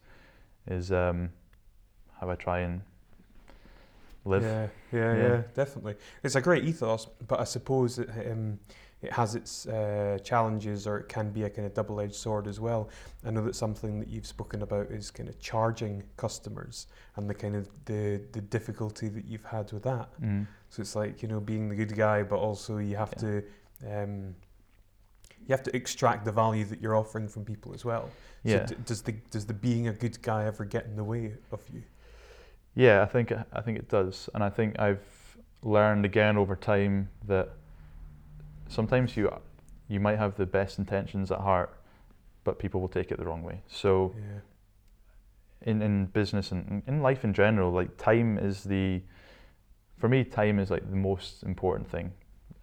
is 0.69 0.93
um, 0.93 1.31
how 2.21 2.31
I 2.31 2.35
try 2.35 2.61
and 2.61 2.83
live. 4.25 4.43
Yeah, 4.43 4.67
yeah, 4.93 5.15
yeah, 5.15 5.29
yeah, 5.29 5.43
definitely. 5.55 5.95
It's 6.23 6.35
a 6.35 6.41
great 6.41 6.65
ethos, 6.65 7.07
but 7.27 7.41
I 7.41 7.45
suppose 7.45 7.99
um, 7.99 8.59
it 9.03 9.13
has 9.13 9.35
its 9.35 9.67
uh, 9.67 10.19
challenges, 10.25 10.87
or 10.87 10.99
it 10.99 11.09
can 11.09 11.31
be 11.31 11.45
a 11.45 11.51
kind 11.51 11.67
of 11.67 11.75
double-edged 11.75 12.15
sword 12.15 12.47
as 12.47 12.59
well. 12.59 12.89
I 13.25 13.31
know 13.31 13.45
that 13.45 13.55
something 13.55 14.01
that 14.01 14.09
you've 14.09 14.27
spoken 14.27 14.63
about 14.63 14.91
is 14.91 15.11
kind 15.11 15.29
of 15.29 15.39
charging 15.39 16.03
customers 16.17 16.87
and 17.17 17.29
the 17.29 17.35
kind 17.35 17.55
of 17.55 17.69
the 17.85 18.21
the 18.33 18.41
difficulty 18.41 19.09
that 19.09 19.27
you've 19.27 19.45
had 19.45 19.71
with 19.73 19.83
that. 19.83 20.09
Mm. 20.21 20.47
So 20.71 20.81
it's 20.81 20.97
like 20.97 21.23
you 21.23 21.29
know 21.29 21.41
being 21.41 21.69
the 21.69 21.77
good 21.77 21.95
guy, 21.95 22.23
but 22.23 22.37
also 22.39 22.79
you 22.79 22.97
have 22.97 23.13
yeah. 23.17 23.23
to. 23.23 24.03
Um, 24.03 24.35
you 25.47 25.53
have 25.53 25.63
to 25.63 25.77
extract 25.77 26.25
the 26.25 26.33
value 26.33 26.65
that 26.65 26.81
you're 26.81 26.97
offering 26.97 27.29
from 27.29 27.45
people 27.45 27.73
as 27.73 27.85
well. 27.85 28.11
So 28.45 28.51
Yeah. 28.51 28.67
d- 28.67 28.77
does 28.85 29.03
the 29.03 29.13
does 29.31 29.47
the 29.47 29.55
being 29.55 29.87
a 29.87 29.93
good 29.93 30.21
guy 30.21 30.45
ever 30.45 30.65
get 30.65 30.87
in 30.87 30.97
the 30.97 31.05
way 31.05 31.35
of 31.53 31.61
you? 31.73 31.83
Yeah, 32.75 33.03
I 33.03 33.07
think 33.07 33.31
I 33.31 33.61
think 33.61 33.79
it 33.79 33.89
does, 33.89 34.29
and 34.35 34.43
I 34.43 34.51
think 34.51 34.79
I've 34.81 35.37
learned 35.63 36.05
again 36.05 36.37
over 36.37 36.57
time 36.57 37.09
that 37.27 37.51
sometimes 38.69 39.17
you 39.17 39.31
you 39.89 40.01
might 40.01 40.19
have 40.19 40.37
the 40.37 40.47
best 40.47 40.79
intentions 40.79 41.31
at 41.31 41.41
heart, 41.41 41.79
but 42.45 42.59
people 42.59 42.81
will 42.81 42.89
take 42.89 43.13
it 43.13 43.19
the 43.19 43.25
wrong 43.25 43.43
way. 43.43 43.63
So 43.67 44.15
Yeah. 44.17 44.41
in 45.63 45.83
in 45.83 46.07
business 46.07 46.53
and 46.53 46.83
in 46.87 47.03
life 47.03 47.25
in 47.25 47.33
general, 47.33 47.71
like 47.71 47.97
time 47.97 48.39
is 48.39 48.65
the 48.65 49.03
for 49.97 50.09
me 50.09 50.25
time 50.25 50.59
is 50.59 50.71
like 50.71 50.89
the 50.91 50.97
most 50.97 51.43
important 51.43 51.89
thing 51.91 52.13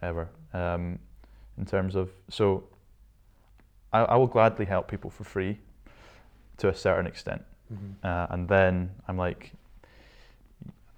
ever. 0.02 0.28
Um, 0.52 0.98
in 1.58 1.64
terms 1.66 1.94
of 1.94 2.10
so 2.28 2.64
I, 3.92 4.00
I 4.00 4.16
will 4.16 4.26
gladly 4.26 4.66
help 4.66 4.88
people 4.88 5.10
for 5.10 5.24
free 5.24 5.58
to 6.58 6.68
a 6.68 6.74
certain 6.74 7.06
extent. 7.06 7.42
Mhm. 7.72 7.94
Uh, 8.04 8.26
and 8.30 8.48
then 8.48 8.90
I'm 9.08 9.16
like, 9.16 9.52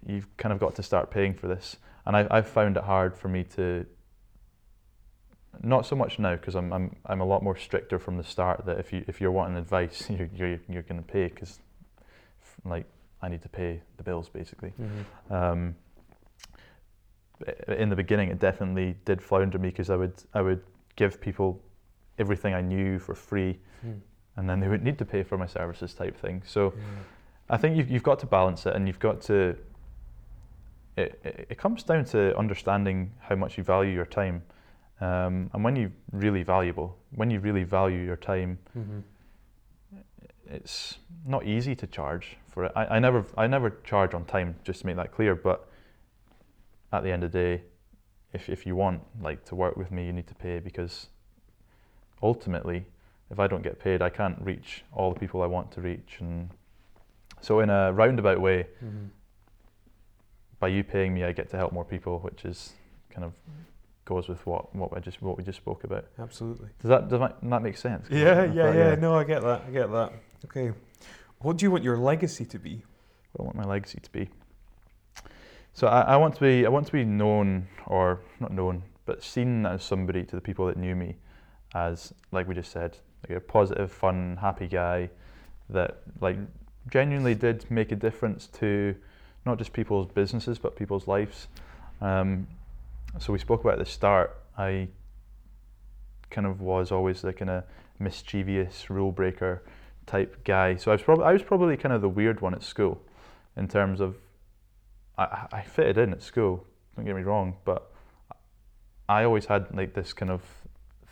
you've 0.06 0.34
kind 0.36 0.52
of 0.52 0.58
got 0.58 0.74
to 0.76 0.82
start 0.82 1.10
paying 1.10 1.34
for 1.34 1.46
this. 1.48 1.76
And 2.04 2.16
I, 2.16 2.26
I've 2.30 2.48
found 2.48 2.76
it 2.76 2.84
hard 2.84 3.16
for 3.16 3.28
me 3.28 3.44
to, 3.56 3.86
not 5.62 5.86
so 5.86 5.96
much 5.96 6.18
now 6.18 6.34
because 6.36 6.54
I'm, 6.54 6.72
I'm 6.72 6.96
I'm 7.06 7.20
a 7.20 7.24
lot 7.24 7.42
more 7.42 7.56
stricter 7.56 7.98
from 7.98 8.16
the 8.16 8.24
start. 8.24 8.64
That 8.66 8.78
if 8.78 8.92
you 8.92 9.04
if 9.08 9.20
you're 9.20 9.32
wanting 9.32 9.56
advice, 9.56 10.08
you're 10.10 10.28
you're, 10.34 10.58
you're 10.68 10.82
going 10.82 11.02
to 11.02 11.06
pay 11.12 11.28
because, 11.28 11.60
like, 12.64 12.86
I 13.22 13.28
need 13.28 13.42
to 13.42 13.48
pay 13.48 13.80
the 13.96 14.02
bills 14.02 14.28
basically. 14.28 14.72
Mhm. 14.80 15.32
Um, 15.34 15.74
in 17.68 17.90
the 17.90 17.96
beginning, 17.96 18.30
it 18.30 18.38
definitely 18.38 18.96
did 19.04 19.22
flounder 19.22 19.58
me 19.58 19.68
because 19.68 19.90
I 19.90 19.96
would 19.96 20.14
I 20.34 20.40
would 20.40 20.62
give 20.96 21.20
people 21.20 21.60
everything 22.18 22.54
I 22.54 22.60
knew 22.62 22.98
for 22.98 23.14
free, 23.14 23.58
Mm. 23.86 24.00
and 24.36 24.48
then 24.48 24.60
they 24.60 24.68
would 24.68 24.82
need 24.82 24.96
to 24.98 25.04
pay 25.04 25.22
for 25.22 25.36
my 25.36 25.46
services 25.46 25.94
type 25.94 26.16
thing. 26.16 26.42
So. 26.46 26.72
Yeah. 26.76 26.82
I 27.48 27.56
think 27.56 27.76
you've, 27.76 27.88
you've 27.88 28.02
got 28.02 28.18
to 28.18 28.26
balance 28.26 28.66
it 28.66 28.74
and 28.74 28.88
you've 28.88 28.98
got 28.98 29.20
to. 29.20 29.56
It, 30.96 31.20
it, 31.22 31.46
it 31.50 31.58
comes 31.58 31.84
down 31.84 32.04
to 32.06 32.36
understanding 32.36 33.12
how 33.20 33.36
much 33.36 33.56
you 33.56 33.62
value 33.62 33.92
your 33.92 34.04
time. 34.04 34.42
Um, 35.00 35.50
and 35.52 35.62
when 35.62 35.76
you 35.76 35.92
really 36.12 36.42
valuable, 36.42 36.96
when 37.14 37.30
you 37.30 37.40
really 37.40 37.64
value 37.64 37.98
your 38.00 38.16
time, 38.16 38.58
Mhm. 38.76 39.02
it's 40.46 40.98
not 41.26 41.44
easy 41.44 41.74
to 41.74 41.86
charge 41.86 42.36
for 42.48 42.64
it. 42.64 42.72
I, 42.74 42.96
I 42.96 42.98
never 42.98 43.24
I 43.36 43.46
never 43.46 43.70
charge 43.84 44.14
on 44.14 44.24
time, 44.24 44.56
just 44.64 44.80
to 44.80 44.86
make 44.86 44.96
that 44.96 45.12
clear. 45.12 45.34
But 45.34 45.68
at 46.92 47.02
the 47.02 47.10
end 47.12 47.24
of 47.24 47.32
the 47.32 47.38
day, 47.38 47.62
if 48.32 48.48
if 48.48 48.64
you 48.66 48.74
want 48.76 49.02
like 49.20 49.44
to 49.46 49.54
work 49.54 49.76
with 49.76 49.90
me, 49.90 50.06
you 50.06 50.12
need 50.12 50.26
to 50.28 50.34
pay 50.34 50.60
because 50.60 51.08
ultimately, 52.22 52.86
if 53.30 53.38
I 53.38 53.46
don't 53.48 53.62
get 53.62 53.78
paid, 53.78 54.00
I 54.00 54.08
can't 54.08 54.40
reach 54.40 54.84
all 54.92 55.12
the 55.12 55.20
people 55.20 55.42
I 55.42 55.46
want 55.46 55.70
to 55.72 55.80
reach. 55.82 56.16
And 56.20 56.50
so, 57.42 57.60
in 57.60 57.68
a 57.68 57.92
roundabout 57.92 58.40
way, 58.40 58.66
Mhm. 58.82 59.10
by 60.58 60.68
you 60.68 60.82
paying 60.84 61.12
me, 61.12 61.24
I 61.24 61.32
get 61.32 61.50
to 61.50 61.56
help 61.58 61.72
more 61.72 61.84
people, 61.84 62.20
which 62.20 62.44
is 62.46 62.72
kind 63.10 63.24
of 63.24 63.34
goes 64.06 64.28
with 64.28 64.46
what 64.46 64.74
what 64.74 64.90
I 64.96 65.00
just 65.00 65.20
what 65.20 65.36
we 65.36 65.44
just 65.44 65.58
spoke 65.58 65.84
about. 65.84 66.06
Absolutely. 66.18 66.68
Does 66.80 66.88
that 66.88 67.08
does 67.10 67.20
that, 67.20 67.36
that 67.42 67.62
make 67.62 67.76
sense? 67.76 68.06
Yeah, 68.10 68.40
I 68.40 68.44
yeah, 68.46 68.72
yeah. 68.72 68.94
No, 68.94 69.14
I 69.14 69.24
get 69.24 69.42
that. 69.42 69.64
I 69.68 69.70
get 69.70 69.92
that. 69.92 70.12
Okay. 70.46 70.72
What 71.40 71.58
do 71.58 71.66
you 71.66 71.70
want 71.70 71.84
your 71.84 71.98
legacy 71.98 72.46
to 72.46 72.58
be? 72.58 72.82
what 73.32 73.42
I 73.42 73.44
want 73.44 73.56
my 73.56 73.64
legacy 73.64 74.00
to 74.00 74.10
be. 74.10 74.30
So 75.74 75.88
I, 75.88 76.00
I 76.02 76.16
want 76.16 76.34
to 76.36 76.40
be 76.40 76.64
I 76.64 76.70
want 76.70 76.86
to 76.86 76.92
be 76.92 77.04
known 77.04 77.68
or 77.86 78.20
not 78.40 78.52
known, 78.52 78.82
but 79.04 79.22
seen 79.22 79.66
as 79.66 79.82
somebody 79.82 80.24
to 80.24 80.36
the 80.36 80.40
people 80.40 80.66
that 80.66 80.78
knew 80.78 80.96
me 80.96 81.16
as 81.74 82.14
like 82.32 82.48
we 82.48 82.54
just 82.54 82.72
said, 82.72 82.96
like 83.28 83.36
a 83.36 83.40
positive, 83.40 83.92
fun, 83.92 84.38
happy 84.40 84.68
guy 84.68 85.10
that 85.68 85.98
like 86.20 86.38
genuinely 86.90 87.34
did 87.34 87.68
make 87.70 87.92
a 87.92 87.96
difference 87.96 88.46
to 88.46 88.94
not 89.44 89.58
just 89.58 89.72
people's 89.72 90.06
businesses 90.06 90.58
but 90.58 90.76
people's 90.76 91.06
lives. 91.06 91.48
Um, 92.00 92.46
so 93.18 93.32
we 93.32 93.38
spoke 93.38 93.62
about 93.62 93.74
at 93.74 93.78
the 93.78 93.90
start. 93.90 94.36
I 94.58 94.88
kind 96.30 96.46
of 96.46 96.60
was 96.60 96.92
always 96.92 97.22
the 97.22 97.32
kind 97.32 97.50
of 97.50 97.64
mischievous 97.98 98.90
rule 98.90 99.12
breaker 99.12 99.62
type 100.06 100.44
guy. 100.44 100.76
So 100.76 100.90
I 100.90 100.94
was 100.94 101.02
probably 101.02 101.24
I 101.24 101.32
was 101.32 101.42
probably 101.42 101.76
kind 101.76 101.92
of 101.92 102.00
the 102.00 102.08
weird 102.08 102.40
one 102.40 102.54
at 102.54 102.62
school, 102.62 103.00
in 103.56 103.68
terms 103.68 104.00
of 104.00 104.16
I, 105.18 105.46
I 105.52 105.62
fitted 105.62 105.98
in 105.98 106.12
at 106.12 106.22
school. 106.22 106.64
Don't 106.94 107.04
get 107.04 107.16
me 107.16 107.22
wrong, 107.22 107.56
but 107.64 107.92
I 109.08 109.24
always 109.24 109.46
had 109.46 109.74
like 109.74 109.94
this 109.94 110.12
kind 110.12 110.30
of 110.30 110.42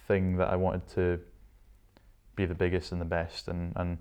thing 0.07 0.36
that 0.36 0.48
I 0.48 0.57
wanted 0.57 0.86
to 0.94 1.20
be 2.36 2.46
the 2.46 2.55
biggest 2.55 2.92
and 2.92 3.00
the 3.00 3.07
best, 3.07 3.48
and 3.48 3.72
and 3.76 3.98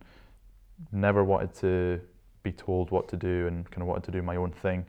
never 0.92 1.24
wanted 1.24 1.54
to 1.56 2.02
be 2.44 2.52
told 2.52 2.92
what 2.92 3.08
to 3.10 3.18
do, 3.18 3.48
and 3.48 3.70
kind 3.72 3.82
of 3.82 3.88
wanted 3.88 4.04
to 4.06 4.12
do 4.12 4.22
my 4.22 4.36
own 4.36 4.52
thing. 4.52 4.86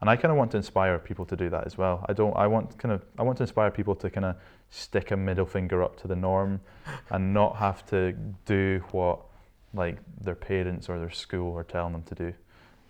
And 0.00 0.10
I 0.10 0.16
kind 0.16 0.30
of 0.30 0.36
want 0.36 0.50
to 0.50 0.56
inspire 0.58 0.98
people 0.98 1.24
to 1.24 1.36
do 1.36 1.48
that 1.50 1.66
as 1.66 1.78
well. 1.78 2.04
I 2.08 2.12
don't. 2.12 2.36
I 2.36 2.46
want 2.46 2.76
kind 2.78 2.92
of. 2.92 3.04
I 3.18 3.22
want 3.22 3.38
to 3.38 3.44
inspire 3.44 3.70
people 3.70 3.94
to 3.96 4.10
kind 4.10 4.26
of 4.26 4.36
stick 4.68 5.10
a 5.10 5.16
middle 5.16 5.46
finger 5.46 5.82
up 5.82 5.96
to 6.02 6.08
the 6.08 6.16
norm, 6.16 6.60
and 7.10 7.32
not 7.32 7.56
have 7.56 7.86
to 7.86 8.12
do 8.44 8.82
what 8.90 9.20
like 9.72 9.98
their 10.20 10.34
parents 10.34 10.88
or 10.88 10.98
their 10.98 11.10
school 11.10 11.56
are 11.56 11.64
telling 11.64 11.92
them 11.92 12.02
to 12.02 12.14
do, 12.14 12.34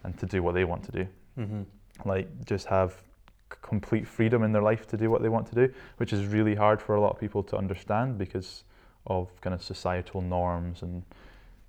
and 0.02 0.18
to 0.18 0.26
do 0.26 0.42
what 0.42 0.54
they 0.54 0.64
want 0.64 0.82
to 0.84 0.92
do. 0.92 1.06
Mm-hmm. 1.38 1.62
Like 2.08 2.44
just 2.44 2.66
have 2.66 3.02
complete 3.48 4.06
freedom 4.06 4.42
in 4.42 4.52
their 4.52 4.62
life 4.62 4.86
to 4.88 4.96
do 4.96 5.08
what 5.08 5.22
they 5.22 5.28
want 5.28 5.46
to 5.46 5.54
do, 5.54 5.72
which 5.98 6.12
is 6.12 6.26
really 6.26 6.54
hard 6.54 6.82
for 6.82 6.96
a 6.96 7.00
lot 7.00 7.12
of 7.12 7.20
people 7.20 7.42
to 7.44 7.56
understand 7.56 8.18
because 8.18 8.64
of 9.06 9.28
kind 9.40 9.54
of 9.54 9.62
societal 9.62 10.20
norms 10.20 10.82
and 10.82 11.04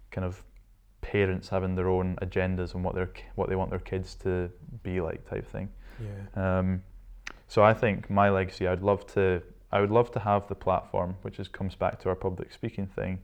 kind 0.09 0.25
of 0.25 0.43
parents 1.11 1.47
having 1.47 1.75
their 1.75 1.87
own 1.87 2.17
agendas 2.21 2.75
and 2.75 2.83
what 2.83 2.93
their 2.93 3.09
what 3.35 3.47
they 3.47 3.55
want 3.55 3.69
their 3.69 3.79
kids 3.79 4.13
to 4.15 4.51
be 4.83 4.99
like 4.99 5.27
type 5.29 5.49
thing. 5.49 5.69
Yeah. 5.99 6.59
Um, 6.59 6.83
so 7.47 7.63
I 7.63 7.73
think 7.73 8.09
my 8.09 8.29
legacy, 8.29 8.67
I'd 8.67 8.81
love 8.81 9.07
to, 9.13 9.41
I 9.71 9.79
would 9.79 9.89
love 9.89 10.11
to 10.11 10.19
have 10.19 10.49
the 10.49 10.55
platform, 10.55 11.15
which 11.21 11.39
is 11.39 11.47
comes 11.47 11.75
back 11.75 11.99
to 12.01 12.09
our 12.09 12.15
public 12.15 12.51
speaking 12.51 12.87
thing, 12.87 13.19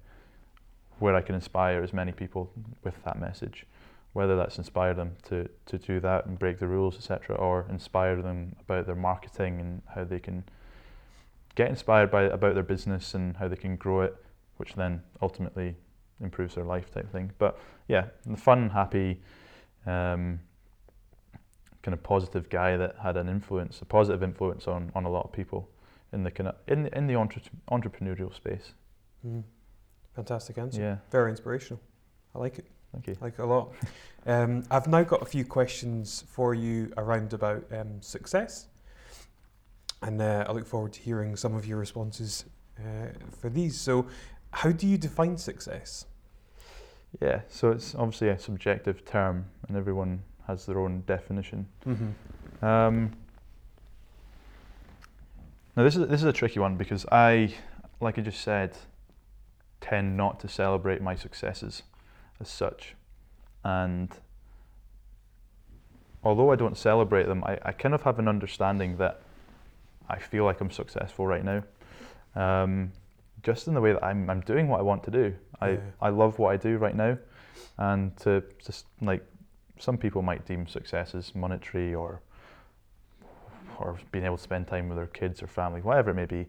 where 1.00 1.14
I 1.14 1.22
can 1.22 1.36
inspire 1.36 1.84
as 1.84 1.92
many 1.92 2.14
people 2.14 2.50
with 2.86 2.96
that 3.04 3.20
message, 3.20 3.66
whether 4.14 4.38
that's 4.38 4.58
inspire 4.58 4.94
them 4.94 5.18
to 5.24 5.50
to 5.66 5.78
do 5.78 6.00
that 6.00 6.26
and 6.26 6.40
break 6.40 6.60
the 6.60 6.68
rules, 6.68 6.96
etc., 6.96 7.36
or 7.36 7.66
inspire 7.70 8.22
them 8.22 8.56
about 8.62 8.86
their 8.86 8.96
marketing 8.96 9.60
and 9.60 9.82
how 9.94 10.06
they 10.06 10.20
can 10.20 10.46
get 11.56 11.70
inspired 11.70 12.10
by 12.10 12.24
about 12.24 12.54
their 12.54 12.64
business 12.64 13.14
and 13.14 13.36
how 13.38 13.50
they 13.50 13.58
can 13.58 13.76
grow 13.76 14.02
it, 14.02 14.16
which 14.56 14.74
then 14.76 15.04
ultimately 15.22 15.76
improves 16.22 16.56
their 16.56 16.64
life 16.66 16.92
type 16.92 17.12
thing. 17.12 17.32
But 17.38 17.60
yeah, 17.88 18.06
the 18.26 18.38
fun, 18.38 18.70
happy. 18.70 19.22
Um, 19.86 20.40
kind 21.82 21.94
of 21.94 22.02
positive 22.02 22.50
guy 22.50 22.78
that 22.78 22.96
had 23.04 23.18
an 23.18 23.28
influence, 23.28 23.82
a 23.82 23.86
positive 23.86 24.24
influence 24.24 24.68
on, 24.68 24.90
on 24.96 25.04
a 25.04 25.10
lot 25.10 25.26
of 25.26 25.34
people 25.34 25.70
in 26.14 26.24
the 26.24 26.32
kind 26.32 26.48
of 26.48 26.56
in 26.68 26.84
the, 26.84 26.98
in 26.98 27.08
the 27.08 27.16
entre- 27.16 27.42
entrepreneurial 27.70 28.34
space. 28.34 28.74
Mm. 29.28 29.44
Fantastic 30.16 30.58
answer. 30.58 30.82
Yeah, 30.82 30.98
Very 31.12 31.32
inspirational. 31.32 31.82
I 32.36 32.40
like 32.40 32.60
it. 32.60 32.66
thank 32.94 33.08
you. 33.08 33.18
I 33.22 33.26
like 33.26 33.34
it 33.40 33.42
a 33.42 33.46
lot. 33.46 33.74
Um, 34.26 34.64
I've 34.72 34.88
now 34.88 35.04
got 35.04 35.22
a 35.22 35.26
few 35.26 35.44
questions 35.44 36.24
for 36.30 36.54
you 36.54 36.94
around 36.96 37.34
about 37.34 37.66
um, 37.74 38.02
success, 38.02 38.68
and 40.02 40.22
uh, 40.22 40.46
I 40.48 40.54
look 40.54 40.66
forward 40.66 40.94
to 40.94 41.02
hearing 41.02 41.36
some 41.36 41.54
of 41.56 41.66
your 41.66 41.78
responses 41.78 42.46
uh, 42.80 43.10
for 43.42 43.50
these. 43.50 43.78
So, 43.78 44.08
how 44.54 44.72
do 44.72 44.88
you 44.88 44.98
define 44.98 45.38
success? 45.38 46.06
Yeah, 47.20 47.42
so 47.50 47.72
it's 47.72 47.96
obviously 47.96 48.30
a 48.30 48.40
subjective 48.40 49.04
term, 49.04 49.46
and 49.68 49.76
everyone 49.76 50.24
has 50.48 50.66
their 50.66 50.80
own 50.80 51.04
definition. 51.06 51.68
Mm-hmm. 51.86 52.66
Um, 52.66 53.12
now 55.76 55.84
this 55.84 55.96
is 55.96 56.08
this 56.08 56.22
is 56.22 56.26
a 56.26 56.34
tricky 56.34 56.60
one 56.60 56.78
because 56.78 57.06
I, 57.12 57.54
like 58.00 58.18
I 58.18 58.22
just 58.22 58.42
said, 58.42 58.78
tend 59.82 60.16
not 60.18 60.40
to 60.42 60.48
celebrate 60.48 61.02
my 61.02 61.16
successes 61.16 61.84
as 62.40 62.48
such, 62.48 62.96
and 63.64 64.10
although 66.24 66.52
I 66.52 66.56
don't 66.56 66.78
celebrate 66.78 67.26
them, 67.26 67.44
I, 67.44 67.58
I 67.64 67.72
kind 67.72 67.94
of 67.94 68.04
have 68.04 68.20
an 68.20 68.28
understanding 68.28 68.98
that 68.98 69.22
I 70.08 70.20
feel 70.20 70.46
like 70.46 70.62
I'm 70.62 70.72
successful 70.72 71.26
right 71.26 71.44
now, 71.44 71.64
um, 72.36 72.92
just 73.44 73.68
in 73.68 73.74
the 73.74 73.82
way 73.82 73.94
that 73.94 74.04
I'm 74.04 74.30
I'm 74.30 74.42
doing 74.42 74.68
what 74.68 74.80
I 74.80 74.84
want 74.84 75.04
to 75.04 75.12
do. 75.12 75.36
I 75.62 75.72
Yeah. 75.72 75.80
I 76.02 76.10
love 76.10 76.40
what 76.40 76.54
I 76.54 76.58
do 76.58 76.78
right 76.78 76.96
now, 76.96 77.18
and 77.78 78.16
to 78.18 78.44
just 78.66 78.88
like 79.02 79.24
some 79.80 79.98
people 79.98 80.22
might 80.22 80.46
deem 80.46 80.68
success 80.68 81.14
as 81.14 81.36
monetary 81.36 81.94
or 81.94 82.22
or 83.80 83.98
being 84.12 84.26
able 84.26 84.38
to 84.38 84.44
spend 84.44 84.68
time 84.68 84.88
with 84.88 84.98
their 84.98 85.08
kids 85.08 85.42
or 85.42 85.48
family, 85.48 85.82
whatever 85.82 86.12
it 86.12 86.16
may 86.16 86.26
be. 86.26 86.48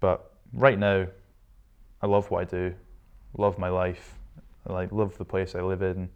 But 0.00 0.32
right 0.52 0.78
now, 0.78 1.06
I 2.02 2.06
love 2.06 2.30
what 2.30 2.40
I 2.40 2.44
do, 2.44 2.74
love 3.36 3.58
my 3.58 3.68
life, 3.68 4.14
I 4.66 4.72
like 4.72 4.92
love 4.92 5.16
the 5.18 5.24
place 5.24 5.54
I 5.54 5.60
live 5.60 5.82
in, 5.82 6.08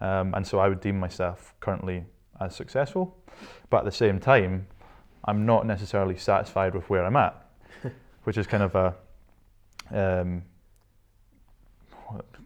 um, 0.00 0.34
and 0.34 0.46
so 0.46 0.58
I 0.58 0.68
would 0.68 0.80
deem 0.80 0.98
myself 0.98 1.54
currently 1.60 2.04
as 2.40 2.54
successful. 2.54 3.16
But 3.70 3.78
at 3.78 3.84
the 3.84 3.92
same 3.92 4.18
time, 4.20 4.66
I'm 5.24 5.44
not 5.44 5.66
necessarily 5.66 6.16
satisfied 6.16 6.74
with 6.74 6.88
where 6.88 7.04
I'm 7.04 7.16
at, 7.16 7.36
which 8.24 8.38
is 8.38 8.46
kind 8.46 8.62
of 8.62 8.74
a 8.74 8.94
um, 9.92 10.42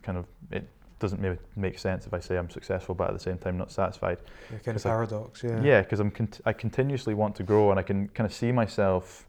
kind 0.02 0.18
of 0.18 0.26
it 0.50 0.68
doesn't 0.98 1.20
maybe 1.20 1.36
make 1.56 1.78
sense 1.78 2.06
if 2.06 2.14
I 2.14 2.20
say 2.20 2.36
I'm 2.36 2.50
successful, 2.50 2.94
but 2.94 3.08
at 3.08 3.12
the 3.14 3.18
same 3.20 3.38
time 3.38 3.58
not 3.58 3.72
satisfied. 3.72 4.18
Yeah, 4.50 4.58
kind 4.58 4.68
of 4.68 4.74
'Cause 4.74 4.86
I- 4.86 4.90
paradox. 4.90 5.42
Yeah. 5.42 5.60
Yeah, 5.62 5.80
because 5.82 6.00
I'm 6.00 6.12
I 6.44 6.52
continuously 6.52 7.14
want 7.14 7.34
to 7.36 7.42
grow, 7.42 7.70
and 7.70 7.78
I 7.78 7.82
can 7.82 8.08
kind 8.08 8.26
of 8.26 8.32
see 8.32 8.52
myself 8.52 9.26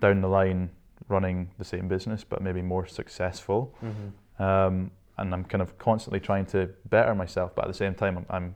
down 0.00 0.20
the 0.20 0.28
line 0.28 0.70
running 1.08 1.50
the 1.58 1.64
same 1.64 1.88
business, 1.88 2.24
but 2.24 2.40
maybe 2.42 2.62
more 2.62 2.86
successful. 2.86 3.74
hmm 3.80 4.42
Um, 4.42 4.90
and 5.18 5.34
I'm 5.34 5.44
kind 5.44 5.60
of 5.62 5.76
constantly 5.78 6.20
trying 6.20 6.46
to 6.46 6.70
better 6.88 7.14
myself, 7.14 7.54
but 7.54 7.64
at 7.66 7.68
the 7.68 7.74
same 7.74 7.94
time, 7.94 8.16
I'm 8.16 8.26
I'm, 8.30 8.54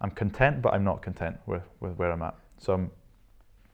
I'm 0.00 0.10
content, 0.12 0.62
but 0.62 0.72
I'm 0.74 0.84
not 0.84 1.02
content 1.02 1.36
with, 1.46 1.62
with 1.80 1.96
where 1.98 2.12
I'm 2.12 2.22
at. 2.22 2.34
So 2.58 2.72
I'm 2.74 2.90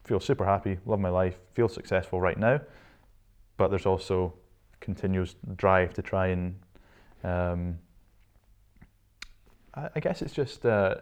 feel 0.05 0.21
super 0.21 0.45
happy, 0.47 0.79
love 0.87 1.01
my 1.01 1.11
life, 1.11 1.37
feel 1.53 1.69
successful 1.69 2.19
right 2.21 2.39
now, 2.39 2.61
but 3.59 3.69
there's 3.69 3.85
also 3.85 4.33
continuous 4.81 5.35
drive 5.57 5.93
to 5.93 6.01
try 6.01 6.29
and 6.29 6.55
um, 7.25 7.79
I, 9.75 9.91
I 9.97 10.01
guess 10.01 10.23
it's 10.23 10.33
just 10.33 10.65
uh, 10.65 10.95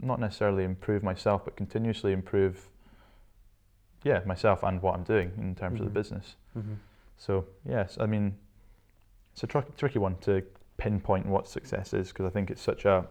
not 0.00 0.20
necessarily 0.20 0.64
improve 0.64 1.02
myself, 1.02 1.44
but 1.44 1.56
continuously 1.56 2.12
improve 2.12 2.70
yeah 4.04 4.20
myself 4.26 4.62
and 4.62 4.80
what 4.82 4.94
I'm 4.94 5.02
doing 5.04 5.32
in 5.38 5.54
terms 5.54 5.80
of 5.80 5.86
Mhm. 5.86 5.88
the 5.88 5.94
business. 6.00 6.36
hmm 6.54 6.74
So 7.18 7.46
yes, 7.68 7.96
I 8.00 8.06
mean, 8.06 8.36
it's 9.32 9.42
a 9.42 9.46
tr- 9.46 9.70
tricky 9.76 9.98
one 9.98 10.16
to 10.22 10.42
pinpoint 10.76 11.26
what 11.26 11.48
success 11.48 11.92
is 11.94 12.08
because 12.08 12.26
I 12.26 12.30
think 12.30 12.50
it's 12.50 12.62
such 12.62 12.84
a 12.84 13.06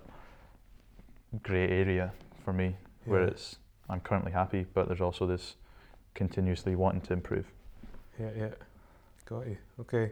grey 1.41 1.67
area 1.69 2.11
for 2.43 2.53
me 2.53 2.75
where 3.05 3.23
it's 3.23 3.57
I'm 3.89 3.99
currently 3.99 4.31
happy, 4.31 4.65
but 4.73 4.87
there's 4.87 5.01
also 5.01 5.25
this 5.27 5.55
continuously 6.13 6.75
wanting 6.75 7.01
to 7.01 7.13
improve. 7.13 7.47
Yeah, 8.19 8.29
yeah. 8.37 8.49
Got 9.25 9.47
you. 9.47 9.57
Okay. 9.79 10.11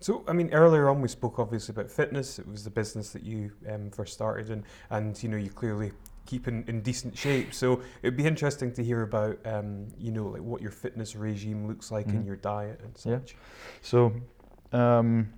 So, 0.00 0.22
I 0.28 0.32
mean, 0.32 0.50
earlier 0.52 0.88
on 0.90 1.00
we 1.00 1.08
spoke 1.08 1.38
obviously 1.38 1.72
about 1.72 1.90
fitness. 1.90 2.38
It 2.38 2.46
was 2.46 2.62
the 2.64 2.70
business 2.70 3.10
that 3.10 3.22
you 3.22 3.52
um, 3.68 3.90
first 3.90 4.12
started 4.12 4.50
in, 4.50 4.64
and 4.90 5.20
you 5.22 5.28
know, 5.28 5.38
you 5.38 5.50
clearly 5.50 5.92
keep 6.26 6.46
in, 6.46 6.64
in 6.68 6.82
decent 6.82 7.16
shape. 7.16 7.54
So, 7.54 7.80
it'd 8.02 8.16
be 8.16 8.26
interesting 8.26 8.72
to 8.74 8.84
hear 8.84 9.02
about, 9.02 9.38
um, 9.46 9.88
you 9.98 10.12
know, 10.12 10.26
like 10.26 10.42
what 10.42 10.60
your 10.60 10.70
fitness 10.70 11.16
regime 11.16 11.66
looks 11.66 11.90
like 11.90 12.06
in 12.08 12.22
Mhm. 12.22 12.26
your 12.26 12.36
diet 12.36 12.80
and 12.84 12.96
such. 12.96 13.32
Yeah. 13.32 13.38
So, 13.82 14.12
um, 14.72 15.32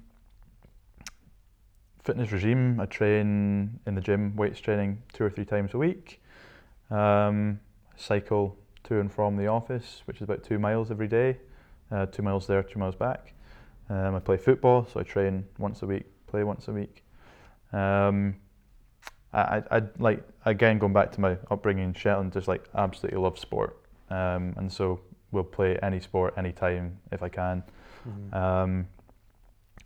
fitness 2.03 2.33
regime. 2.33 2.81
I 2.81 2.87
train 2.87 3.79
in 3.87 3.95
the 3.95 4.01
gym, 4.01 4.35
weights 4.35 4.61
training 4.61 5.03
two 5.13 5.25
or 5.25 5.31
three 5.31 5.45
times 5.45 5.75
a 5.75 5.79
week. 5.79 6.21
Um, 6.91 7.61
cycle 7.97 8.59
to 8.85 8.99
and 8.99 9.11
from 9.11 9.37
the 9.37 9.47
office, 9.47 10.03
which 10.07 10.17
is 10.17 10.23
about 10.23 10.43
two 10.43 10.59
miles 10.59 10.91
every 10.91 11.07
day. 11.07 11.39
Uh, 11.93 12.07
two 12.07 12.23
miles 12.23 12.47
there, 12.47 12.63
two 12.63 12.79
miles 12.79 12.95
back. 12.95 13.35
Um, 13.91 14.15
I 14.15 14.21
play 14.21 14.39
football, 14.39 14.87
so 14.91 15.01
I 15.01 15.03
train 15.03 15.45
once 15.59 15.83
a 15.83 15.87
week, 15.87 16.07
play 16.27 16.43
once 16.43 16.69
a 16.69 16.73
week. 16.73 17.05
Um, 17.73 18.37
I, 19.35 19.41
I, 19.41 19.63
I 19.71 19.83
like 19.99 20.25
again 20.47 20.79
going 20.79 20.95
back 20.95 21.13
to 21.13 21.21
my 21.21 21.37
upbringing 21.51 21.85
in 21.85 21.95
Shetland, 21.95 22.33
just 22.33 22.49
like 22.49 22.65
absolutely 22.75 23.21
love 23.21 23.39
sport, 23.39 23.79
um, 24.09 24.55
and 24.57 24.73
so 24.73 25.01
will 25.33 25.45
play 25.45 25.79
any 25.83 26.01
sport 26.01 26.35
anytime 26.37 26.99
if 27.11 27.23
I 27.23 27.29
can. 27.29 27.63
Mhm. 28.09 28.35
Um, 28.35 28.89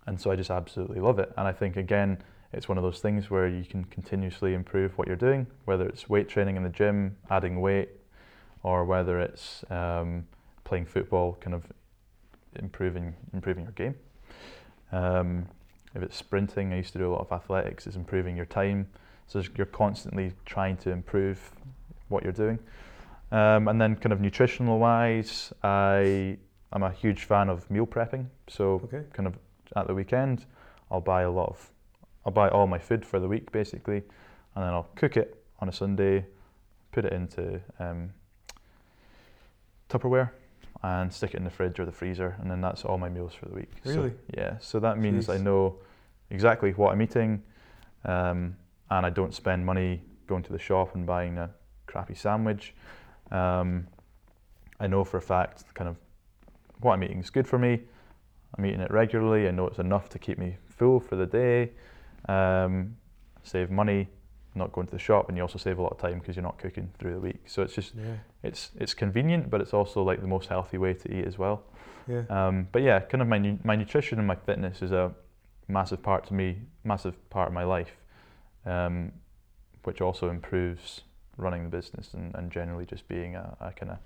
and 0.05 0.19
so 0.19 0.31
I 0.31 0.35
just 0.35 0.49
absolutely 0.49 1.01
love 1.01 1.19
it. 1.19 1.31
And 1.37 1.47
I 1.47 1.51
think, 1.51 1.75
again, 1.75 2.17
it's 2.53 2.69
one 2.69 2.77
of 2.77 2.83
those 2.83 3.01
things 3.01 3.29
where 3.29 3.47
you 3.47 3.65
can 3.65 3.83
continuously 3.85 4.53
improve 4.53 4.97
what 4.97 5.07
you're 5.07 5.17
doing, 5.17 5.47
whether 5.65 5.85
it's 5.85 6.09
weight 6.09 6.29
training 6.29 6.55
in 6.55 6.63
the 6.63 6.69
gym, 6.69 7.17
adding 7.29 7.59
weight, 7.59 7.89
or 8.63 8.85
whether 8.85 9.19
it's 9.19 9.65
um, 9.69 10.25
playing 10.63 10.85
football, 10.85 11.37
kind 11.41 11.53
of 11.53 11.63
improving 12.57 13.15
improving 13.33 13.63
your 13.63 13.73
game. 13.73 13.95
Um, 14.91 15.47
if 15.95 16.03
it's 16.03 16.15
sprinting, 16.15 16.73
I 16.73 16.77
used 16.77 16.93
to 16.93 16.99
do 16.99 17.09
a 17.09 17.11
lot 17.11 17.21
of 17.21 17.31
athletics, 17.31 17.87
it's 17.87 17.95
improving 17.95 18.35
your 18.35 18.45
time. 18.45 18.87
So 19.27 19.43
you're 19.57 19.65
constantly 19.65 20.33
trying 20.45 20.77
to 20.77 20.91
improve 20.91 21.51
what 22.07 22.23
you're 22.23 22.31
doing. 22.31 22.59
Um, 23.31 23.67
and 23.67 23.81
then, 23.81 23.95
kind 23.95 24.13
of 24.13 24.21
nutritional 24.21 24.79
wise, 24.79 25.51
I 25.63 26.37
I'm 26.71 26.83
a 26.83 26.91
huge 26.91 27.25
fan 27.25 27.49
of 27.49 27.69
meal 27.69 27.85
prepping. 27.85 28.27
So 28.47 28.81
Okay. 28.85 29.03
kind 29.13 29.27
of 29.27 29.37
at 29.75 29.87
the 29.87 29.93
weekend, 29.93 30.45
I'll 30.91 31.01
buy 31.01 31.23
a 31.23 31.31
lot 31.31 31.49
of, 31.49 31.71
I'll 32.25 32.31
buy 32.31 32.49
all 32.49 32.67
my 32.67 32.79
food 32.79 33.05
for 33.05 33.19
the 33.19 33.27
week 33.27 33.51
basically, 33.51 33.97
and 34.55 34.63
then 34.63 34.73
I'll 34.73 34.89
cook 34.95 35.17
it 35.17 35.43
on 35.59 35.69
a 35.69 35.71
Sunday, 35.71 36.25
put 36.91 37.05
it 37.05 37.13
into 37.13 37.59
um, 37.79 38.13
Tupperware, 39.89 40.31
and 40.83 41.11
stick 41.11 41.33
it 41.33 41.37
in 41.37 41.43
the 41.43 41.49
fridge 41.49 41.79
or 41.79 41.85
the 41.85 41.91
freezer, 41.91 42.35
and 42.39 42.49
then 42.49 42.61
that's 42.61 42.85
all 42.85 42.97
my 42.97 43.09
meals 43.09 43.33
for 43.33 43.47
the 43.49 43.55
week. 43.55 43.71
So, 43.83 43.91
Really? 43.91 44.13
yeah. 44.35 44.57
So 44.59 44.79
that 44.79 44.97
means 44.97 45.29
I 45.29 45.37
know 45.37 45.77
exactly 46.29 46.71
what 46.71 46.91
I'm 46.91 47.01
eating, 47.01 47.41
um, 48.05 48.55
and 48.89 49.05
I 49.05 49.09
don't 49.09 49.33
spend 49.33 49.65
money 49.65 50.01
going 50.27 50.43
to 50.43 50.51
the 50.51 50.59
shop 50.59 50.95
and 50.95 51.05
buying 51.05 51.37
a 51.37 51.49
crappy 51.87 52.15
sandwich. 52.15 52.73
Um, 53.31 53.87
I 54.79 54.87
know 54.87 55.03
for 55.03 55.17
a 55.17 55.21
fact 55.21 55.73
kind 55.73 55.89
of 55.89 55.97
what 56.81 56.93
I'm 56.93 57.03
eating 57.03 57.19
is 57.19 57.29
good 57.29 57.47
for 57.47 57.57
me. 57.57 57.81
I'm 58.57 58.65
eating 58.65 58.79
it 58.81 58.91
regularly. 58.91 59.47
I 59.47 59.51
know 59.51 59.67
it's 59.67 59.79
enough 59.79 60.09
to 60.09 60.19
keep 60.19 60.37
me 60.37 60.57
full 60.69 60.99
for 60.99 61.15
the 61.15 61.25
day. 61.25 61.71
Um, 62.29 62.97
save 63.43 63.71
money, 63.71 64.07
not 64.57 64.71
going 64.73 64.87
to 64.87 64.91
the 64.93 64.99
shop, 64.99 65.29
and 65.29 65.37
you 65.37 65.43
also 65.43 65.57
save 65.57 65.77
a 65.79 65.81
lot 65.81 65.91
of 65.91 65.97
time 65.97 66.19
because 66.19 66.35
you're 66.35 66.43
not 66.43 66.57
cooking 66.57 66.89
through 66.99 67.13
the 67.13 67.19
week. 67.19 67.41
So 67.45 67.61
it's 67.61 67.73
just 67.73 67.95
Yeah. 67.95 68.15
it's 68.43 68.71
it's 68.79 68.93
convenient, 68.93 69.49
but 69.49 69.61
it's 69.61 69.73
also 69.73 70.03
like 70.03 70.21
the 70.21 70.27
most 70.27 70.49
healthy 70.49 70.77
way 70.77 70.93
to 70.93 71.13
eat 71.13 71.25
as 71.25 71.37
well. 71.37 71.63
Yeah. 72.07 72.23
Um, 72.29 72.67
but 72.71 72.81
yeah, 72.81 72.99
kind 72.99 73.21
of 73.21 73.27
my 73.27 73.37
nu- 73.37 73.59
my 73.63 73.75
nutrition 73.75 74.17
and 74.19 74.27
my 74.27 74.35
fitness 74.35 74.81
is 74.81 74.91
a 74.91 75.11
massive 75.67 76.01
part 76.01 76.25
to 76.27 76.33
me, 76.33 76.61
massive 76.83 77.15
part 77.29 77.47
of 77.49 77.53
my 77.53 77.63
life, 77.63 77.91
um, 78.65 79.11
which 79.83 80.01
also 80.01 80.29
improves 80.29 81.01
running 81.37 81.63
the 81.63 81.69
business 81.69 82.13
and, 82.13 82.33
and 82.35 82.51
generally 82.51 82.85
just 82.85 83.07
being 83.07 83.35
a, 83.35 83.55
a 83.59 83.71
kind 83.71 83.91
of 83.91 83.97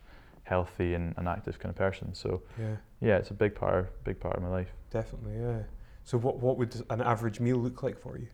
healthy 0.44 0.96
and 0.96 1.14
an 1.18 1.28
active 1.28 1.60
kind 1.60 1.70
of 1.70 1.76
person. 1.78 2.14
So 2.14 2.42
yeah. 2.60 2.76
yeah, 3.00 3.18
it's 3.18 3.30
a 3.32 3.34
big 3.34 3.56
part 3.56 4.04
big 4.04 4.20
part 4.20 4.36
of 4.36 4.44
my 4.44 4.50
life. 4.50 4.70
Definitely. 4.90 5.34
Yeah. 5.40 5.60
So, 6.04 6.18
what 6.18 6.38
what 6.38 6.58
would 6.58 6.76
an 6.90 7.02
average 7.02 7.40
meal 7.40 7.58
look 7.58 7.84
like 7.84 8.00
for 8.00 8.18
you? 8.18 8.28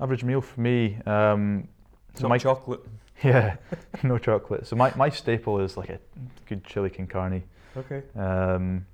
Average 0.00 0.24
meal 0.24 0.40
for 0.40 0.60
me. 0.60 0.98
Um, 1.06 1.68
so 2.14 2.22
Not 2.22 2.28
my 2.30 2.38
chocolate. 2.38 2.80
yeah, 3.24 3.56
no 4.02 4.18
chocolate. 4.18 4.66
So 4.66 4.76
my, 4.76 4.92
my 4.96 5.08
staple 5.08 5.60
is 5.60 5.76
like 5.76 5.88
a 5.88 5.98
good 6.46 6.64
chili 6.64 6.90
con 6.90 7.06
carne 7.06 7.42
Okay. 7.76 8.02
um, 8.16 8.86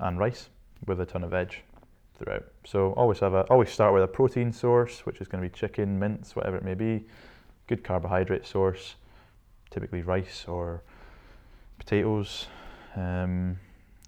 and 0.00 0.18
rice 0.18 0.48
with 0.86 1.00
a 1.00 1.06
ton 1.06 1.24
of 1.24 1.30
veg 1.30 1.54
throughout. 2.18 2.44
So 2.64 2.92
always 2.92 3.20
have 3.20 3.34
a 3.34 3.42
always 3.42 3.70
start 3.70 3.94
with 3.94 4.02
a 4.02 4.08
protein 4.08 4.52
source, 4.52 5.06
which 5.06 5.20
is 5.20 5.28
going 5.28 5.42
to 5.42 5.48
be 5.48 5.54
chicken, 5.54 5.98
mince, 5.98 6.34
whatever 6.34 6.56
it 6.56 6.64
may 6.64 6.74
be. 6.74 7.06
Good 7.66 7.84
carbohydrate 7.84 8.46
source, 8.46 8.94
typically 9.70 10.02
rice 10.02 10.44
or 10.48 10.82
potatoes, 11.78 12.46
um, 12.96 13.58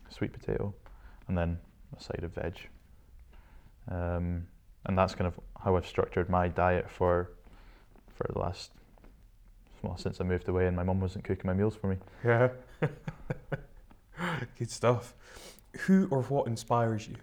sweet 0.08 0.32
potato, 0.32 0.74
and 1.28 1.36
then 1.36 1.58
a 1.96 2.02
side 2.02 2.24
of 2.24 2.32
veg. 2.34 2.54
Um, 3.88 4.46
and 4.86 4.96
that's 4.96 5.14
kind 5.14 5.26
of 5.26 5.38
how 5.62 5.76
I've 5.76 5.86
structured 5.86 6.28
my 6.28 6.48
diet 6.48 6.90
for 6.90 7.30
for 8.14 8.26
the 8.32 8.38
last 8.38 8.72
well 9.82 9.96
since 9.96 10.20
I 10.20 10.24
moved 10.24 10.48
away 10.48 10.66
and 10.66 10.76
my 10.76 10.82
mum 10.82 11.00
wasn't 11.00 11.24
cooking 11.24 11.46
my 11.46 11.54
meals 11.54 11.74
for 11.74 11.88
me. 11.88 11.96
Yeah. 12.24 12.48
Good 14.58 14.70
stuff. 14.70 15.14
Who 15.86 16.08
or 16.10 16.22
what 16.22 16.46
inspires 16.46 17.08
you? 17.08 17.16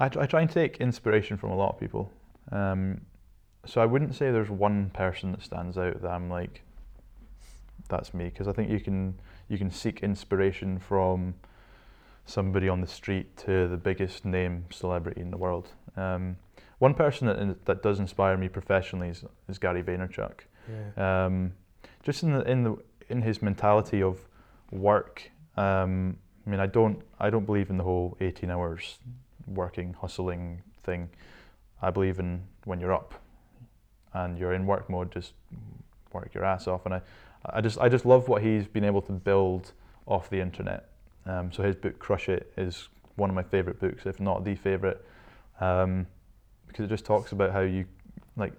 I, 0.00 0.06
I 0.06 0.26
try 0.26 0.40
and 0.40 0.50
take 0.50 0.78
inspiration 0.78 1.36
from 1.36 1.50
a 1.50 1.56
lot 1.56 1.74
of 1.74 1.80
people. 1.80 2.10
Um, 2.50 3.02
so 3.66 3.80
I 3.80 3.86
wouldn't 3.86 4.14
say 4.14 4.30
there's 4.30 4.50
one 4.50 4.90
person 4.90 5.32
that 5.32 5.42
stands 5.42 5.76
out 5.76 6.00
that 6.02 6.10
I'm 6.10 6.30
like, 6.30 6.62
that's 7.88 8.14
me, 8.14 8.24
because 8.24 8.48
I 8.48 8.52
think 8.52 8.70
you 8.70 8.80
can 8.80 9.18
you 9.48 9.58
can 9.58 9.70
seek 9.70 10.02
inspiration 10.02 10.78
from 10.78 11.34
somebody 12.24 12.68
on 12.68 12.80
the 12.80 12.86
street 12.86 13.36
to 13.38 13.68
the 13.68 13.76
biggest 13.76 14.24
name 14.24 14.64
celebrity 14.70 15.20
in 15.20 15.30
the 15.30 15.36
world. 15.36 15.68
Um, 15.96 16.36
one 16.78 16.94
person 16.94 17.26
that 17.26 17.64
that 17.66 17.82
does 17.82 17.98
inspire 17.98 18.36
me 18.36 18.48
professionally 18.48 19.08
is, 19.08 19.24
is 19.48 19.58
Gary 19.58 19.82
Vaynerchuk. 19.82 20.40
Yeah. 20.68 21.26
Um, 21.26 21.52
just 22.02 22.22
in 22.22 22.32
the 22.32 22.42
in 22.50 22.64
the 22.64 22.76
in 23.08 23.22
his 23.22 23.42
mentality 23.42 24.02
of 24.02 24.18
work. 24.70 25.30
Um, 25.56 26.16
I 26.46 26.50
mean, 26.50 26.60
I 26.60 26.66
don't 26.66 27.02
I 27.18 27.30
don't 27.30 27.44
believe 27.44 27.70
in 27.70 27.76
the 27.76 27.84
whole 27.84 28.16
18 28.20 28.50
hours 28.50 28.98
working 29.46 29.94
hustling 30.00 30.62
thing. 30.82 31.10
I 31.82 31.90
believe 31.90 32.18
in 32.18 32.42
when 32.64 32.80
you're 32.80 32.92
up 32.92 33.14
and 34.12 34.38
you're 34.38 34.54
in 34.54 34.66
work 34.66 34.88
mode, 34.88 35.12
just 35.12 35.32
work 36.12 36.32
your 36.34 36.44
ass 36.44 36.66
off. 36.66 36.86
And 36.86 36.94
I, 36.94 37.00
I 37.46 37.60
just 37.60 37.78
I 37.78 37.88
just 37.88 38.04
love 38.04 38.28
what 38.28 38.42
he's 38.42 38.66
been 38.66 38.84
able 38.84 39.02
to 39.02 39.12
build 39.12 39.72
off 40.06 40.30
the 40.30 40.40
internet. 40.40 40.89
Um, 41.26 41.52
so 41.52 41.62
his 41.62 41.76
book 41.76 41.98
Crush 41.98 42.28
It 42.28 42.52
is 42.56 42.88
one 43.16 43.30
of 43.30 43.36
my 43.36 43.42
favorite 43.42 43.78
books, 43.80 44.06
if 44.06 44.20
not 44.20 44.44
the 44.44 44.54
favorite, 44.54 45.04
um, 45.60 46.06
because 46.66 46.84
it 46.84 46.88
just 46.88 47.04
talks 47.04 47.32
about 47.32 47.52
how 47.52 47.60
you 47.60 47.84
like. 48.36 48.52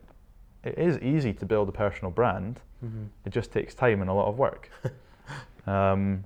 It 0.64 0.78
is 0.78 0.99
easy 0.99 1.34
to 1.34 1.45
build 1.45 1.70
a 1.70 1.72
personal 1.72 2.12
brand. 2.12 2.59
hmm 2.80 3.05
It 3.26 3.32
just 3.32 3.51
takes 3.51 3.74
time 3.74 4.01
and 4.01 4.09
a 4.09 4.14
lot 4.14 4.28
of 4.28 4.38
work. 4.38 4.70
um, 5.68 6.24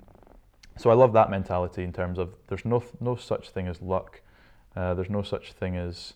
so 0.77 0.89
I 0.89 0.93
love 0.93 1.13
that 1.13 1.29
mentality 1.29 1.83
in 1.83 1.93
terms 1.93 2.19
of 2.19 2.33
there's 2.47 2.65
no 2.65 2.83
no 2.99 3.15
such 3.15 3.49
thing 3.49 3.67
as 3.67 3.81
luck. 3.81 4.21
Uh, 4.75 4.93
there's 4.93 5.09
no 5.09 5.21
such 5.21 5.53
thing 5.53 5.77
as 5.77 6.13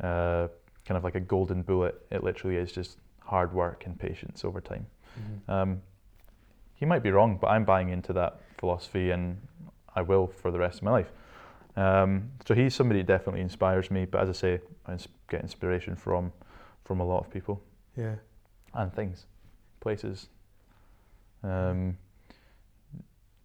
uh, 0.00 0.48
kind 0.84 0.98
of 0.98 1.04
like 1.04 1.14
a 1.14 1.20
golden 1.20 1.62
bullet. 1.62 2.04
It 2.10 2.24
literally 2.24 2.56
is 2.56 2.72
just 2.72 2.98
hard 3.20 3.52
work 3.52 3.84
and 3.86 3.98
patience 3.98 4.44
over 4.44 4.60
time. 4.60 4.86
Mm-hmm. 5.18 5.50
Um, 5.50 5.82
he 6.74 6.84
might 6.84 7.02
be 7.02 7.10
wrong, 7.10 7.38
but 7.40 7.48
I'm 7.48 7.64
buying 7.64 7.90
into 7.90 8.12
that 8.14 8.40
philosophy, 8.64 9.10
and 9.10 9.36
I 9.94 10.00
will 10.00 10.26
for 10.26 10.50
the 10.50 10.58
rest 10.58 10.78
of 10.78 10.84
my 10.84 10.90
life. 10.90 11.10
Um, 11.76 12.30
so 12.46 12.54
he's 12.54 12.74
somebody 12.74 13.00
that 13.00 13.06
definitely 13.06 13.42
inspires 13.42 13.90
me. 13.90 14.06
But 14.06 14.22
as 14.22 14.28
I 14.30 14.32
say, 14.32 14.60
I 14.86 14.96
get 15.28 15.42
inspiration 15.42 15.96
from 15.96 16.32
from 16.84 17.00
a 17.00 17.04
lot 17.04 17.20
of 17.24 17.30
people. 17.30 17.60
Yeah. 17.96 18.16
And 18.72 18.92
things, 18.92 19.26
places. 19.80 20.28
Um, 21.42 21.98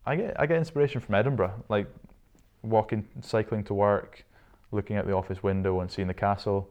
I 0.05 0.15
get 0.15 0.39
I 0.39 0.45
get 0.45 0.57
inspiration 0.57 1.01
from 1.01 1.15
Edinburgh, 1.15 1.55
like 1.69 1.87
walking, 2.61 3.05
cycling 3.21 3.63
to 3.65 3.73
work, 3.73 4.23
looking 4.71 4.95
out 4.97 5.05
the 5.05 5.13
office 5.13 5.43
window 5.43 5.81
and 5.81 5.91
seeing 5.91 6.07
the 6.07 6.19
castle, 6.27 6.69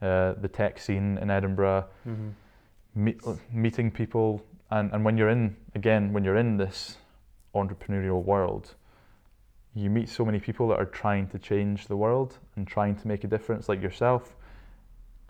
uh, 0.00 0.32
the 0.40 0.48
tech 0.48 0.80
scene 0.80 1.18
in 1.18 1.30
Edinburgh, 1.30 1.84
mm-hmm. 2.08 2.30
meet, 2.94 3.20
meeting 3.52 3.90
people, 3.90 4.42
and, 4.70 4.92
and 4.92 5.04
when 5.04 5.16
you're 5.18 5.28
in 5.28 5.56
again 5.74 6.12
when 6.14 6.24
you're 6.24 6.40
in 6.44 6.56
this 6.56 6.96
entrepreneurial 7.54 8.22
world, 8.22 8.74
you 9.74 9.88
meet 9.88 10.08
so 10.08 10.24
many 10.24 10.38
people 10.38 10.68
that 10.68 10.78
are 10.78 10.86
trying 10.86 11.26
to 11.28 11.38
change 11.38 11.86
the 11.86 11.96
world 11.96 12.38
and 12.56 12.66
trying 12.66 12.94
to 12.96 13.08
make 13.08 13.24
a 13.24 13.26
difference, 13.26 13.68
like 13.68 13.80
yourself, 13.80 14.36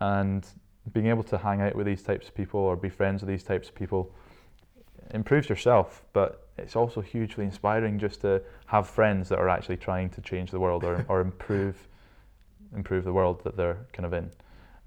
and 0.00 0.46
being 0.92 1.06
able 1.06 1.22
to 1.22 1.38
hang 1.38 1.60
out 1.60 1.76
with 1.76 1.86
these 1.86 2.02
types 2.02 2.26
of 2.28 2.34
people 2.34 2.60
or 2.60 2.76
be 2.76 2.88
friends 2.88 3.22
with 3.22 3.28
these 3.28 3.44
types 3.44 3.68
of 3.68 3.74
people 3.74 4.12
improves 5.12 5.48
yourself, 5.48 6.02
but 6.12 6.48
it's 6.58 6.76
also 6.76 7.00
hugely 7.00 7.44
inspiring 7.44 7.98
just 7.98 8.20
to 8.22 8.42
have 8.66 8.88
friends 8.88 9.28
that 9.28 9.38
are 9.38 9.48
actually 9.48 9.76
trying 9.76 10.10
to 10.10 10.20
change 10.20 10.50
the 10.50 10.60
world 10.60 10.84
or, 10.84 11.04
or 11.08 11.20
improve 11.20 11.88
improve 12.74 13.04
the 13.04 13.12
world 13.12 13.44
that 13.44 13.54
they're 13.56 13.86
kind 13.92 14.06
of 14.06 14.12
in. 14.14 14.30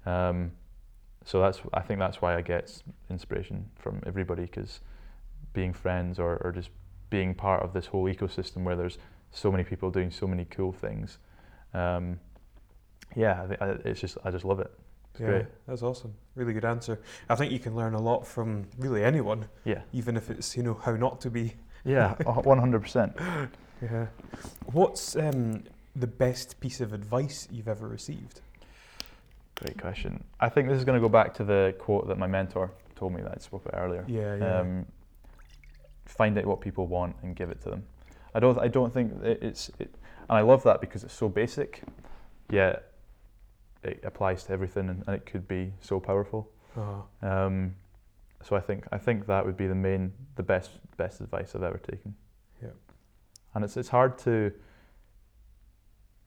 Um, 0.04 0.52
so 1.24 1.40
that's 1.40 1.60
I 1.72 1.80
think 1.80 1.98
that's 1.98 2.20
why 2.20 2.36
I 2.36 2.42
get 2.42 2.82
inspiration 3.10 3.66
from 3.76 4.02
everybody 4.06 4.42
because 4.42 4.80
being 5.52 5.72
friends 5.72 6.18
or, 6.18 6.36
or 6.44 6.52
just 6.52 6.70
being 7.10 7.34
part 7.34 7.62
of 7.62 7.72
this 7.72 7.86
whole 7.86 8.04
ecosystem 8.04 8.64
where 8.64 8.76
there's 8.76 8.98
so 9.30 9.50
many 9.50 9.64
people 9.64 9.90
doing 9.90 10.10
so 10.10 10.26
many 10.26 10.44
cool 10.46 10.72
things. 10.72 11.18
Um, 11.74 12.18
yeah, 13.14 13.46
I, 13.60 13.64
I, 13.64 13.68
it's 13.84 14.00
just 14.00 14.18
I 14.24 14.30
just 14.30 14.44
love 14.44 14.60
it. 14.60 14.70
It's 15.12 15.20
yeah, 15.20 15.26
great. 15.26 15.46
that's 15.66 15.82
awesome. 15.82 16.14
Really 16.34 16.52
good 16.52 16.64
answer. 16.64 17.00
I 17.28 17.34
think 17.34 17.52
you 17.52 17.58
can 17.58 17.74
learn 17.74 17.94
a 17.94 18.00
lot 18.00 18.26
from 18.26 18.66
really 18.78 19.04
anyone. 19.04 19.46
Yeah. 19.64 19.82
Even 19.92 20.16
if 20.16 20.30
it's 20.30 20.56
you 20.56 20.62
know 20.62 20.74
how 20.74 20.96
not 20.96 21.20
to 21.22 21.30
be. 21.30 21.54
Yeah, 21.84 22.14
one 22.42 22.58
hundred 22.58 22.82
percent. 22.82 23.16
Yeah. 23.82 24.06
What's 24.72 25.16
um, 25.16 25.64
the 25.94 26.06
best 26.06 26.60
piece 26.60 26.80
of 26.80 26.92
advice 26.92 27.46
you've 27.50 27.68
ever 27.68 27.86
received? 27.86 28.40
Great 29.54 29.80
question. 29.80 30.22
I 30.38 30.48
think 30.48 30.68
this 30.68 30.78
is 30.78 30.84
going 30.84 31.00
to 31.00 31.06
go 31.06 31.08
back 31.08 31.32
to 31.34 31.44
the 31.44 31.74
quote 31.78 32.08
that 32.08 32.18
my 32.18 32.26
mentor 32.26 32.72
told 32.94 33.14
me 33.14 33.22
that 33.22 33.32
I 33.36 33.38
spoke 33.38 33.64
about 33.66 33.80
earlier. 33.80 34.04
Yeah, 34.06 34.36
yeah. 34.36 34.60
Um, 34.60 34.86
find 36.06 36.38
out 36.38 36.46
what 36.46 36.60
people 36.60 36.86
want 36.86 37.16
and 37.22 37.36
give 37.36 37.50
it 37.50 37.60
to 37.62 37.70
them. 37.70 37.84
I 38.34 38.40
don't. 38.40 38.58
I 38.58 38.68
don't 38.68 38.92
think 38.92 39.12
it's. 39.22 39.70
It, 39.78 39.94
and 40.28 40.38
I 40.38 40.40
love 40.40 40.62
that 40.64 40.80
because 40.80 41.04
it's 41.04 41.14
so 41.14 41.28
basic, 41.28 41.82
yet 42.50 42.92
it 43.82 44.00
applies 44.02 44.44
to 44.44 44.52
everything, 44.52 44.88
and, 44.88 45.04
and 45.06 45.16
it 45.16 45.26
could 45.26 45.46
be 45.46 45.72
so 45.80 46.00
powerful. 46.00 46.50
Uh-huh. 46.76 47.28
Um, 47.28 47.74
so 48.42 48.56
I 48.56 48.60
think 48.60 48.86
I 48.92 48.98
think 48.98 49.26
that 49.26 49.44
would 49.44 49.56
be 49.56 49.66
the 49.66 49.74
main, 49.74 50.12
the 50.34 50.42
best 50.42 50.70
best 50.96 51.20
advice 51.20 51.54
I've 51.54 51.62
ever 51.62 51.78
taken. 51.78 52.14
Yeah. 52.62 52.70
And 53.54 53.64
it's 53.64 53.76
it's 53.76 53.88
hard 53.88 54.18
to. 54.18 54.52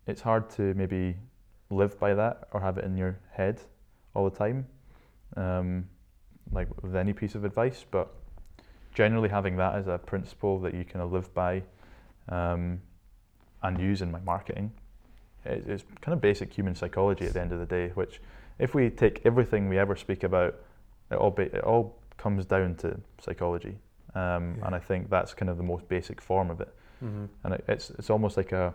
It's 0.07 0.21
hard 0.21 0.49
to 0.51 0.73
maybe 0.73 1.17
live 1.69 1.99
by 1.99 2.15
that 2.15 2.47
or 2.51 2.61
have 2.61 2.79
it 2.79 2.85
in 2.85 2.97
your 2.97 3.19
head 3.31 3.61
all 4.15 4.27
the 4.27 4.35
time, 4.35 4.65
um, 5.37 5.87
like 6.51 6.67
with 6.81 6.95
any 6.95 7.13
piece 7.13 7.35
of 7.35 7.45
advice. 7.45 7.85
But 7.91 8.11
generally, 8.99 9.29
having 9.29 9.55
that 9.57 9.75
as 9.75 9.87
a 9.87 9.97
principle 9.97 10.59
that 10.59 10.73
you 10.73 10.83
kind 10.83 11.01
of 11.01 11.11
live 11.11 11.33
by 11.33 11.63
um, 12.27 12.81
and 13.63 13.79
use 13.79 14.01
in 14.01 14.11
my 14.11 14.19
marketing 14.19 14.71
it's 15.45 15.83
kind 16.01 16.13
of 16.13 16.21
basic 16.21 16.53
human 16.53 16.75
psychology 16.75 17.25
at 17.25 17.33
the 17.33 17.41
end 17.41 17.51
of 17.51 17.59
the 17.59 17.65
day. 17.65 17.89
Which, 17.95 18.21
if 18.57 18.75
we 18.75 18.89
take 18.89 19.21
everything 19.25 19.69
we 19.69 19.77
ever 19.77 19.95
speak 19.95 20.23
about, 20.23 20.55
it 21.11 21.15
all 21.15 21.31
be, 21.31 21.43
it 21.43 21.63
all 21.63 21.97
comes 22.17 22.45
down 22.45 22.75
to 22.75 22.99
psychology, 23.21 23.77
um, 24.15 24.57
yeah. 24.57 24.65
and 24.65 24.75
I 24.75 24.79
think 24.79 25.09
that's 25.09 25.33
kind 25.33 25.49
of 25.49 25.57
the 25.57 25.63
most 25.63 25.87
basic 25.87 26.21
form 26.21 26.49
of 26.49 26.61
it. 26.61 26.73
Mm-hmm. 27.03 27.25
And 27.43 27.53
it, 27.53 27.63
it's 27.67 27.89
it's 27.91 28.09
almost 28.09 28.37
like 28.37 28.51
a 28.51 28.73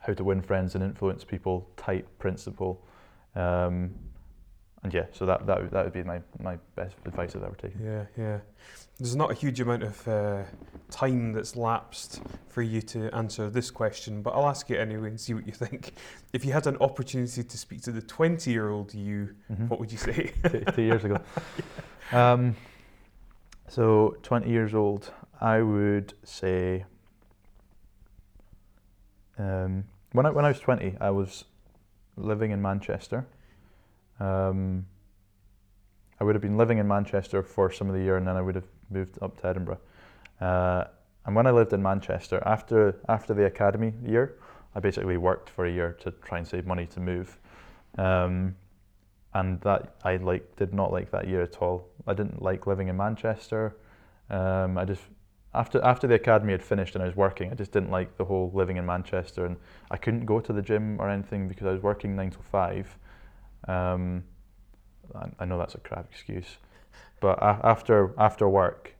how 0.00 0.14
to 0.14 0.24
win 0.24 0.42
friends 0.42 0.74
and 0.74 0.82
influence 0.82 1.24
people 1.24 1.68
type 1.76 2.06
principle. 2.18 2.82
Um, 3.34 3.94
and 4.86 4.94
yeah, 4.94 5.06
so 5.10 5.26
that 5.26 5.44
that 5.46 5.60
would, 5.60 5.70
that 5.72 5.84
would 5.84 5.92
be 5.92 6.04
my, 6.04 6.20
my 6.40 6.56
best 6.76 6.94
advice 7.04 7.34
I've 7.34 7.42
ever 7.42 7.56
taken. 7.56 7.84
Yeah, 7.84 8.04
yeah. 8.16 8.38
There's 8.98 9.16
not 9.16 9.32
a 9.32 9.34
huge 9.34 9.60
amount 9.60 9.82
of 9.82 10.06
uh, 10.06 10.42
time 10.92 11.32
that's 11.32 11.56
lapsed 11.56 12.22
for 12.48 12.62
you 12.62 12.80
to 12.82 13.12
answer 13.12 13.50
this 13.50 13.68
question, 13.68 14.22
but 14.22 14.30
I'll 14.30 14.48
ask 14.48 14.70
you 14.70 14.76
anyway 14.76 15.08
and 15.08 15.20
see 15.20 15.34
what 15.34 15.44
you 15.44 15.52
think. 15.52 15.94
If 16.32 16.44
you 16.44 16.52
had 16.52 16.68
an 16.68 16.76
opportunity 16.76 17.42
to 17.42 17.58
speak 17.58 17.82
to 17.82 17.90
the 17.90 18.00
20 18.00 18.48
year 18.48 18.70
old 18.70 18.94
you, 18.94 19.34
mm-hmm. 19.50 19.66
what 19.66 19.80
would 19.80 19.90
you 19.90 19.98
say? 19.98 20.32
two, 20.48 20.64
two 20.72 20.82
years 20.82 21.04
ago. 21.04 21.18
yeah. 22.12 22.32
um, 22.32 22.54
so 23.66 24.16
20 24.22 24.48
years 24.48 24.72
old, 24.72 25.12
I 25.40 25.62
would 25.62 26.14
say. 26.22 26.84
Um, 29.36 29.84
when 30.12 30.26
I 30.26 30.30
when 30.30 30.44
I 30.44 30.48
was 30.48 30.60
20, 30.60 30.96
I 31.00 31.10
was 31.10 31.44
living 32.16 32.52
in 32.52 32.62
Manchester 32.62 33.26
um, 34.20 34.86
I 36.20 36.24
would 36.24 36.34
have 36.34 36.42
been 36.42 36.56
living 36.56 36.78
in 36.78 36.88
Manchester 36.88 37.42
for 37.42 37.70
some 37.70 37.88
of 37.88 37.94
the 37.94 38.02
year, 38.02 38.16
and 38.16 38.26
then 38.26 38.36
I 38.36 38.42
would 38.42 38.54
have 38.54 38.68
moved 38.90 39.18
up 39.22 39.40
to 39.40 39.46
Edinburgh. 39.48 39.80
Uh, 40.40 40.84
and 41.26 41.34
when 41.34 41.46
I 41.46 41.50
lived 41.50 41.72
in 41.72 41.82
Manchester, 41.82 42.42
after 42.46 42.96
after 43.08 43.34
the 43.34 43.44
academy 43.44 43.92
year, 44.04 44.38
I 44.74 44.80
basically 44.80 45.16
worked 45.16 45.50
for 45.50 45.66
a 45.66 45.72
year 45.72 45.96
to 46.00 46.10
try 46.10 46.38
and 46.38 46.46
save 46.46 46.66
money 46.66 46.86
to 46.86 47.00
move. 47.00 47.38
Um, 47.98 48.54
and 49.34 49.60
that 49.62 49.96
I 50.04 50.16
like 50.16 50.56
did 50.56 50.72
not 50.72 50.92
like 50.92 51.10
that 51.10 51.28
year 51.28 51.42
at 51.42 51.60
all. 51.60 51.88
I 52.06 52.14
didn't 52.14 52.40
like 52.40 52.66
living 52.66 52.88
in 52.88 52.96
Manchester. 52.96 53.76
Um, 54.30 54.78
I 54.78 54.84
just 54.84 55.02
after 55.52 55.82
after 55.82 56.06
the 56.06 56.14
academy 56.14 56.52
had 56.52 56.62
finished 56.62 56.94
and 56.94 57.02
I 57.02 57.06
was 57.06 57.16
working, 57.16 57.50
I 57.50 57.54
just 57.54 57.72
didn't 57.72 57.90
like 57.90 58.16
the 58.16 58.24
whole 58.24 58.50
living 58.54 58.76
in 58.76 58.86
Manchester, 58.86 59.44
and 59.44 59.56
I 59.90 59.96
couldn't 59.96 60.24
go 60.24 60.40
to 60.40 60.52
the 60.52 60.62
gym 60.62 61.00
or 61.00 61.10
anything 61.10 61.48
because 61.48 61.66
I 61.66 61.72
was 61.72 61.82
working 61.82 62.16
nine 62.16 62.30
to 62.30 62.38
five. 62.38 62.96
Um, 63.68 64.24
I, 65.14 65.26
I, 65.40 65.44
know 65.44 65.58
that's 65.58 65.74
a 65.74 65.78
crap 65.78 66.06
excuse, 66.10 66.58
but 67.20 67.38
a- 67.38 67.60
after 67.64 68.14
after 68.18 68.48
work, 68.48 68.94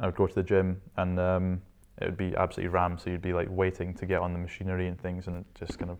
I 0.00 0.06
would 0.06 0.16
go 0.16 0.26
to 0.26 0.34
the 0.34 0.42
gym 0.42 0.80
and 0.96 1.18
um, 1.18 1.62
it 2.00 2.04
would 2.04 2.16
be 2.16 2.34
absolutely 2.36 2.68
rammed. 2.68 3.00
So 3.00 3.10
you'd 3.10 3.22
be 3.22 3.32
like 3.32 3.48
waiting 3.50 3.94
to 3.94 4.06
get 4.06 4.20
on 4.20 4.32
the 4.32 4.38
machinery 4.38 4.88
and 4.88 5.00
things, 5.00 5.26
and 5.26 5.44
just 5.54 5.78
kind 5.78 5.90
of, 5.90 5.98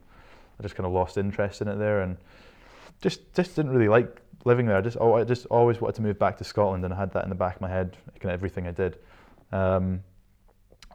I 0.58 0.62
just 0.62 0.74
kind 0.74 0.86
of 0.86 0.92
lost 0.92 1.16
interest 1.16 1.62
in 1.62 1.68
it 1.68 1.76
there, 1.76 2.02
and 2.02 2.16
just 3.00 3.32
just 3.34 3.56
didn't 3.56 3.72
really 3.72 3.88
like 3.88 4.20
living 4.44 4.66
there. 4.66 4.76
I 4.76 4.80
just 4.80 4.96
oh, 5.00 5.14
I 5.14 5.24
just 5.24 5.46
always 5.46 5.80
wanted 5.80 5.96
to 5.96 6.02
move 6.02 6.18
back 6.18 6.36
to 6.38 6.44
Scotland, 6.44 6.84
and 6.84 6.94
I 6.94 6.96
had 6.96 7.12
that 7.12 7.24
in 7.24 7.30
the 7.30 7.36
back 7.36 7.56
of 7.56 7.60
my 7.60 7.68
head, 7.68 7.96
kind 8.20 8.26
of 8.26 8.38
everything 8.38 8.66
I 8.66 8.72
did. 8.72 8.98
Um, 9.52 10.02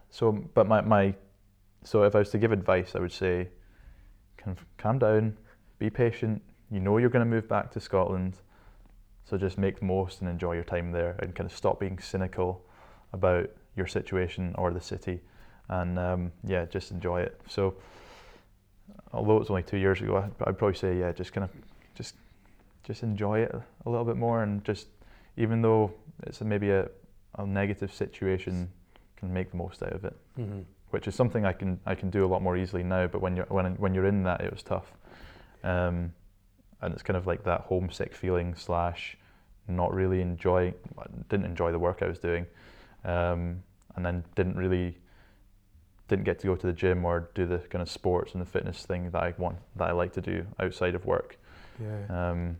so, 0.09 0.31
but 0.31 0.67
my, 0.67 0.81
my 0.81 1.15
so 1.83 2.03
if 2.03 2.15
I 2.15 2.19
was 2.19 2.29
to 2.31 2.37
give 2.37 2.51
advice, 2.51 2.95
I 2.95 2.99
would 2.99 3.11
say, 3.11 3.47
kind 4.37 4.55
of 4.55 4.65
calm 4.77 4.99
down, 4.99 5.37
be 5.79 5.89
patient, 5.89 6.41
you 6.71 6.79
know 6.79 6.97
you're 6.97 7.09
going 7.09 7.25
to 7.25 7.29
move 7.29 7.47
back 7.47 7.71
to 7.71 7.79
Scotland, 7.79 8.37
so 9.25 9.37
just 9.37 9.57
make 9.57 9.79
the 9.79 9.85
most 9.85 10.21
and 10.21 10.29
enjoy 10.29 10.53
your 10.53 10.63
time 10.63 10.91
there 10.91 11.15
and 11.19 11.35
kind 11.35 11.49
of 11.49 11.55
stop 11.55 11.79
being 11.79 11.99
cynical 11.99 12.63
about 13.13 13.49
your 13.75 13.87
situation 13.87 14.55
or 14.57 14.71
the 14.71 14.81
city 14.81 15.21
and 15.71 15.97
um, 15.97 16.31
yeah, 16.43 16.65
just 16.65 16.91
enjoy 16.91 17.21
it. 17.21 17.39
So, 17.47 17.73
although 19.13 19.37
it's 19.37 19.49
only 19.49 19.63
two 19.63 19.77
years 19.77 20.01
ago, 20.01 20.17
I'd 20.17 20.57
probably 20.57 20.75
say 20.75 20.99
yeah, 20.99 21.11
just 21.11 21.33
kind 21.33 21.45
of 21.45 21.49
just 21.95 22.15
just 22.83 23.03
enjoy 23.03 23.39
it 23.39 23.55
a 23.85 23.89
little 23.89 24.05
bit 24.05 24.17
more 24.17 24.43
and 24.43 24.63
just 24.63 24.87
even 25.37 25.61
though 25.61 25.93
it's 26.23 26.41
maybe 26.41 26.69
a, 26.69 26.89
a 27.37 27.47
negative 27.47 27.93
situation, 27.93 28.69
can 29.17 29.33
make 29.33 29.51
the 29.51 29.57
most 29.57 29.81
out 29.81 29.93
of 29.93 30.05
it. 30.05 30.15
Mm-hmm. 30.37 30.61
Which 30.89 31.07
is 31.07 31.15
something 31.15 31.45
I 31.45 31.53
can 31.53 31.79
I 31.85 31.95
can 31.95 32.09
do 32.09 32.25
a 32.25 32.27
lot 32.27 32.41
more 32.41 32.57
easily 32.57 32.83
now. 32.83 33.07
But 33.07 33.21
when 33.21 33.35
you're 33.35 33.45
when 33.45 33.73
when 33.75 33.93
you're 33.93 34.07
in 34.07 34.23
that, 34.23 34.41
it 34.41 34.51
was 34.51 34.61
tough. 34.61 34.91
Um, 35.63 36.13
and 36.81 36.93
it's 36.93 37.03
kind 37.03 37.17
of 37.17 37.27
like 37.27 37.43
that 37.43 37.61
homesick 37.61 38.15
feeling 38.15 38.55
slash 38.55 39.17
not 39.67 39.93
really 39.93 40.21
enjoy 40.21 40.73
didn't 41.29 41.45
enjoy 41.45 41.71
the 41.71 41.79
work 41.79 41.99
I 42.01 42.07
was 42.07 42.19
doing, 42.19 42.45
um, 43.05 43.63
and 43.95 44.05
then 44.05 44.23
didn't 44.35 44.55
really 44.55 44.97
didn't 46.07 46.25
get 46.25 46.39
to 46.39 46.47
go 46.47 46.55
to 46.55 46.67
the 46.67 46.73
gym 46.73 47.05
or 47.05 47.29
do 47.33 47.45
the 47.45 47.59
kind 47.59 47.81
of 47.81 47.89
sports 47.89 48.33
and 48.33 48.41
the 48.41 48.45
fitness 48.45 48.85
thing 48.85 49.11
that 49.11 49.23
I 49.23 49.33
want 49.37 49.57
that 49.77 49.89
I 49.89 49.91
like 49.91 50.13
to 50.13 50.21
do 50.21 50.45
outside 50.59 50.93
of 50.93 51.05
work. 51.05 51.37
Yeah. 51.81 52.29
Um, 52.29 52.57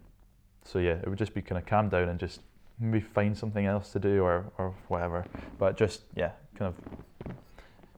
so 0.63 0.79
yeah, 0.79 0.93
it 0.93 1.07
would 1.07 1.17
just 1.17 1.33
be 1.33 1.41
kind 1.41 1.59
of 1.59 1.65
calm 1.65 1.89
down 1.89 2.07
and 2.07 2.19
just 2.19 2.41
maybe 2.79 3.01
find 3.01 3.37
something 3.37 3.65
else 3.65 3.91
to 3.91 3.99
do 3.99 4.23
or 4.23 4.45
or 4.57 4.73
whatever. 4.87 5.25
But 5.57 5.77
just 5.77 6.03
yeah, 6.15 6.31
kind 6.55 6.73
of 6.73 7.35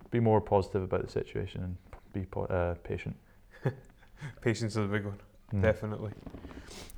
be 0.09 0.19
more 0.19 0.41
positive 0.41 0.83
about 0.83 1.05
the 1.05 1.11
situation 1.11 1.63
and 1.63 1.77
be 2.13 2.25
po- 2.25 2.45
uh, 2.45 2.75
patient. 2.83 3.15
Patience 4.41 4.73
is 4.73 4.77
a 4.77 4.87
big 4.87 5.05
one, 5.05 5.19
Mm. 5.53 5.61
definitely. 5.61 6.11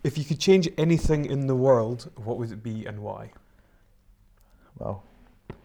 If 0.04 0.18
you 0.18 0.24
could 0.24 0.40
change 0.40 0.70
anything 0.78 1.26
in 1.26 1.48
the 1.48 1.56
world, 1.56 2.12
what 2.16 2.38
would 2.38 2.52
it 2.52 2.64
be 2.64 2.86
and 2.86 3.00
why? 3.00 3.32
Well, 4.78 5.04
if 5.50 5.56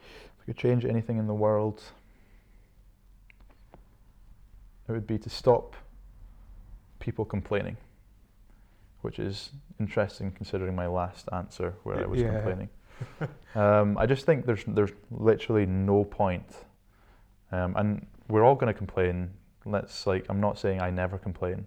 we 0.40 0.46
could 0.46 0.56
change 0.56 0.84
anything 0.84 1.18
in 1.18 1.26
the 1.26 1.34
world, 1.34 1.82
it 4.88 4.92
would 4.92 5.06
be 5.06 5.18
to 5.18 5.30
stop 5.30 5.76
people 6.98 7.24
complaining, 7.24 7.76
which 9.02 9.18
is 9.18 9.50
interesting 9.78 10.30
considering 10.32 10.74
my 10.74 10.86
last 10.86 11.28
answer 11.32 11.74
where 11.82 11.98
I 11.98 12.06
was 12.06 12.20
Yeah. 12.20 12.30
complaining. 12.30 12.68
um, 13.54 13.96
I 13.98 14.06
just 14.06 14.26
think 14.26 14.46
there's 14.46 14.64
there's 14.66 14.92
literally 15.10 15.66
no 15.66 16.04
point, 16.04 16.64
um, 17.52 17.74
and 17.76 18.06
we're 18.28 18.44
all 18.44 18.54
going 18.54 18.72
to 18.72 18.76
complain. 18.76 19.30
Let's 19.64 20.06
like 20.06 20.26
I'm 20.28 20.40
not 20.40 20.58
saying 20.58 20.80
I 20.80 20.90
never 20.90 21.18
complain, 21.18 21.66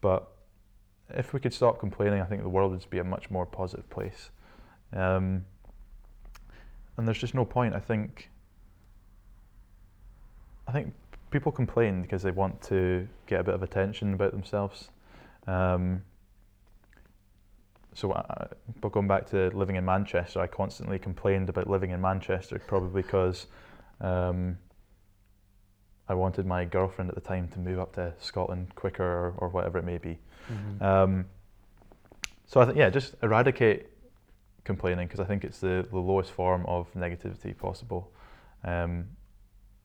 but 0.00 0.35
if 1.10 1.32
we 1.32 1.40
could 1.40 1.54
stop 1.54 1.78
complaining, 1.78 2.20
I 2.20 2.24
think 2.24 2.42
the 2.42 2.48
world 2.48 2.72
would 2.72 2.90
be 2.90 2.98
a 2.98 3.04
much 3.04 3.30
more 3.30 3.46
positive 3.46 3.88
place. 3.90 4.30
Um, 4.92 5.44
and 6.96 7.06
there's 7.06 7.18
just 7.18 7.34
no 7.34 7.44
point. 7.44 7.74
I 7.74 7.80
think. 7.80 8.30
I 10.68 10.72
think 10.72 10.94
people 11.30 11.52
complain 11.52 12.02
because 12.02 12.22
they 12.22 12.32
want 12.32 12.60
to 12.62 13.06
get 13.26 13.40
a 13.40 13.44
bit 13.44 13.54
of 13.54 13.62
attention 13.62 14.14
about 14.14 14.32
themselves. 14.32 14.90
Um, 15.46 16.02
so, 17.94 18.12
I, 18.12 18.48
but 18.80 18.92
going 18.92 19.06
back 19.06 19.26
to 19.30 19.48
living 19.56 19.76
in 19.76 19.84
Manchester, 19.84 20.40
I 20.40 20.48
constantly 20.48 20.98
complained 20.98 21.48
about 21.48 21.70
living 21.70 21.90
in 21.90 22.00
Manchester, 22.00 22.60
probably 22.66 23.02
because 23.02 23.46
um, 24.00 24.58
I 26.08 26.14
wanted 26.14 26.46
my 26.46 26.64
girlfriend 26.64 27.10
at 27.10 27.14
the 27.14 27.20
time 27.20 27.48
to 27.48 27.58
move 27.58 27.78
up 27.78 27.94
to 27.94 28.12
Scotland 28.18 28.74
quicker, 28.74 29.04
or, 29.04 29.34
or 29.38 29.48
whatever 29.48 29.78
it 29.78 29.84
may 29.84 29.98
be. 29.98 30.18
Mhm. 30.50 30.82
Um, 30.82 31.24
so 32.46 32.60
I 32.60 32.66
think 32.66 32.76
yeah, 32.76 32.90
just 32.90 33.14
eradicate 33.22 33.88
complaining 34.64 35.06
because 35.06 35.20
I 35.20 35.24
think 35.24 35.44
it's 35.44 35.58
the, 35.58 35.86
the 35.90 35.98
lowest 35.98 36.30
form 36.30 36.64
of 36.66 36.92
negativity 36.94 37.56
possible, 37.56 38.12
um, 38.64 39.08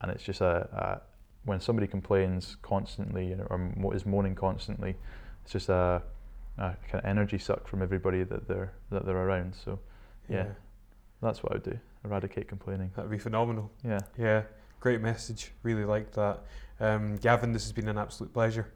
and 0.01 0.11
it's 0.11 0.23
just 0.23 0.41
a, 0.41 0.67
a 0.71 1.01
when 1.45 1.59
somebody 1.59 1.87
complains 1.87 2.57
constantly 2.61 3.33
or 3.49 3.57
mo- 3.75 3.91
is 3.91 4.05
moaning 4.05 4.35
constantly, 4.35 4.95
it's 5.43 5.51
just 5.51 5.69
a, 5.69 6.01
a 6.57 6.75
kind 6.87 7.03
of 7.03 7.05
energy 7.05 7.37
suck 7.37 7.67
from 7.67 7.81
everybody 7.81 8.23
that 8.23 8.47
they're 8.47 8.73
that 8.91 9.05
they're 9.05 9.17
around. 9.17 9.55
So 9.55 9.79
yeah. 10.29 10.45
that's 11.21 11.41
what 11.43 11.53
I 11.53 11.55
would 11.55 11.63
do: 11.63 11.79
eradicate 12.03 12.47
complaining. 12.47 12.91
That'd 12.95 13.11
be 13.11 13.17
phenomenal. 13.17 13.71
Yeah, 13.83 13.99
Yeah, 14.17 14.43
great 14.79 15.01
message. 15.01 15.51
Really 15.63 15.85
like 15.85 16.11
that. 16.13 16.43
Um, 16.79 17.17
Gavin, 17.17 17.53
this 17.53 17.63
has 17.63 17.71
been 17.71 17.87
an 17.87 17.97
absolute 17.97 18.33
pleasure. 18.33 18.71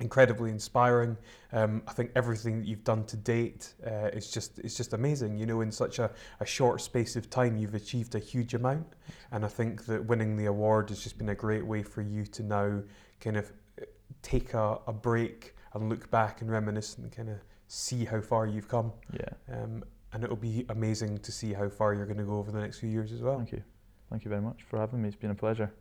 Incredibly 0.00 0.50
inspiring. 0.50 1.16
Um, 1.52 1.82
I 1.88 1.92
think 1.92 2.12
everything 2.14 2.60
that 2.60 2.68
you've 2.68 2.84
done 2.84 3.04
to 3.06 3.16
date 3.16 3.74
uh, 3.84 4.10
is 4.12 4.30
just 4.30 4.58
it's 4.60 4.76
just 4.76 4.92
amazing. 4.92 5.36
You 5.36 5.46
know, 5.46 5.60
in 5.60 5.72
such 5.72 5.98
a, 5.98 6.10
a 6.38 6.46
short 6.46 6.80
space 6.80 7.16
of 7.16 7.28
time, 7.30 7.56
you've 7.56 7.74
achieved 7.74 8.14
a 8.14 8.20
huge 8.20 8.54
amount, 8.54 8.86
and 9.32 9.44
I 9.44 9.48
think 9.48 9.86
that 9.86 10.04
winning 10.06 10.36
the 10.36 10.46
award 10.46 10.90
has 10.90 11.02
just 11.02 11.18
been 11.18 11.30
a 11.30 11.34
great 11.34 11.66
way 11.66 11.82
for 11.82 12.02
you 12.02 12.24
to 12.26 12.42
now 12.42 12.82
kind 13.20 13.36
of 13.36 13.52
uh, 13.80 13.86
take 14.22 14.54
a, 14.54 14.78
a 14.86 14.92
break 14.92 15.56
and 15.74 15.88
look 15.88 16.10
back 16.10 16.42
and 16.42 16.50
reminisce 16.50 16.96
and 16.96 17.10
kind 17.10 17.28
of 17.28 17.38
see 17.66 18.04
how 18.04 18.20
far 18.20 18.46
you've 18.46 18.68
come. 18.68 18.92
yeah. 19.12 19.28
Um, 19.52 19.84
and 20.12 20.24
it'll 20.24 20.36
be 20.36 20.64
amazing 20.70 21.18
to 21.18 21.32
see 21.32 21.52
how 21.52 21.68
far 21.68 21.92
you're 21.92 22.06
going 22.06 22.18
to 22.18 22.24
go 22.24 22.38
over 22.38 22.50
the 22.50 22.60
next 22.60 22.78
few 22.78 22.88
years 22.88 23.12
as 23.12 23.20
well. 23.20 23.36
Thank 23.36 23.52
you, 23.52 23.62
thank 24.10 24.24
you 24.24 24.30
very 24.30 24.40
much 24.40 24.62
for 24.62 24.78
having 24.78 25.02
me. 25.02 25.08
It's 25.08 25.16
been 25.16 25.30
a 25.30 25.34
pleasure. 25.34 25.72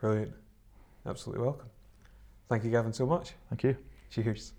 Brilliant. 0.00 0.32
Absolutely 1.06 1.44
welcome. 1.44 1.68
Thank 2.48 2.64
you, 2.64 2.70
Gavin, 2.70 2.92
so 2.92 3.06
much. 3.06 3.32
Thank 3.48 3.64
you. 3.64 3.76
Cheers. 4.10 4.52